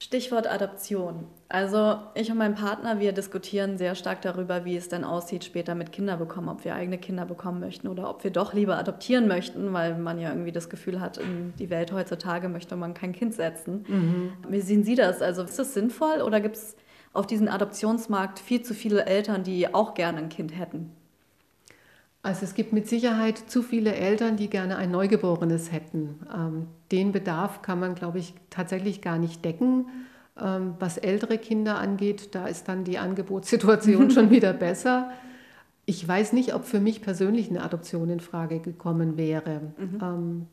Stichwort 0.00 0.46
Adoption. 0.46 1.26
Also 1.48 1.96
ich 2.14 2.30
und 2.30 2.38
mein 2.38 2.54
Partner, 2.54 3.00
wir 3.00 3.12
diskutieren 3.12 3.78
sehr 3.78 3.96
stark 3.96 4.22
darüber, 4.22 4.64
wie 4.64 4.76
es 4.76 4.88
denn 4.88 5.02
aussieht 5.02 5.44
später 5.44 5.74
mit 5.74 5.90
Kinderbekommen, 5.90 6.48
ob 6.48 6.64
wir 6.64 6.74
eigene 6.74 6.98
Kinder 6.98 7.26
bekommen 7.26 7.58
möchten 7.58 7.88
oder 7.88 8.08
ob 8.08 8.22
wir 8.22 8.30
doch 8.30 8.54
lieber 8.54 8.78
adoptieren 8.78 9.26
möchten, 9.26 9.72
weil 9.72 9.98
man 9.98 10.20
ja 10.20 10.30
irgendwie 10.30 10.52
das 10.52 10.70
Gefühl 10.70 11.00
hat, 11.00 11.18
in 11.18 11.52
die 11.58 11.68
Welt 11.68 11.90
heutzutage 11.90 12.48
möchte 12.48 12.76
man 12.76 12.94
kein 12.94 13.12
Kind 13.12 13.34
setzen. 13.34 13.84
Mhm. 13.88 14.32
Wie 14.48 14.60
sehen 14.60 14.84
Sie 14.84 14.94
das? 14.94 15.20
Also 15.20 15.42
ist 15.42 15.58
das 15.58 15.74
sinnvoll 15.74 16.22
oder 16.22 16.40
gibt 16.40 16.56
es 16.56 16.76
auf 17.12 17.26
diesem 17.26 17.48
Adoptionsmarkt 17.48 18.38
viel 18.38 18.62
zu 18.62 18.74
viele 18.74 19.06
Eltern, 19.06 19.44
die 19.44 19.72
auch 19.74 19.94
gerne 19.94 20.18
ein 20.18 20.28
Kind 20.28 20.56
hätten? 20.56 20.90
Also 22.22 22.44
es 22.44 22.54
gibt 22.54 22.72
mit 22.72 22.88
Sicherheit 22.88 23.38
zu 23.38 23.62
viele 23.62 23.94
Eltern, 23.94 24.36
die 24.36 24.50
gerne 24.50 24.76
ein 24.76 24.90
Neugeborenes 24.90 25.72
hätten. 25.72 26.20
Ähm, 26.34 26.66
den 26.90 27.12
Bedarf 27.12 27.62
kann 27.62 27.80
man, 27.80 27.94
glaube 27.94 28.18
ich, 28.18 28.34
tatsächlich 28.50 29.00
gar 29.00 29.18
nicht 29.18 29.44
decken. 29.44 29.86
Ähm, 30.40 30.74
was 30.78 30.98
ältere 30.98 31.38
Kinder 31.38 31.78
angeht, 31.78 32.34
da 32.34 32.46
ist 32.46 32.68
dann 32.68 32.84
die 32.84 32.98
Angebotssituation 32.98 34.10
schon 34.12 34.30
wieder 34.30 34.52
besser. 34.52 35.10
Ich 35.86 36.06
weiß 36.06 36.34
nicht, 36.34 36.54
ob 36.54 36.64
für 36.64 36.80
mich 36.80 37.02
persönlich 37.02 37.48
eine 37.48 37.62
Adoption 37.62 38.10
in 38.10 38.20
Frage 38.20 38.60
gekommen 38.60 39.16
wäre. 39.16 39.72
Mhm. 39.78 40.46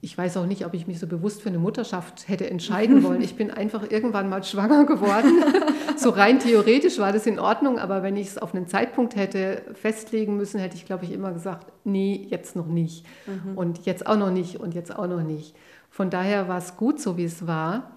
Ich 0.00 0.16
weiß 0.16 0.36
auch 0.36 0.46
nicht, 0.46 0.64
ob 0.64 0.74
ich 0.74 0.86
mich 0.86 1.00
so 1.00 1.08
bewusst 1.08 1.42
für 1.42 1.48
eine 1.48 1.58
Mutterschaft 1.58 2.28
hätte 2.28 2.48
entscheiden 2.48 3.02
wollen. 3.02 3.20
Ich 3.20 3.34
bin 3.34 3.50
einfach 3.50 3.90
irgendwann 3.90 4.28
mal 4.28 4.44
schwanger 4.44 4.84
geworden. 4.84 5.42
so 5.96 6.10
rein 6.10 6.38
theoretisch 6.38 6.98
war 7.00 7.12
das 7.12 7.26
in 7.26 7.40
Ordnung, 7.40 7.80
aber 7.80 8.04
wenn 8.04 8.16
ich 8.16 8.28
es 8.28 8.38
auf 8.38 8.54
einen 8.54 8.68
Zeitpunkt 8.68 9.16
hätte 9.16 9.62
festlegen 9.74 10.36
müssen, 10.36 10.60
hätte 10.60 10.76
ich, 10.76 10.86
glaube 10.86 11.04
ich, 11.04 11.12
immer 11.12 11.32
gesagt, 11.32 11.72
nee, 11.82 12.26
jetzt 12.30 12.54
noch 12.54 12.68
nicht. 12.68 13.04
Mhm. 13.26 13.58
Und 13.58 13.86
jetzt 13.86 14.06
auch 14.06 14.16
noch 14.16 14.30
nicht 14.30 14.60
und 14.60 14.72
jetzt 14.72 14.96
auch 14.96 15.08
noch 15.08 15.22
nicht. 15.22 15.56
Von 15.90 16.10
daher 16.10 16.46
war 16.46 16.58
es 16.58 16.76
gut, 16.76 17.00
so 17.00 17.16
wie 17.16 17.24
es 17.24 17.48
war. 17.48 17.90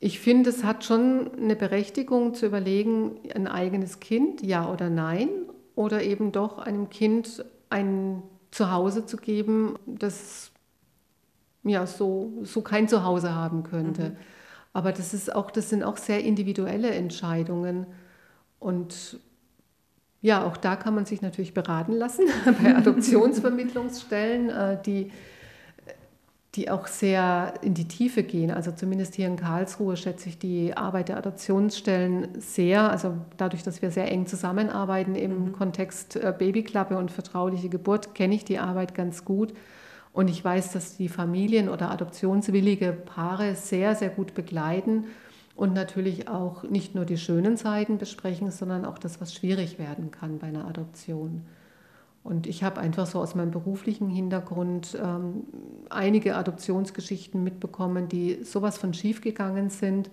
Ich 0.00 0.20
finde, 0.20 0.50
es 0.50 0.62
hat 0.62 0.84
schon 0.84 1.30
eine 1.40 1.56
Berechtigung 1.56 2.34
zu 2.34 2.44
überlegen, 2.44 3.12
ein 3.34 3.46
eigenes 3.46 3.98
Kind, 3.98 4.42
ja 4.42 4.70
oder 4.70 4.90
nein, 4.90 5.30
oder 5.74 6.02
eben 6.02 6.32
doch 6.32 6.58
einem 6.58 6.90
Kind 6.90 7.42
ein 7.70 8.22
Zuhause 8.50 9.06
zu 9.06 9.16
geben, 9.16 9.78
das 9.86 10.52
ja, 11.64 11.86
so, 11.86 12.32
so 12.42 12.60
kein 12.60 12.88
Zuhause 12.88 13.34
haben 13.34 13.62
könnte. 13.62 14.10
Mhm. 14.10 14.16
Aber 14.72 14.92
das, 14.92 15.14
ist 15.14 15.34
auch, 15.34 15.50
das 15.50 15.70
sind 15.70 15.82
auch 15.82 15.96
sehr 15.96 16.22
individuelle 16.22 16.90
Entscheidungen. 16.90 17.86
Und 18.58 19.18
ja, 20.20 20.44
auch 20.44 20.56
da 20.56 20.76
kann 20.76 20.94
man 20.94 21.06
sich 21.06 21.22
natürlich 21.22 21.54
beraten 21.54 21.92
lassen 21.92 22.24
bei 22.62 22.74
Adoptionsvermittlungsstellen, 22.76 24.50
äh, 24.50 24.82
die, 24.82 25.10
die 26.54 26.70
auch 26.70 26.86
sehr 26.86 27.54
in 27.62 27.74
die 27.74 27.86
Tiefe 27.86 28.22
gehen. 28.22 28.50
Also 28.50 28.72
zumindest 28.72 29.14
hier 29.14 29.26
in 29.26 29.36
Karlsruhe 29.36 29.96
schätze 29.96 30.28
ich 30.28 30.38
die 30.38 30.76
Arbeit 30.76 31.08
der 31.08 31.18
Adoptionsstellen 31.18 32.28
sehr. 32.38 32.90
Also 32.90 33.14
dadurch, 33.36 33.62
dass 33.62 33.80
wir 33.80 33.90
sehr 33.90 34.10
eng 34.10 34.26
zusammenarbeiten 34.26 35.14
im 35.14 35.46
mhm. 35.46 35.52
Kontext 35.52 36.16
äh, 36.16 36.34
Babyklappe 36.36 36.96
und 36.96 37.10
vertrauliche 37.10 37.68
Geburt, 37.68 38.14
kenne 38.14 38.34
ich 38.34 38.44
die 38.44 38.58
Arbeit 38.58 38.94
ganz 38.94 39.24
gut. 39.24 39.52
Und 40.14 40.30
ich 40.30 40.44
weiß, 40.44 40.72
dass 40.72 40.96
die 40.96 41.08
Familien 41.08 41.68
oder 41.68 41.90
adoptionswillige 41.90 42.92
Paare 42.92 43.56
sehr, 43.56 43.96
sehr 43.96 44.10
gut 44.10 44.32
begleiten 44.32 45.06
und 45.56 45.74
natürlich 45.74 46.28
auch 46.28 46.62
nicht 46.62 46.94
nur 46.94 47.04
die 47.04 47.18
schönen 47.18 47.56
Seiten 47.56 47.98
besprechen, 47.98 48.52
sondern 48.52 48.84
auch 48.84 48.96
das, 48.96 49.20
was 49.20 49.34
schwierig 49.34 49.80
werden 49.80 50.12
kann 50.12 50.38
bei 50.38 50.46
einer 50.46 50.68
Adoption. 50.68 51.42
Und 52.22 52.46
ich 52.46 52.62
habe 52.62 52.80
einfach 52.80 53.06
so 53.06 53.18
aus 53.18 53.34
meinem 53.34 53.50
beruflichen 53.50 54.08
Hintergrund 54.08 54.96
ähm, 55.02 55.42
einige 55.90 56.36
Adoptionsgeschichten 56.36 57.42
mitbekommen, 57.42 58.08
die 58.08 58.44
sowas 58.44 58.78
von 58.78 58.94
schiefgegangen 58.94 59.68
sind 59.68 60.10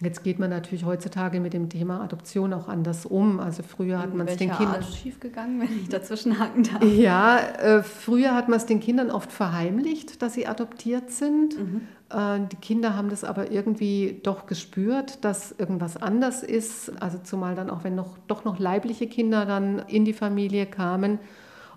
Jetzt 0.00 0.22
geht 0.22 0.38
man 0.38 0.50
natürlich 0.50 0.84
heutzutage 0.84 1.40
mit 1.40 1.54
dem 1.54 1.68
Thema 1.68 2.00
Adoption 2.00 2.52
auch 2.52 2.68
anders 2.68 3.04
um. 3.04 3.40
Also 3.40 3.64
früher 3.64 3.98
hat 3.98 4.14
man 4.14 4.28
es 4.28 4.36
den 4.36 4.52
Kindern 4.52 4.76
Art 4.76 4.84
schiefgegangen, 4.84 5.60
wenn 5.60 5.76
ich 5.76 5.88
dazwischen 5.88 6.38
haken 6.38 6.62
darf. 6.62 6.84
Ja, 6.84 7.40
äh, 7.40 7.82
früher 7.82 8.32
hat 8.32 8.48
man 8.48 8.58
es 8.58 8.66
den 8.66 8.78
Kindern 8.78 9.10
oft 9.10 9.32
verheimlicht, 9.32 10.22
dass 10.22 10.34
sie 10.34 10.46
adoptiert 10.46 11.10
sind. 11.10 11.58
Mhm. 11.58 11.80
Äh, 12.10 12.46
die 12.52 12.56
Kinder 12.56 12.94
haben 12.94 13.08
das 13.08 13.24
aber 13.24 13.50
irgendwie 13.50 14.20
doch 14.22 14.46
gespürt, 14.46 15.24
dass 15.24 15.50
irgendwas 15.50 15.96
anders 15.96 16.44
ist. 16.44 16.92
Also 17.02 17.18
zumal 17.18 17.56
dann 17.56 17.68
auch 17.68 17.82
wenn 17.82 17.96
noch 17.96 18.18
doch 18.28 18.44
noch 18.44 18.60
leibliche 18.60 19.08
Kinder 19.08 19.46
dann 19.46 19.80
in 19.88 20.04
die 20.04 20.12
Familie 20.12 20.66
kamen. 20.66 21.18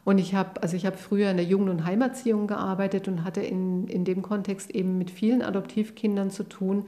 Und 0.04 0.20
ich 0.20 0.36
habe 0.36 0.62
also 0.62 0.76
ich 0.76 0.86
habe 0.86 0.98
früher 0.98 1.32
in 1.32 1.38
der 1.38 1.46
Jugend- 1.48 1.72
und 1.72 1.86
Heimerziehung 1.86 2.46
gearbeitet 2.46 3.08
und 3.08 3.24
hatte 3.24 3.42
in, 3.42 3.88
in 3.88 4.06
dem 4.06 4.22
Kontext 4.22 4.70
eben 4.70 5.00
mit 5.00 5.10
vielen 5.10 5.42
Adoptivkindern 5.42 6.30
zu 6.30 6.44
tun 6.44 6.86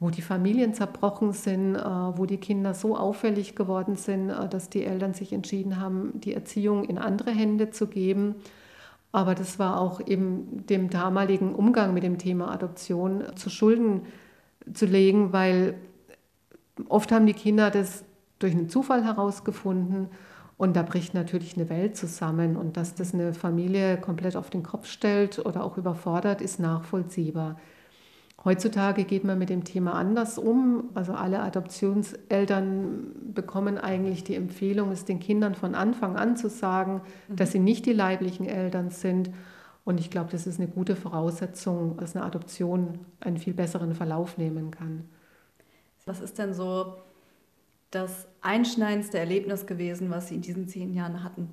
wo 0.00 0.10
die 0.10 0.22
Familien 0.22 0.74
zerbrochen 0.74 1.32
sind, 1.32 1.74
äh, 1.74 1.80
wo 1.80 2.24
die 2.26 2.38
Kinder 2.38 2.74
so 2.74 2.96
auffällig 2.96 3.56
geworden 3.56 3.96
sind, 3.96 4.30
äh, 4.30 4.48
dass 4.48 4.70
die 4.70 4.84
Eltern 4.84 5.14
sich 5.14 5.32
entschieden 5.32 5.80
haben, 5.80 6.20
die 6.20 6.34
Erziehung 6.34 6.84
in 6.84 6.98
andere 6.98 7.30
Hände 7.30 7.70
zu 7.70 7.88
geben. 7.88 8.36
Aber 9.10 9.34
das 9.34 9.58
war 9.58 9.80
auch 9.80 10.00
eben 10.06 10.66
dem 10.66 10.90
damaligen 10.90 11.54
Umgang 11.54 11.94
mit 11.94 12.02
dem 12.02 12.18
Thema 12.18 12.52
Adoption 12.52 13.24
zu 13.36 13.50
Schulden 13.50 14.02
zu 14.72 14.86
legen, 14.86 15.32
weil 15.32 15.74
oft 16.88 17.10
haben 17.10 17.26
die 17.26 17.32
Kinder 17.32 17.70
das 17.70 18.04
durch 18.38 18.52
einen 18.52 18.68
Zufall 18.68 19.04
herausgefunden 19.04 20.08
Und 20.58 20.76
da 20.76 20.82
bricht 20.82 21.14
natürlich 21.14 21.56
eine 21.56 21.68
Welt 21.70 21.96
zusammen. 21.96 22.56
Und 22.56 22.76
dass 22.76 22.94
das 22.94 23.14
eine 23.14 23.32
Familie 23.32 23.96
komplett 23.96 24.36
auf 24.36 24.50
den 24.50 24.62
Kopf 24.62 24.86
stellt 24.86 25.38
oder 25.44 25.64
auch 25.64 25.78
überfordert, 25.78 26.42
ist 26.42 26.60
nachvollziehbar. 26.60 27.56
Heutzutage 28.44 29.04
geht 29.04 29.24
man 29.24 29.38
mit 29.38 29.50
dem 29.50 29.64
Thema 29.64 29.94
anders 29.94 30.38
um. 30.38 30.90
Also 30.94 31.12
alle 31.12 31.40
Adoptionseltern 31.40 33.32
bekommen 33.34 33.78
eigentlich 33.78 34.22
die 34.22 34.36
Empfehlung, 34.36 34.92
es 34.92 35.04
den 35.04 35.18
Kindern 35.18 35.54
von 35.54 35.74
Anfang 35.74 36.16
an 36.16 36.36
zu 36.36 36.48
sagen, 36.48 37.02
mhm. 37.28 37.36
dass 37.36 37.52
sie 37.52 37.58
nicht 37.58 37.84
die 37.84 37.92
leiblichen 37.92 38.46
Eltern 38.46 38.90
sind. 38.90 39.30
Und 39.84 39.98
ich 39.98 40.10
glaube, 40.10 40.30
das 40.30 40.46
ist 40.46 40.60
eine 40.60 40.68
gute 40.68 40.94
Voraussetzung, 40.94 41.96
dass 41.96 42.14
eine 42.14 42.24
Adoption 42.24 43.00
einen 43.20 43.38
viel 43.38 43.54
besseren 43.54 43.94
Verlauf 43.94 44.38
nehmen 44.38 44.70
kann. 44.70 45.04
Was 46.06 46.20
ist 46.20 46.38
denn 46.38 46.54
so 46.54 46.94
das 47.90 48.28
einschneidendste 48.40 49.18
Erlebnis 49.18 49.66
gewesen, 49.66 50.10
was 50.10 50.28
Sie 50.28 50.36
in 50.36 50.42
diesen 50.42 50.68
zehn 50.68 50.94
Jahren 50.94 51.24
hatten? 51.24 51.48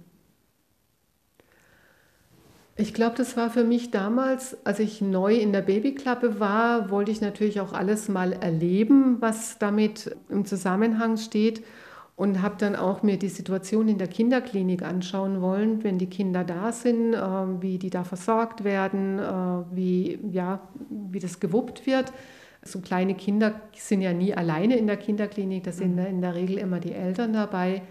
Ich 2.78 2.94
glaube, 2.94 3.16
das 3.16 3.38
war 3.38 3.50
für 3.50 3.64
mich 3.64 3.92
damals, 3.92 4.58
als 4.66 4.80
ich 4.80 5.00
neu 5.00 5.36
in 5.36 5.54
der 5.54 5.62
Babyklappe 5.62 6.42
war, 6.42 6.90
wollte 6.90 7.10
ich 7.10 7.22
natürlich 7.22 7.62
auch 7.62 7.72
alles 7.72 8.10
mal 8.10 8.34
erleben, 8.34 9.22
was 9.22 9.58
damit 9.60 10.14
im 10.28 10.44
Zusammenhang 10.44 11.16
steht 11.16 11.64
und 12.18 12.42
habe 12.42 12.56
dann 12.58 12.76
auch 12.76 13.02
mir 13.02 13.18
die 13.18 13.30
Situation 13.30 13.88
in 13.88 13.98
der 13.98 14.08
Kinderklinik 14.08 14.84
anschauen 14.84 15.42
wollen, 15.42 15.86
wenn 15.86 15.98
die 15.98 16.10
Kinder 16.10 16.44
da 16.44 16.74
sind, 16.74 17.14
äh, 17.14 17.18
wie 17.62 17.78
die 17.78 17.90
da 17.90 18.04
versorgt 18.04 18.66
werden, 18.66 19.20
äh, 19.20 19.76
wie, 19.76 20.20
ja, 20.32 20.60
wie 20.90 21.20
das 21.20 21.40
gewuppt 21.40 21.86
wird. 21.86 22.12
So 22.62 22.82
kleine 22.82 23.16
Kinder 23.16 23.62
sind 23.74 24.02
ja 24.02 24.12
nie 24.12 24.34
alleine 24.34 24.76
in 24.76 24.88
der 24.88 24.98
Kinderklinik, 24.98 25.64
da 25.64 25.72
sind 25.72 25.96
mhm. 25.96 26.06
in 26.06 26.22
der 26.22 26.36
Regel 26.36 26.58
immer 26.58 26.82
die 26.82 26.94
Eltern 26.94 27.32
dabei. 27.32 27.84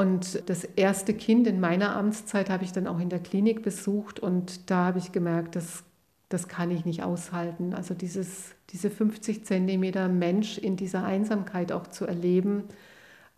Und 0.00 0.48
das 0.48 0.64
erste 0.64 1.12
Kind 1.12 1.46
in 1.46 1.60
meiner 1.60 1.94
Amtszeit 1.94 2.48
habe 2.48 2.64
ich 2.64 2.72
dann 2.72 2.86
auch 2.86 3.00
in 3.00 3.10
der 3.10 3.18
Klinik 3.18 3.62
besucht 3.62 4.18
und 4.18 4.70
da 4.70 4.86
habe 4.86 4.98
ich 4.98 5.12
gemerkt, 5.12 5.56
das, 5.56 5.84
das 6.30 6.48
kann 6.48 6.70
ich 6.70 6.86
nicht 6.86 7.02
aushalten. 7.02 7.74
Also 7.74 7.92
dieses, 7.92 8.54
diese 8.70 8.88
50 8.88 9.44
Zentimeter 9.44 10.08
Mensch 10.08 10.56
in 10.56 10.76
dieser 10.76 11.04
Einsamkeit 11.04 11.70
auch 11.70 11.86
zu 11.86 12.06
erleben, 12.06 12.64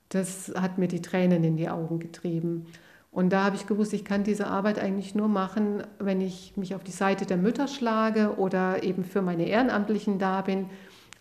das 0.09 0.53
hat 0.55 0.79
mir 0.79 0.87
die 0.87 1.03
Tränen 1.03 1.43
in 1.43 1.57
die 1.57 1.69
Augen 1.69 1.99
getrieben. 1.99 2.67
Und 3.11 3.31
da 3.31 3.43
habe 3.43 3.57
ich 3.57 3.67
gewusst, 3.67 3.93
ich 3.93 4.05
kann 4.05 4.23
diese 4.23 4.47
Arbeit 4.47 4.79
eigentlich 4.79 5.17
nur 5.17 5.27
machen, 5.27 5.83
wenn 5.99 6.21
ich 6.21 6.57
mich 6.57 6.77
auf 6.77 6.85
die 6.85 6.93
Seite 6.93 7.27
der 7.27 7.39
Mütter 7.39 7.67
schlage 7.67 8.37
oder 8.37 8.85
eben 8.85 9.03
für 9.03 9.21
meine 9.21 9.49
Ehrenamtlichen 9.49 10.21
da 10.21 10.43
bin. 10.43 10.67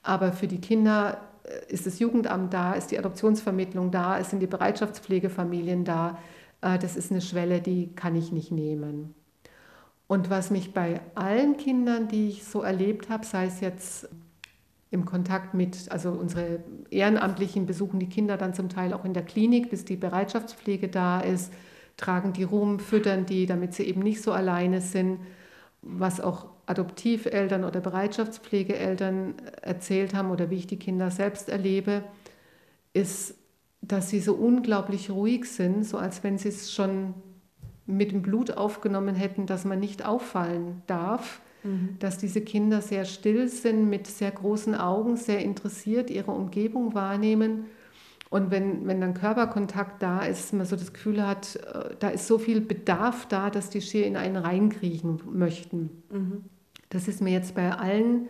Aber 0.03 0.33
für 0.33 0.47
die 0.47 0.61
Kinder 0.61 1.17
ist 1.67 1.85
das 1.85 1.99
Jugendamt 1.99 2.53
da, 2.53 2.73
ist 2.73 2.91
die 2.91 2.99
Adoptionsvermittlung 2.99 3.91
da, 3.91 4.23
sind 4.23 4.39
die 4.39 4.47
Bereitschaftspflegefamilien 4.47 5.85
da. 5.85 6.17
Äh, 6.61 6.79
das 6.79 6.95
ist 6.95 7.11
eine 7.11 7.21
Schwelle, 7.21 7.61
die 7.61 7.93
kann 7.95 8.15
ich 8.15 8.31
nicht 8.31 8.51
nehmen. 8.51 9.13
Und 10.07 10.29
was 10.29 10.51
mich 10.51 10.73
bei 10.73 10.99
allen 11.15 11.57
Kindern, 11.57 12.07
die 12.07 12.29
ich 12.29 12.43
so 12.43 12.61
erlebt 12.61 13.09
habe, 13.09 13.25
sei 13.25 13.45
es 13.45 13.61
jetzt 13.61 14.09
im 14.89 15.05
Kontakt 15.05 15.53
mit, 15.53 15.89
also 15.89 16.11
unsere 16.11 16.59
Ehrenamtlichen 16.89 17.65
besuchen 17.65 17.99
die 17.99 18.09
Kinder 18.09 18.35
dann 18.35 18.53
zum 18.53 18.67
Teil 18.67 18.93
auch 18.93 19.05
in 19.05 19.13
der 19.13 19.23
Klinik, 19.23 19.69
bis 19.69 19.85
die 19.85 19.95
Bereitschaftspflege 19.95 20.89
da 20.89 21.21
ist, 21.21 21.53
tragen 21.95 22.33
die 22.33 22.43
rum, 22.43 22.79
füttern 22.79 23.25
die, 23.25 23.45
damit 23.45 23.73
sie 23.73 23.83
eben 23.83 24.01
nicht 24.01 24.21
so 24.21 24.33
alleine 24.33 24.81
sind, 24.81 25.19
was 25.81 26.19
auch 26.19 26.47
Adoptiveltern 26.65 27.63
oder 27.63 27.81
Bereitschaftspflegeeltern 27.81 29.35
erzählt 29.61 30.13
haben 30.13 30.31
oder 30.31 30.49
wie 30.49 30.57
ich 30.57 30.67
die 30.67 30.79
Kinder 30.79 31.11
selbst 31.11 31.49
erlebe, 31.49 32.03
ist, 32.93 33.35
dass 33.81 34.09
sie 34.09 34.19
so 34.19 34.33
unglaublich 34.33 35.09
ruhig 35.09 35.45
sind, 35.45 35.85
so 35.85 35.97
als 35.97 36.23
wenn 36.23 36.37
sie 36.37 36.49
es 36.49 36.71
schon 36.71 37.13
mit 37.85 38.11
dem 38.11 38.21
Blut 38.21 38.51
aufgenommen 38.51 39.15
hätten, 39.15 39.47
dass 39.47 39.65
man 39.65 39.79
nicht 39.79 40.05
auffallen 40.05 40.81
darf, 40.87 41.41
mhm. 41.63 41.97
dass 41.99 42.17
diese 42.17 42.41
Kinder 42.41 42.81
sehr 42.81 43.05
still 43.05 43.47
sind, 43.47 43.89
mit 43.89 44.07
sehr 44.07 44.31
großen 44.31 44.75
Augen, 44.75 45.17
sehr 45.17 45.39
interessiert 45.39 46.09
ihre 46.09 46.31
Umgebung 46.31 46.93
wahrnehmen 46.93 47.65
und 48.31 48.49
wenn, 48.49 48.87
wenn 48.87 49.01
dann 49.01 49.13
Körperkontakt 49.13 50.01
da 50.01 50.21
ist, 50.21 50.53
man 50.53 50.65
so 50.65 50.77
das 50.77 50.93
Gefühl 50.93 51.27
hat, 51.27 51.57
äh, 51.57 51.95
da 51.99 52.07
ist 52.07 52.27
so 52.27 52.39
viel 52.39 52.61
Bedarf 52.61 53.27
da, 53.27 53.49
dass 53.49 53.69
die 53.69 53.81
schier 53.81 54.07
in 54.07 54.15
einen 54.15 54.37
reinkriechen 54.37 55.19
möchten. 55.29 56.01
Mhm. 56.09 56.45
Das 56.89 57.09
ist 57.09 57.21
mir 57.21 57.33
jetzt 57.33 57.55
bei 57.55 57.73
allen 57.73 58.29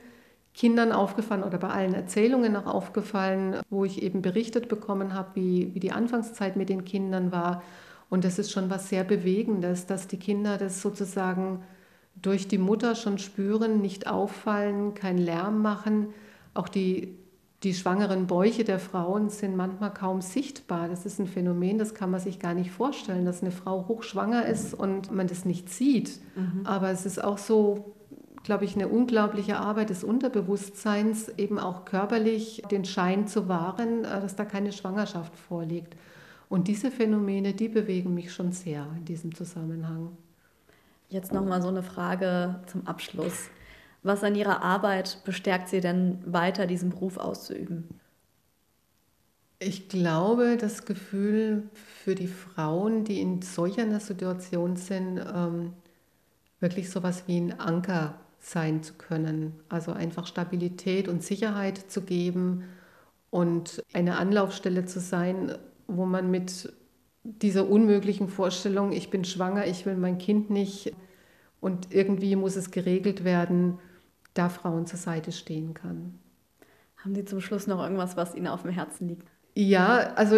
Kindern 0.55 0.91
aufgefallen 0.91 1.43
oder 1.43 1.59
bei 1.59 1.69
allen 1.69 1.93
Erzählungen 1.93 2.55
auch 2.55 2.65
aufgefallen, 2.65 3.61
wo 3.69 3.85
ich 3.85 4.01
eben 4.01 4.23
berichtet 4.23 4.69
bekommen 4.69 5.13
habe, 5.13 5.35
wie, 5.35 5.75
wie 5.75 5.79
die 5.79 5.91
Anfangszeit 5.91 6.55
mit 6.55 6.69
den 6.69 6.83
Kindern 6.83 7.31
war. 7.31 7.61
Und 8.09 8.25
das 8.25 8.39
ist 8.39 8.51
schon 8.51 8.71
was 8.71 8.89
sehr 8.89 9.03
Bewegendes, 9.03 9.85
dass 9.85 10.07
die 10.07 10.17
Kinder 10.17 10.57
das 10.57 10.81
sozusagen 10.81 11.63
durch 12.19 12.47
die 12.47 12.57
Mutter 12.57 12.95
schon 12.95 13.19
spüren, 13.19 13.81
nicht 13.81 14.07
auffallen, 14.07 14.95
keinen 14.95 15.19
Lärm 15.19 15.61
machen. 15.61 16.07
Auch 16.55 16.69
die 16.69 17.20
die 17.63 17.75
schwangeren 17.75 18.25
Bäuche 18.25 18.63
der 18.63 18.79
Frauen 18.79 19.29
sind 19.29 19.55
manchmal 19.55 19.93
kaum 19.93 20.21
sichtbar. 20.21 20.87
Das 20.87 21.05
ist 21.05 21.19
ein 21.19 21.27
Phänomen, 21.27 21.77
das 21.77 21.93
kann 21.93 22.09
man 22.09 22.19
sich 22.19 22.39
gar 22.39 22.55
nicht 22.55 22.71
vorstellen, 22.71 23.23
dass 23.23 23.43
eine 23.43 23.51
Frau 23.51 23.87
hochschwanger 23.87 24.47
ist 24.47 24.73
und 24.73 25.11
man 25.11 25.27
das 25.27 25.45
nicht 25.45 25.69
sieht. 25.69 26.19
Mhm. 26.35 26.65
Aber 26.65 26.89
es 26.89 27.05
ist 27.05 27.23
auch 27.23 27.37
so, 27.37 27.93
glaube 28.43 28.65
ich, 28.65 28.75
eine 28.75 28.87
unglaubliche 28.87 29.57
Arbeit 29.57 29.91
des 29.91 30.03
Unterbewusstseins, 30.03 31.29
eben 31.37 31.59
auch 31.59 31.85
körperlich 31.85 32.63
den 32.71 32.83
Schein 32.83 33.27
zu 33.27 33.47
wahren, 33.47 34.05
äh, 34.05 34.21
dass 34.21 34.35
da 34.35 34.43
keine 34.43 34.71
Schwangerschaft 34.71 35.35
vorliegt. 35.35 35.95
Und 36.49 36.67
diese 36.67 36.89
Phänomene, 36.89 37.53
die 37.53 37.69
bewegen 37.69 38.15
mich 38.15 38.33
schon 38.33 38.51
sehr 38.51 38.87
in 38.97 39.05
diesem 39.05 39.35
Zusammenhang. 39.35 40.17
Jetzt 41.09 41.31
nochmal 41.31 41.61
so 41.61 41.67
eine 41.67 41.83
Frage 41.83 42.59
zum 42.65 42.87
Abschluss. 42.87 43.49
Was 44.03 44.23
an 44.23 44.35
Ihrer 44.35 44.61
Arbeit 44.63 45.19
bestärkt 45.25 45.69
Sie 45.69 45.79
denn 45.79 46.19
weiter, 46.25 46.65
diesen 46.65 46.89
Beruf 46.89 47.17
auszuüben? 47.17 47.87
Ich 49.59 49.89
glaube, 49.89 50.57
das 50.57 50.85
Gefühl 50.85 51.69
für 51.73 52.15
die 52.15 52.27
Frauen, 52.27 53.03
die 53.03 53.21
in 53.21 53.43
solch 53.43 53.79
einer 53.79 53.99
Situation 53.99 54.75
sind, 54.75 55.19
ähm, 55.19 55.73
wirklich 56.59 56.89
so 56.89 56.99
etwas 56.99 57.27
wie 57.27 57.37
ein 57.37 57.59
Anker 57.59 58.15
sein 58.39 58.81
zu 58.81 58.93
können. 58.93 59.53
Also 59.69 59.91
einfach 59.91 60.25
Stabilität 60.25 61.07
und 61.07 61.23
Sicherheit 61.23 61.77
zu 61.77 62.01
geben 62.01 62.63
und 63.29 63.83
eine 63.93 64.17
Anlaufstelle 64.17 64.85
zu 64.85 64.99
sein, 64.99 65.55
wo 65.85 66.05
man 66.05 66.31
mit 66.31 66.73
dieser 67.23 67.69
unmöglichen 67.69 68.29
Vorstellung, 68.29 68.91
ich 68.91 69.11
bin 69.11 69.25
schwanger, 69.25 69.67
ich 69.67 69.85
will 69.85 69.95
mein 69.95 70.17
Kind 70.17 70.49
nicht 70.49 70.91
und 71.59 71.93
irgendwie 71.93 72.35
muss 72.35 72.55
es 72.55 72.71
geregelt 72.71 73.23
werden, 73.23 73.77
da 74.33 74.49
Frauen 74.49 74.85
zur 74.85 74.99
Seite 74.99 75.31
stehen 75.31 75.73
kann. 75.73 76.19
Haben 76.97 77.15
Sie 77.15 77.25
zum 77.25 77.41
Schluss 77.41 77.67
noch 77.67 77.81
irgendwas, 77.81 78.15
was 78.15 78.35
Ihnen 78.35 78.47
auf 78.47 78.61
dem 78.61 78.71
Herzen 78.71 79.07
liegt? 79.07 79.27
Ja, 79.55 80.13
also 80.15 80.37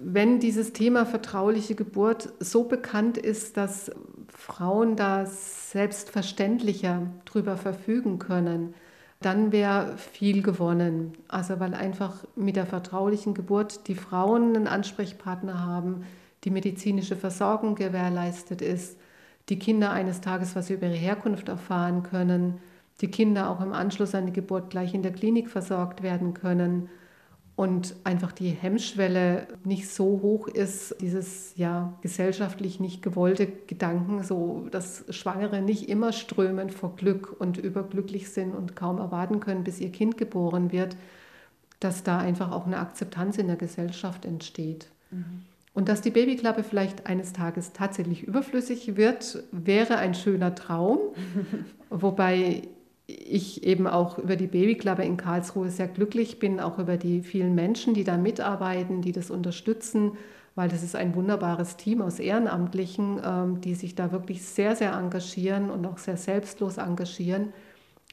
wenn 0.00 0.38
dieses 0.38 0.72
Thema 0.72 1.06
vertrauliche 1.06 1.74
Geburt 1.74 2.32
so 2.40 2.64
bekannt 2.64 3.18
ist, 3.18 3.56
dass 3.56 3.90
Frauen 4.28 4.96
da 4.96 5.26
selbstverständlicher 5.26 7.08
drüber 7.24 7.56
verfügen 7.56 8.18
können, 8.18 8.74
dann 9.20 9.50
wäre 9.50 9.96
viel 9.96 10.42
gewonnen. 10.42 11.14
Also 11.26 11.58
weil 11.58 11.74
einfach 11.74 12.24
mit 12.36 12.56
der 12.56 12.66
vertraulichen 12.66 13.34
Geburt 13.34 13.88
die 13.88 13.96
Frauen 13.96 14.54
einen 14.54 14.68
Ansprechpartner 14.68 15.64
haben, 15.66 16.04
die 16.44 16.50
medizinische 16.50 17.16
Versorgung 17.16 17.74
gewährleistet 17.74 18.62
ist, 18.62 18.96
die 19.48 19.58
Kinder 19.58 19.90
eines 19.90 20.20
Tages 20.20 20.54
was 20.54 20.70
über 20.70 20.86
ihre 20.86 20.94
Herkunft 20.94 21.48
erfahren 21.48 22.04
können, 22.04 22.60
die 23.00 23.08
Kinder 23.08 23.50
auch 23.50 23.60
im 23.60 23.72
Anschluss 23.72 24.14
an 24.14 24.26
die 24.26 24.32
Geburt 24.32 24.70
gleich 24.70 24.94
in 24.94 25.02
der 25.02 25.12
Klinik 25.12 25.48
versorgt 25.48 26.02
werden 26.02 26.34
können 26.34 26.88
und 27.58 27.96
einfach 28.04 28.30
die 28.30 28.50
Hemmschwelle 28.50 29.48
nicht 29.64 29.88
so 29.88 30.20
hoch 30.22 30.46
ist, 30.46 30.94
dieses 31.00 31.56
ja 31.56 31.92
gesellschaftlich 32.02 32.78
nicht 32.78 33.02
gewollte 33.02 33.48
Gedanken, 33.48 34.22
so 34.22 34.68
dass 34.70 35.04
Schwangere 35.10 35.60
nicht 35.60 35.88
immer 35.88 36.12
strömen 36.12 36.70
vor 36.70 36.94
Glück 36.94 37.34
und 37.40 37.58
überglücklich 37.58 38.30
sind 38.30 38.54
und 38.54 38.76
kaum 38.76 38.98
erwarten 38.98 39.40
können, 39.40 39.64
bis 39.64 39.80
ihr 39.80 39.90
Kind 39.90 40.16
geboren 40.16 40.70
wird, 40.70 40.96
dass 41.80 42.04
da 42.04 42.18
einfach 42.18 42.52
auch 42.52 42.64
eine 42.64 42.78
Akzeptanz 42.78 43.38
in 43.38 43.48
der 43.48 43.56
Gesellschaft 43.56 44.24
entsteht. 44.24 44.86
Mhm. 45.10 45.42
Und 45.74 45.88
dass 45.88 46.00
die 46.00 46.10
Babyklappe 46.10 46.62
vielleicht 46.62 47.06
eines 47.06 47.32
Tages 47.32 47.72
tatsächlich 47.72 48.22
überflüssig 48.22 48.96
wird, 48.96 49.42
wäre 49.50 49.96
ein 49.96 50.14
schöner 50.14 50.54
Traum. 50.54 50.98
Wobei 51.90 52.62
ich 53.08 53.64
eben 53.64 53.86
auch 53.86 54.18
über 54.18 54.36
die 54.36 54.46
Babyklappe 54.46 55.02
in 55.02 55.16
Karlsruhe 55.16 55.70
sehr 55.70 55.88
glücklich 55.88 56.38
bin, 56.38 56.60
auch 56.60 56.78
über 56.78 56.98
die 56.98 57.22
vielen 57.22 57.54
Menschen, 57.54 57.94
die 57.94 58.04
da 58.04 58.18
mitarbeiten, 58.18 59.00
die 59.00 59.12
das 59.12 59.30
unterstützen, 59.30 60.12
weil 60.54 60.68
das 60.68 60.82
ist 60.82 60.94
ein 60.94 61.14
wunderbares 61.14 61.76
Team 61.76 62.02
aus 62.02 62.18
Ehrenamtlichen, 62.18 63.20
ähm, 63.24 63.60
die 63.62 63.74
sich 63.74 63.94
da 63.94 64.12
wirklich 64.12 64.44
sehr, 64.44 64.76
sehr 64.76 64.92
engagieren 64.92 65.70
und 65.70 65.86
auch 65.86 65.96
sehr 65.96 66.18
selbstlos 66.18 66.76
engagieren. 66.76 67.54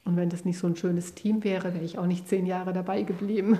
Und 0.06 0.16
wenn 0.16 0.30
das 0.30 0.46
nicht 0.46 0.58
so 0.58 0.66
ein 0.66 0.76
schönes 0.76 1.14
Team 1.14 1.44
wäre, 1.44 1.74
wäre 1.74 1.84
ich 1.84 1.98
auch 1.98 2.06
nicht 2.06 2.26
zehn 2.26 2.46
Jahre 2.46 2.72
dabei 2.72 3.02
geblieben. 3.02 3.58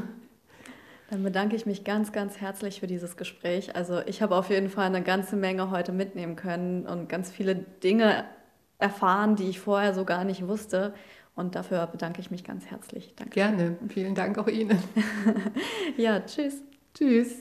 Dann 1.11 1.23
bedanke 1.23 1.55
ich 1.55 1.67
mich 1.67 1.85
ganz, 1.85 2.13
ganz 2.13 2.41
herzlich 2.41 2.81
für 2.81 2.87
dieses 2.87 3.17
Gespräch. 3.17 3.77
Also 3.77 4.01
ich 4.07 4.23
habe 4.23 4.37
auf 4.37 4.49
jeden 4.49 4.71
Fall 4.71 4.87
eine 4.87 5.03
ganze 5.03 5.37
Menge 5.37 5.71
heute 5.71 5.93
mitnehmen 5.93 6.35
können 6.35 6.87
und 6.87 7.09
ganz 7.09 7.31
viele 7.31 7.55
Dinge 7.55 8.25
erfahren, 8.79 9.37
die 9.37 9.49
ich 9.49 9.61
vorher 9.61 9.95
so 9.95 10.05
gar 10.05 10.25
nicht 10.25 10.47
wusste. 10.47 10.95
Und 11.37 11.55
dafür 11.55 11.87
bedanke 11.87 12.21
ich 12.21 12.31
mich 12.31 12.45
ganz 12.45 12.67
herzlich. 12.67 13.13
Danke. 13.15 13.35
Gerne. 13.35 13.77
Vielen 13.89 14.15
Dank 14.15 14.39
auch 14.39 14.49
Ihnen. 14.49 14.79
ja, 15.97 16.21
tschüss. 16.21 16.63
Tschüss. 16.95 17.35